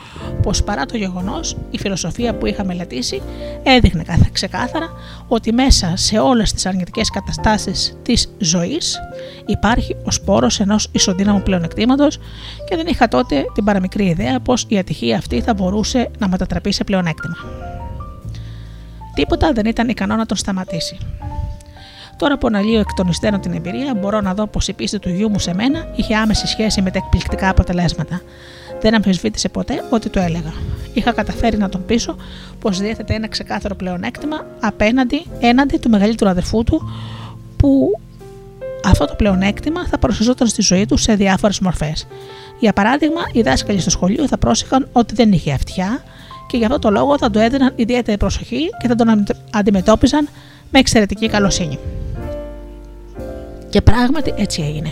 [0.42, 3.22] πως παρά το γεγονός, η φιλοσοφία που είχα μελετήσει
[3.64, 4.90] έδειχνε ξεκάθαρα
[5.28, 9.00] ότι μέσα σε όλες τις αρνητικές καταστάσεις της ζωής
[9.46, 12.20] υπάρχει ο σπόρος ενός ισοδύναμου πλεονεκτήματος
[12.70, 16.72] και δεν είχα τότε την παραμικρή ιδέα πως η ατυχία αυτή θα μπορούσε να μετατραπεί
[16.72, 17.36] σε πλεονέκτημα.
[19.14, 20.98] Τίποτα δεν ήταν ικανό να τον σταματήσει.
[22.24, 25.10] Τώρα που αναλύω εκ των υστέρων την εμπειρία, μπορώ να δω πως η πίστη του
[25.10, 28.22] γιού μου σε μένα είχε άμεση σχέση με τα εκπληκτικά αποτελέσματα.
[28.82, 30.54] Δεν αμφισβήτησε ποτέ ότι το έλεγα.
[30.94, 32.16] Είχα καταφέρει να τον πείσω
[32.60, 36.92] πως διέθετε ένα ξεκάθαρο πλεονέκτημα απέναντι έναντι του μεγαλύτερου αδερφού του,
[37.58, 38.00] που
[38.86, 42.08] αυτό το πλεονέκτημα θα παρουσιαζόταν στη ζωή του σε διάφορες μορφές.
[42.60, 46.04] Για παράδειγμα, οι δάσκαλοι στο σχολείο θα πρόσεχαν ότι δεν είχε αυτιά,
[46.48, 50.28] και γι' αυτό το λόγο θα του έδιναν ιδιαίτερη προσοχή και θα τον αντιμετώπιζαν
[50.72, 51.80] με εξαιρετική καλοσύνη.
[53.74, 54.92] Και πράγματι έτσι έγινε.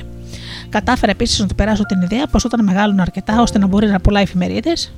[0.69, 3.99] Κατάφερα επίσης να του περάσω την ιδέα πως όταν μεγάλωνε αρκετά ώστε να μπορεί να
[3.99, 4.93] πουλάει εφημερίδες,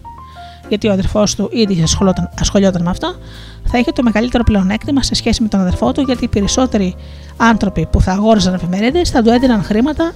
[0.70, 3.16] γιατί ο αδερφός του ήδη ασχολιόταν, ασχολιόταν με αυτό,
[3.64, 6.96] θα είχε το μεγαλύτερο πλεονέκτημα σε σχέση με τον αδερφό του, γιατί οι περισσότεροι
[7.38, 10.12] άνθρωποι που θα αγόραζαν εφημερίδες θα του έδιναν χρήματα,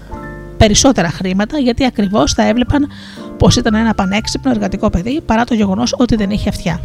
[0.57, 2.87] περισσότερα χρήματα, γιατί ακριβώς θα έβλεπαν
[3.37, 6.81] πως ήταν ένα πανέξυπνο εργατικό παιδί παρά το γεγονός ότι δεν είχε αυτιά.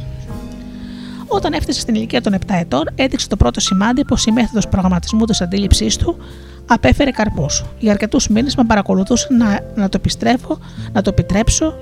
[1.26, 5.24] Όταν έφτασε στην ηλικία των 7 ετών, έδειξε το πρώτο σημάδι πως η μέθοδος προγραμματισμού
[5.24, 6.16] της αντίληψής του
[6.66, 7.64] απέφερε καρπούς.
[7.78, 10.58] Για αρκετούς μήνες με παρακολουθούσε να, να, το επιστρέφω,
[10.92, 11.74] να το επιτρέψω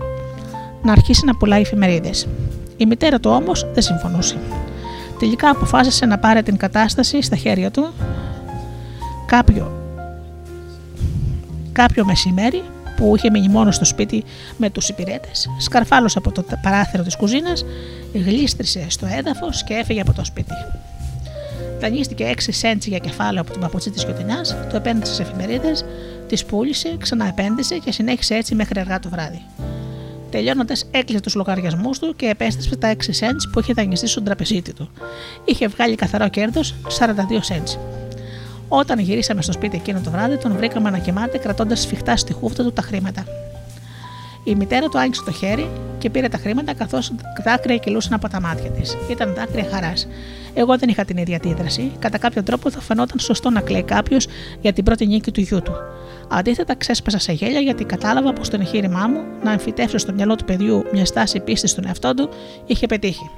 [0.83, 2.27] να αρχίσει να πουλάει εφημερίδες.
[2.77, 4.37] Η μητέρα του όμως δεν συμφωνούσε.
[5.19, 7.93] Τελικά αποφάσισε να πάρει την κατάσταση στα χέρια του
[9.27, 9.73] κάποιο,
[11.73, 12.63] κάποιο μεσημέρι
[12.97, 14.25] που είχε μείνει μόνος στο σπίτι
[14.57, 17.65] με τους υπηρέτες, σκαρφάλωσε από το παράθυρο της κουζίνας,
[18.13, 20.55] γλίστρισε στο έδαφος και έφυγε από το σπίτι.
[21.81, 24.41] Δανείστηκε 6 σέντ για κεφάλαιο από την παπουτσί της γιοτενιά,
[24.71, 25.85] το επένδυσε σε εφημερίδες,
[26.27, 29.43] τις πούλησε, ξαναεπένδυσε και συνέχισε έτσι μέχρι αργά το βράδυ.
[30.31, 34.73] Τελειώνοντας, έκλεισε τους λογαριασμούς του και επέστρεψε τα 6 cents που είχε δανειστεί στον τραπεζίτη
[34.73, 34.91] του.
[35.45, 37.79] Είχε βγάλει καθαρό κέρδος 42 cents.
[38.69, 42.63] Όταν γυρίσαμε στο σπίτι εκείνο το βράδυ, τον βρήκαμε να κοιμάται κρατώντας σφιχτά στη χούφτα
[42.63, 43.25] του τα χρήματα.
[44.45, 47.13] Η μητέρα του άνοιξε το χέρι και πήρε τα χρήματα καθώς
[47.45, 48.97] δάκρυα κυλούσαν από τα μάτια της.
[49.11, 50.09] Ήταν δάκρυα χαράς.
[50.55, 51.93] Εγώ δεν είχα την ίδια αντίδραση.
[51.99, 54.27] Κατά κάποιο τρόπο θα φαινόταν σωστό να κλαίει κάποιος
[54.61, 55.73] για την πρώτη νίκη του γιού του.
[56.29, 60.45] Αντίθετα, ξέσπασα σε γέλια γιατί κατάλαβα πως το εγχείρημά μου να εμφυτεύσω στο μυαλό του
[60.45, 62.29] παιδιού μια στάση πίστης στον εαυτό του
[62.67, 63.31] είχε πετύχει.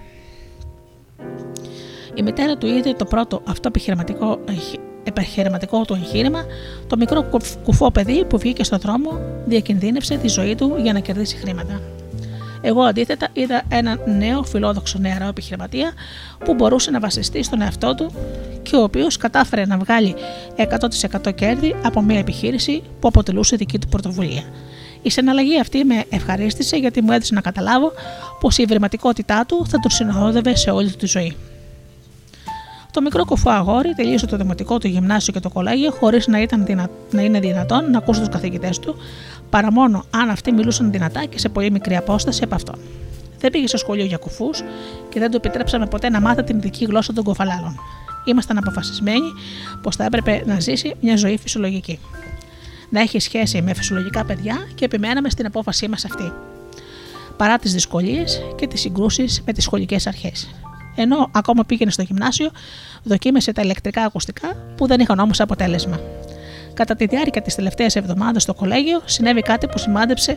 [2.15, 4.39] Η μητέρα του είδε το πρώτο αυτό επιχειρηματικό
[5.05, 6.45] επιχειρηματικό του εγχείρημα,
[6.87, 7.29] το μικρό
[7.65, 11.81] κουφό παιδί που βγήκε στον δρόμο διακινδύνευσε τη ζωή του για να κερδίσει χρήματα.
[12.63, 15.93] Εγώ αντίθετα είδα έναν νέο φιλόδοξο νεαρό επιχειρηματία
[16.45, 18.13] που μπορούσε να βασιστεί στον εαυτό του
[18.63, 20.15] και ο οποίος κατάφερε να βγάλει
[21.25, 24.43] 100% κέρδη από μια επιχείρηση που αποτελούσε δική του πρωτοβουλία.
[25.03, 27.93] Η συναλλαγή αυτή με ευχαρίστησε γιατί μου έδωσε να καταλάβω
[28.41, 31.37] πως η ευρηματικότητά του θα τον συνοδεύε σε όλη τη ζωή.
[32.93, 36.91] Το μικρό κοφό αγόρι τελείωσε το δημοτικό του γυμνάσιο και το κολέγιο χωρίς να, δυνα...
[37.11, 38.97] να είναι δυνατόν να ακούσει τους καθηγητές του,
[39.53, 42.79] παρά μόνο αν αυτοί μιλούσαν δυνατά και σε πολύ μικρή απόσταση από αυτόν.
[43.39, 44.63] Δεν πήγε στο σχολείο για κουφούς
[45.09, 47.79] και δεν του επιτρέψαμε ποτέ να μάθει την ειδική γλώσσα των κοφαλάλων.
[48.25, 49.33] Ήμασταν αποφασισμένοι
[49.83, 51.99] πως θα έπρεπε να ζήσει μια ζωή φυσιολογική.
[52.89, 56.33] Να έχει σχέση με φυσιολογικά παιδιά και επιμέναμε στην απόφασή μας αυτή.
[57.37, 60.49] Παρά τις δυσκολίες και τις συγκρούσεις με τις σχολικές αρχές
[60.95, 62.51] ενώ ακόμα πήγαινε στο γυμνάσιο,
[63.03, 66.01] δοκίμασε τα ηλεκτρικά ακουστικά που δεν είχαν όμως αποτέλεσμα.
[66.75, 70.37] Κατά τη διάρκεια της τελευταίας εβδομάδας στο κολέγιο συνέβη κάτι που σημάδεψε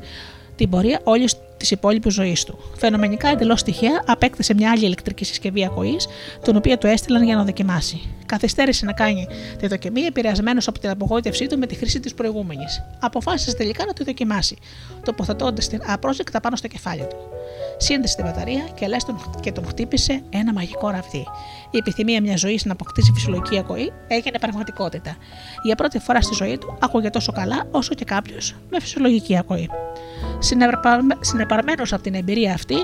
[0.55, 1.35] την πορεία όλης
[1.65, 2.59] της υπόλοιπης ζωής του.
[2.77, 6.07] Φαινομενικά εντελώς τυχαία απέκτησε μια άλλη ηλεκτρική συσκευή ακοής,
[6.41, 8.01] την οποία του έστειλαν για να δοκιμάσει.
[8.25, 9.27] Καθυστέρησε να κάνει
[9.59, 12.83] τη δοκιμή, επηρεασμένος από την απογοήτευσή του με τη χρήση της προηγούμενης.
[12.99, 14.57] Αποφάσισε τελικά να τη δοκιμάσει,
[15.03, 17.15] τοποθετώντας την απρόσδεκτα πάνω στο κεφάλι του.
[17.77, 21.25] Σύνδεσε την μπαταρία και, λες τον, και τον χτύπησε ένα μαγικό ραβδί.
[21.71, 25.15] Η επιθυμία μιας ζωής να αποκτήσει φυσιολογική ακοή έγινε πραγματικότητα.
[25.63, 29.69] Για πρώτη φορά στη ζωή του άκουγε τόσο καλά όσο και κάποιος με φυσιολογική ακοή.
[31.55, 32.75] Συνεπαρμένο από την εμπειρία αυτή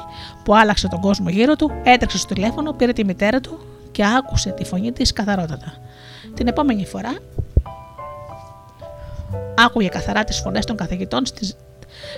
[0.43, 3.59] που άλλαξε τον κόσμο γύρω του, έτρεξε στο τηλέφωνο, πήρε τη μητέρα του
[3.91, 5.73] και άκουσε τη φωνή της καθαρότατα.
[6.33, 7.17] Την επόμενη φορά
[9.57, 11.25] άκουγε καθαρά τις φωνές των καθηγητών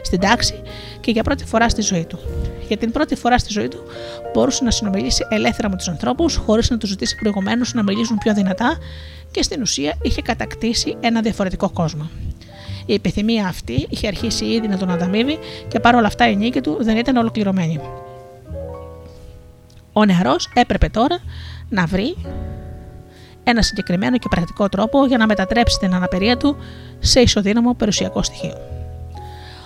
[0.01, 0.61] στην τάξη
[0.99, 2.19] και για πρώτη φορά στη ζωή του.
[2.67, 3.83] Για την πρώτη φορά στη ζωή του
[4.33, 8.33] μπορούσε να συνομιλήσει ελεύθερα με τους ανθρώπους, χωρίς να τους ζητήσει προηγουμένως να μιλήσουν πιο
[8.33, 8.77] δυνατά
[9.31, 12.09] και στην ουσία είχε κατακτήσει ένα διαφορετικό κόσμο.
[12.85, 15.37] Η επιθυμία αυτή είχε αρχίσει ήδη να τον ανταμείβει
[15.67, 17.79] και παρόλα αυτά η νίκη του δεν ήταν ολοκληρωμένη.
[19.93, 21.19] Ο νεαρός έπρεπε τώρα
[21.69, 22.15] να βρει
[23.43, 26.55] ένα συγκεκριμένο και πρακτικό τρόπο για να μετατρέψει την αναπηρία του
[26.99, 28.57] σε ισοδύναμο περιουσιακό στοιχείο.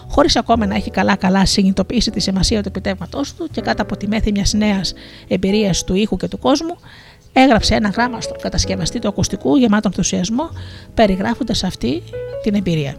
[0.10, 4.08] Χωρίς ακόμα να έχει καλά-καλά συνειδητοποιήσει τη σημασία του επιτεύγματός του και κάτω από τη
[4.08, 4.94] μέθη μιας νέας
[5.28, 6.76] εμπειρίας του ήχου και του κόσμου,
[7.42, 10.50] έγραψε ένα γράμμα στον κατασκευαστή του ακουστικού γεμάτο ενθουσιασμό,
[10.94, 12.04] περιγράφοντας αυτή
[12.44, 12.96] την εμπειρία.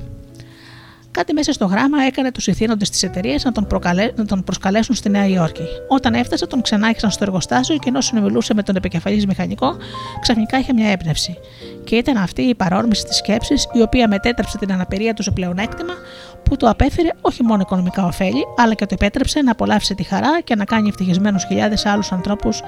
[1.11, 3.67] Κάτι μέσα στο γράμμα έκανε τους ηθήνοντες της εταιρείας να, τον
[4.15, 5.63] να τον προσκαλέσουν στη Νέα Υόρκη.
[5.89, 9.77] Όταν έφτασε, τον ξανάρχισαν στο εργοστάσιο και ενώ συνομιλούσε με τον επικεφαλής μηχανικό,
[10.21, 11.39] ξαφνικά είχε μια έμπνευση.
[11.85, 15.95] Και ήταν αυτή η παρόρμηση της σκέψης, η οποία μετέτρεψε την αναπηρία του σε πλεονέκτημα,
[16.43, 20.41] που του απέφερε όχι μόνο οικονομικά ωφέλη, αλλά και του επέτρεψε να απολαύσει τη χαρά
[20.41, 22.61] και να κάνει ευτυχισμένους χιλιάδες άλλους ανθρώπους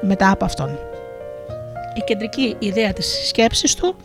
[0.00, 0.78] μετά από αυτόν.
[1.96, 3.96] Η κεντρική ιδέα της σκέψης του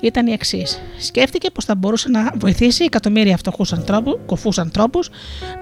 [0.00, 0.80] ήταν η εξής.
[0.98, 5.10] Σκέφτηκε πως θα μπορούσε να βοηθήσει εκατομμύρια φτωχούς ανθρώπου, κοφούς ανθρώπους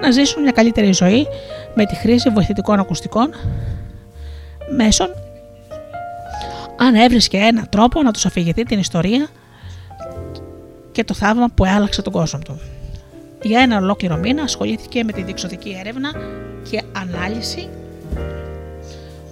[0.00, 1.26] να ζήσουν μια καλύτερη ζωή
[1.74, 3.30] με τη χρήση βοηθητικών ακουστικών
[4.76, 5.08] μέσων
[6.76, 9.28] αν έβρισκε ένα τρόπο να τους αφηγηθεί την ιστορία
[10.92, 12.60] και το θαύμα που άλλαξε τον κόσμο του.
[13.42, 16.10] Για ένα ολόκληρο μήνα ασχολήθηκε με τη διεξοδική έρευνα
[16.70, 17.68] και ανάλυση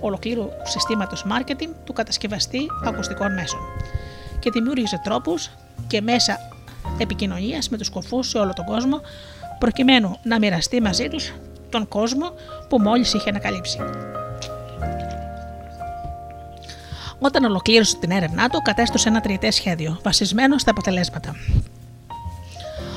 [0.00, 3.60] ολοκλήρου συστήματος marketing του κατασκευαστή ακουστικών μέσων
[4.38, 5.50] και δημιούργησε τρόπους
[5.86, 6.38] και μέσα
[6.98, 9.00] επικοινωνίας με τους κοφούς σε όλο τον κόσμο
[9.58, 11.32] προκειμένου να μοιραστεί μαζί τους
[11.70, 12.32] τον κόσμο
[12.68, 13.78] που μόλις είχε ανακαλύψει.
[17.18, 21.34] Όταν ολοκλήρωσε την έρευνά του, κατέστησε ένα τριετές σχέδιο, βασισμένο στα αποτελέσματα.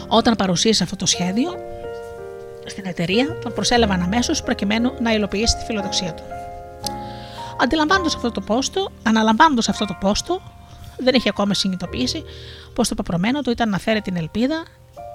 [0.08, 1.52] Όταν παρουσίασε αυτό το σχέδιο
[2.66, 6.24] στην εταιρεία, τον προσέλαβαν αμέσως προκειμένου να υλοποιήσει τη φιλοδοξία του.
[7.62, 10.42] Αντιλαμβάνοντας αυτό το πόστο, αναλαμβάνοντας αυτό το πόστο,
[10.98, 12.24] δεν είχε ακόμα συνειδητοποιήσει
[12.74, 14.64] πως το παπρωμένο του ήταν να φέρει την ελπίδα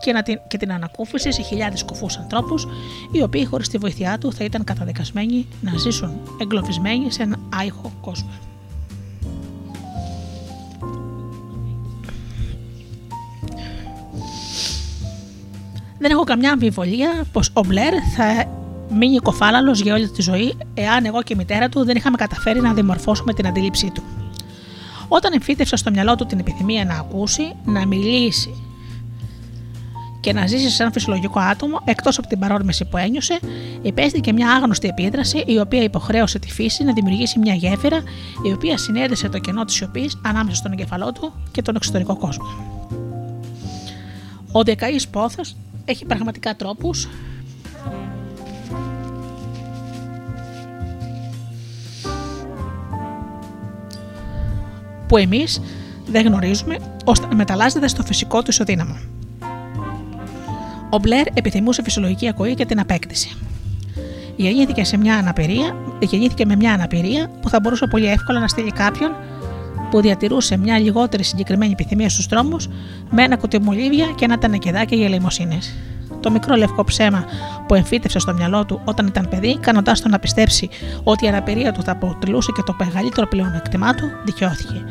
[0.00, 2.66] και, να την, και την ανακούφιση σε χιλιάδες κουφούς ανθρώπους,
[3.12, 7.92] οι οποίοι χωρίς τη βοήθειά του θα ήταν καταδικασμένοι να ζήσουν εγκλωβισμένοι σε έναν άϊχο
[8.00, 8.30] κόσμο.
[15.98, 18.48] Δεν έχω καμιά αμφιβολία πως ο Μπλερ θα
[18.90, 22.60] μείνει κοφάλαλος για όλη τη ζωή, εάν εγώ και η μητέρα του δεν είχαμε καταφέρει
[22.60, 24.02] να δημορφώσουμε την αντίληψή του.
[25.08, 28.64] Όταν εμφύτευσα στο μυαλό του την επιθυμία να ακούσει, να μιλήσει
[30.20, 33.38] και να ζήσει σαν φυσιολογικό άτομο, εκτός από την παρόρμηση που ένιωσε,
[33.82, 38.02] υπέστηκε μια άγνωστη επίδραση η οποία υποχρέωσε τη φύση να δημιουργήσει μια γέφυρα
[38.48, 42.44] η οποία συνέδεσε το κενό της σιωπής ανάμεσα στον εγκεφαλό του και τον εξωτερικό κόσμο.
[44.52, 47.08] Ο Δεκαής Πόθος έχει πραγματικά τρόπους
[55.14, 55.60] που εμείς
[56.06, 58.96] δεν γνωρίζουμε ώστε να μεταλλάσσεται στο φυσικό του ισοδύναμο.
[60.90, 63.36] Ο Μπλερ επιθυμούσε φυσιολογική ακοή και την απέκτηση.
[64.36, 68.70] Γεννήθηκε, σε μια αναπηρία, γεννήθηκε με μια αναπηρία που θα μπορούσε πολύ εύκολα να στείλει
[68.70, 69.12] κάποιον
[69.90, 72.68] που διατηρούσε μια λιγότερη συγκεκριμένη επιθυμία στους δρόμους
[73.10, 75.58] με ένα κουτιμολίβια και ένα τανεκεδάκι για ελεημοσύνη.
[76.24, 77.24] Το μικρό λευκό ψέμα
[77.66, 80.68] που εμφύτευσε στο μυαλό του όταν ήταν παιδί, κάνοντάς τον να πιστέψει
[81.04, 84.84] ότι η αναπηρία του θα αποτελούσε και το μεγαλύτερο πλεονεκτημά του, δικαιώθηκε.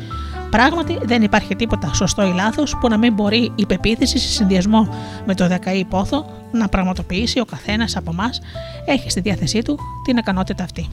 [0.50, 4.88] Πράγματι, δεν υπάρχει τίποτα σωστό ή λάθος που να μην μπορεί η πεποίθηση σε συνδυασμό
[5.26, 8.40] με το δεκαή πόθο να πραγματοποιήσει ο καθένας από εμάς
[8.84, 10.88] έχει στη διάθεσή του την ικανότητα αυτή.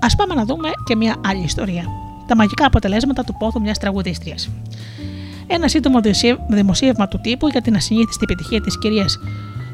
[0.00, 1.84] Α πάμε να δούμε και μια άλλη ιστορία.
[2.26, 4.50] Τα μαγικά αποτελέσματα του πόθου μιας τραγουδίστριας.
[5.52, 6.00] Ένα σύντομο
[6.48, 9.18] δημοσίευμα του τύπου για την ασυνήθιστη επιτυχία της κυρίας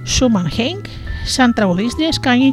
[0.05, 0.85] Σούμαν Χέινγκ
[1.27, 2.53] σαν τραγουδίστριας κάνει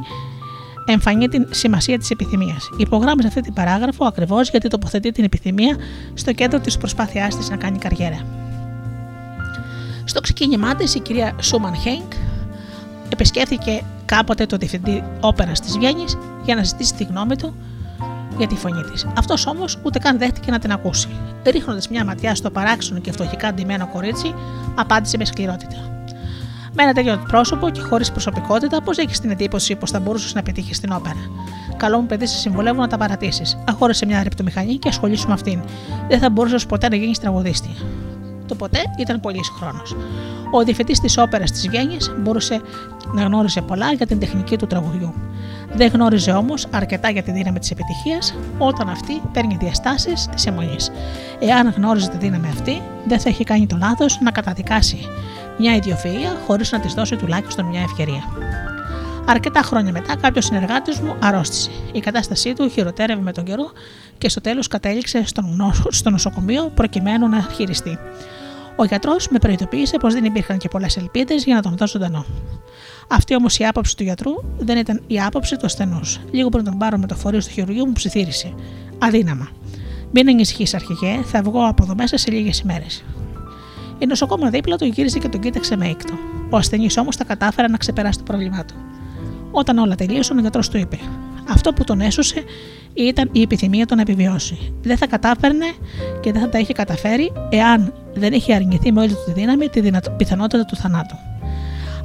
[0.85, 2.69] εμφανεί την σημασία της επιθυμίας.
[2.77, 5.77] Υπογράμμιζε αυτή την παράγραφο ακριβώς γιατί τοποθετεί την επιθυμία
[6.13, 8.25] στο κέντρο της προσπάθειάς της να κάνει καριέρα.
[10.03, 12.11] Στο ξεκίνημά της, η κυρία Σούμαν Χέινκ
[13.09, 17.55] επισκέφθηκε κάποτε το διευθυντή όπερας της Βιέννης για να ζητήσει τη γνώμη του
[18.37, 19.07] για τη φωνή της.
[19.17, 21.07] Αυτός όμως ούτε καν δέχτηκε να την ακούσει.
[21.45, 24.33] Ρίχνοντας μια ματιά στο παράξενο και φτωχικά ντυμένο κορίτσι,
[24.75, 25.75] απάντησε με σκληρότητα.
[26.75, 30.43] Με ένα τέτοιο πρόσωπο και χωρίς προσωπικότητα, πώς έχεις την εντύπωση πως θα μπορούσες να
[30.43, 31.19] πετύχεις στην όπερα;
[31.77, 33.57] Καλό μου παιδί, σε συμβολεύω να τα παρατήσεις.
[33.67, 35.61] Αχώρησε μια ρεπτομηχανή και ασχολήσου με αυτήν.
[36.07, 37.69] Δεν θα μπορούσες ποτέ να γίνεις τραγουδίστη.
[38.47, 39.95] Το ποτέ ήταν πολύς χρόνος.
[40.51, 42.61] Ο διευθυντής της όπερας της Βιέννη μπορούσε
[43.13, 45.13] να γνώριζε πολλά για την τεχνική του τραγουδιού.
[45.75, 50.91] Δεν γνώριζε όμως αρκετά για τη δύναμη της επιτυχίας όταν αυτή παίρνει διαστάσεις της αιμονής.
[51.39, 54.97] Εάν γνώριζε τη δύναμη αυτή, δεν θα είχε κάνει το λάθος να καταδικάσει
[55.57, 58.23] μια ιδιοφυα χωρίς να της δώσει τουλάχιστον μια ευκαιρία.
[59.25, 61.69] Αρκετά χρόνια μετά, κάποιος συνεργάτης μου αρρώστησε.
[61.91, 63.71] Η κατάστασή του χειροτέρευε με τον καιρό
[64.17, 65.23] και στο τέλος κατέληξε
[65.89, 67.97] στο νοσοκομείο προκειμένου να χειριστεί.
[68.75, 72.25] Ο γιατρός με προειδοποίησε πως δεν υπήρχαν και πολλές ελπίδες για να τον δώσουν ζωντανό.
[73.07, 76.19] Αυτή όμως η άποψη του γιατρού δεν ήταν η άποψη του ασθενούς.
[76.31, 78.53] Λίγο πριν τον πάρω με το φορείο του χειρουργείου μου ψιθύρισε.
[78.99, 79.49] Αδύναμα.
[80.11, 83.03] Μην ανησυχείς, αρχηγέ, θα βγω από εδώ μέσα σε λίγες ημέρες.
[83.99, 86.13] Η νοσοκόμα δίπλα του γύρισε και τον κοίταξε με έκτο.
[86.49, 88.75] Ο ασθενής όμως τα κατάφερε να ξεπεράσει το πρόβλημά του.
[89.55, 90.97] Όταν όλα τελείωσαν, ο γιατρός του είπε:
[91.49, 92.43] Αυτό που τον έσωσε
[92.93, 94.73] ήταν η επιθυμία του να επιβιώσει.
[94.81, 95.65] Δεν θα κατάφερνε
[96.21, 99.69] και δεν θα τα είχε καταφέρει εάν δεν είχε αρνηθεί με όλη του τη δύναμη
[99.69, 99.81] τη
[100.17, 101.15] πιθανότητα του θανάτου.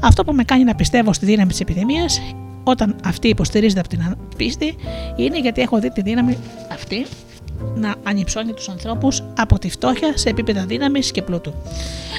[0.01, 2.21] Αυτό που με κάνει να πιστεύω στη δύναμη της επιθυμίας,
[2.65, 4.77] όταν αυτή υποστηρίζεται από την πίστη,
[5.17, 6.37] είναι γιατί έχω δει τη δύναμη
[6.73, 7.07] αυτή
[7.75, 11.53] να ανυψώνει τους ανθρώπους από τη φτώχεια σε επίπεδα δύναμης και πλούτου.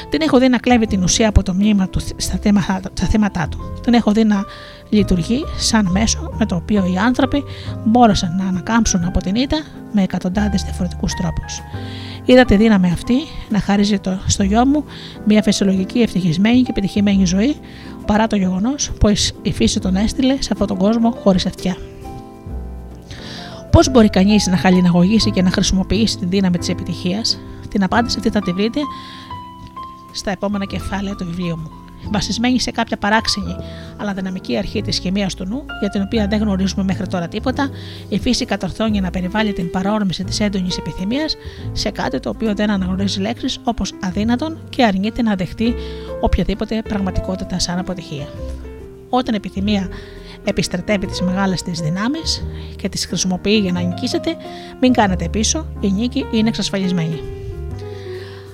[0.10, 3.48] Την έχω δει να κλέβει την ουσία από το μνήμα του στα θέματα, στα θέματά
[3.52, 3.80] του.
[3.84, 4.44] Την έχω δει να
[4.90, 7.44] λειτουργεί σαν μέσο με το οποίο οι άνθρωποι
[7.86, 9.57] μπόρεσαν να ανακάμψουν από την ήττα
[9.91, 11.61] με εκατοντάδες διαφορετικούς τρόπους.
[12.26, 13.16] Είδα τη δύναμη αυτή
[13.49, 14.84] να χαρίζει το, στο γιο μου
[15.26, 17.56] μια φυσιολογική, ευτυχισμένη και επιτυχημένη ζωή,
[18.06, 21.78] παρά το γεγονός πως η φύση τον έστειλε σε αυτόν τον κόσμο χωρίς αυτιά.
[23.72, 27.40] Πώς μπορεί κανείς να χαλιναγωγήσει και να χρησιμοποιήσει τη δύναμη της επιτυχίας,
[27.70, 28.80] την απάντηση αυτή θα τη βρείτε
[30.12, 31.72] στα επόμενα κεφάλαια του βιβλίου μου.
[32.12, 33.56] Βασισμένη σε κάποια παράξενη
[33.98, 37.70] αλλά δυναμική αρχή της χημίας του νου, για την οποία δεν γνωρίζουμε μέχρι τώρα τίποτα,
[38.10, 41.36] η φύση κατορθώνει να περιβάλλει την παρόρμηση της έντονης επιθυμίας
[41.72, 45.74] σε κάτι το οποίο δεν αναγνωρίζει λέξεις όπως αδύνατον και αρνείται να δεχτεί
[46.22, 48.28] οποιαδήποτε πραγματικότητα σαν αποτυχία.
[49.10, 49.90] Όταν η επιθυμία
[50.44, 52.45] επιστρατεύει τις μεγάλες της δυνάμεις
[52.76, 54.36] και τις χρησιμοποιεί για να νικήσετε,
[54.82, 57.22] μην κάνετε πίσω, η νίκη είναι εξασφαλισμένη.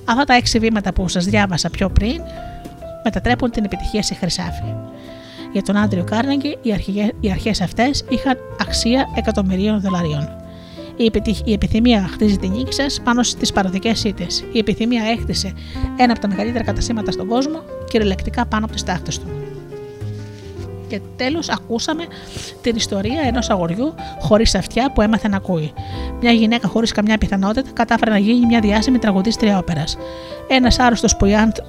[0.06, 2.22] Αυτά τα έξι βήματα που σας διάβασα πιο πριν
[3.04, 4.74] μετατρέπουν την επιτυχία σε χρυσάφι.
[5.52, 6.58] Για τον Άντριο Κάρνεγκη,
[7.20, 10.30] οι αρχές αυτές είχαν αξία εκατομμυρίων δολαρίων.
[11.46, 14.44] Η επιθυμία χτίζει την νίκη σας πάνω στις παροδικέ ήττες.
[14.52, 15.54] Η επιθυμία έκτισε
[15.98, 19.45] ένα από τα μεγαλύτερα καταστήματα στον κόσμο, κυριολεκτικά πάνω από τις τάχτες του.
[20.88, 22.04] Και τέλος, ακούσαμε
[22.62, 25.74] την ιστορία ενός αγοριού χωρίς αυτιά που έμαθε να ακούει.
[26.22, 29.98] Μια γυναίκα χωρίς καμιά πιθανότητα κατάφερε να γίνει μια διάσημη τραγουδίστρια όπερας.
[30.48, 31.26] Ένας άρρωστος που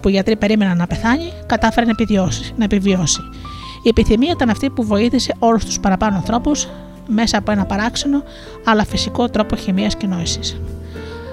[0.09, 1.93] οι γιατροί περίμεναν να πεθάνει, κατάφερε να,
[2.57, 3.21] να επιβιώσει.
[3.83, 6.69] Η επιθυμία ήταν αυτή που βοήθησε όλους τους παραπάνω ανθρώπους
[7.07, 8.23] μέσα από ένα παράξενο
[8.65, 10.61] αλλά φυσικό τρόπο χημίας και νόησης.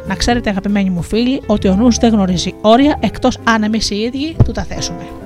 [0.07, 3.95] Να ξέρετε, αγαπημένοι μου φίλοι, ότι ο νους δεν γνωρίζει όρια εκτός αν εμείς οι
[3.95, 5.22] ίδιοι του τα θέσουμε.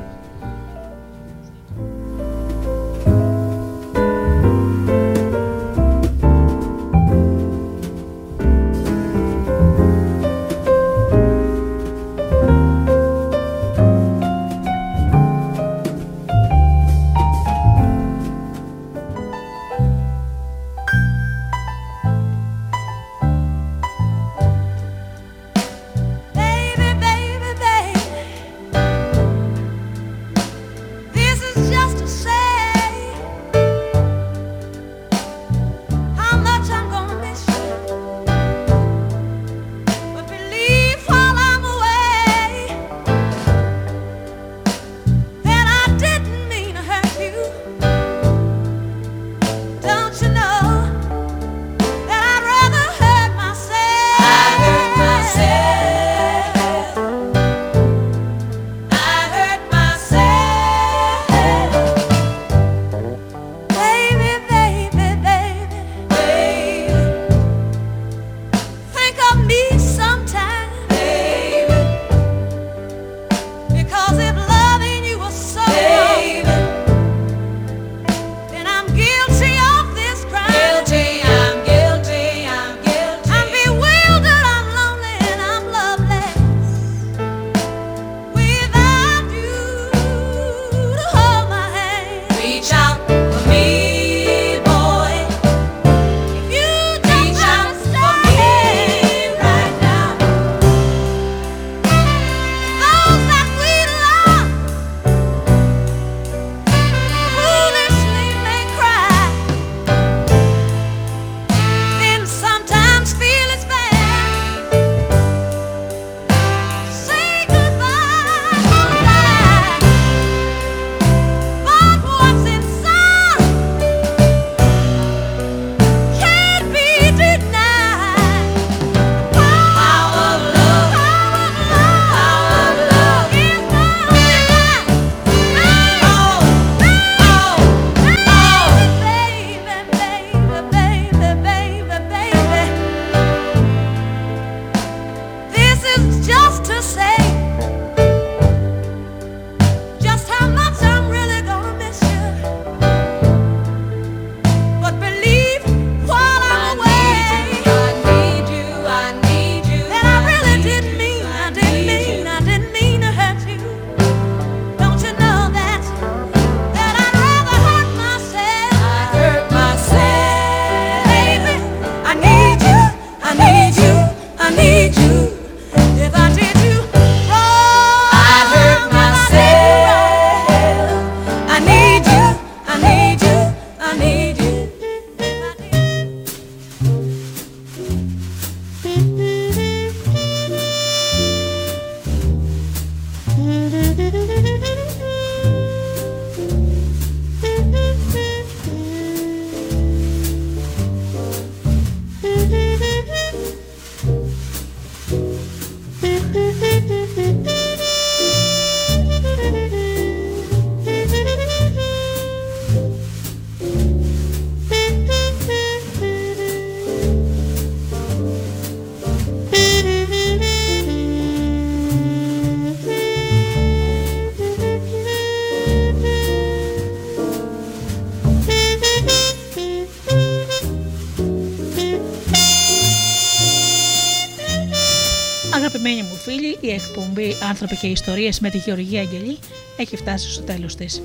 [237.50, 239.38] Άνθρωποι και ιστορίες με τη Γεωργία Αγγελή
[239.78, 241.02] έχει φτάσει στο τέλος της.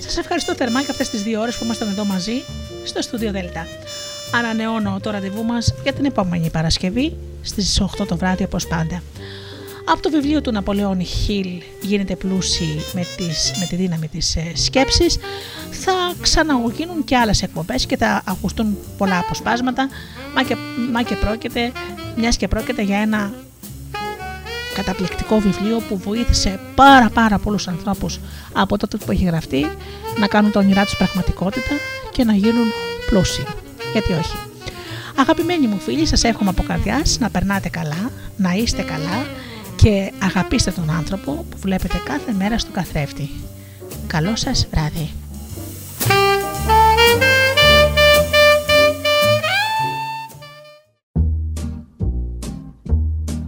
[0.00, 2.42] Σας ευχαριστώ θερμά για αυτές τις δύο ώρες που ήμασταν εδώ μαζί
[2.84, 3.66] στο στούντιο Δέλτα.
[4.34, 9.02] Ανανεώνω το ραντεβού μας για την επόμενη Παρασκευή στις 8 το βράδυ όπως πάντα.
[9.90, 14.52] Από το βιβλίο του Ναπολεόνι Χιλ γίνεται πλούσιοι με, τις, με τη δύναμη της ε,
[14.54, 15.18] σκέψης
[15.70, 19.88] θα ξαναγίνουν και άλλες εκπομπές και θα ακουστούν πολλά αποσπάσματα
[20.34, 20.56] μα και,
[20.92, 21.72] μα και πρόκειται,
[22.16, 23.32] μιας και πρόκειται για ένα
[24.82, 28.20] καταπληκτικό βιβλίο που βοήθησε πάρα πάρα πολλούς ανθρώπους
[28.52, 29.66] από τότε που έχει γραφτεί
[30.18, 31.74] να κάνουν τα όνειρά τους πραγματικότητα
[32.12, 32.66] και να γίνουν
[33.06, 33.46] πλούσιοι.
[33.92, 34.36] Γιατί όχι.
[35.16, 39.26] Αγαπημένοι μου φίλοι, σας εύχομαι από καρδιάς να περνάτε καλά, να είστε καλά
[39.76, 43.30] και αγαπήστε τον άνθρωπο που βλέπετε κάθε μέρα στο καθρέφτη.
[44.06, 45.10] Καλό σας βράδυ.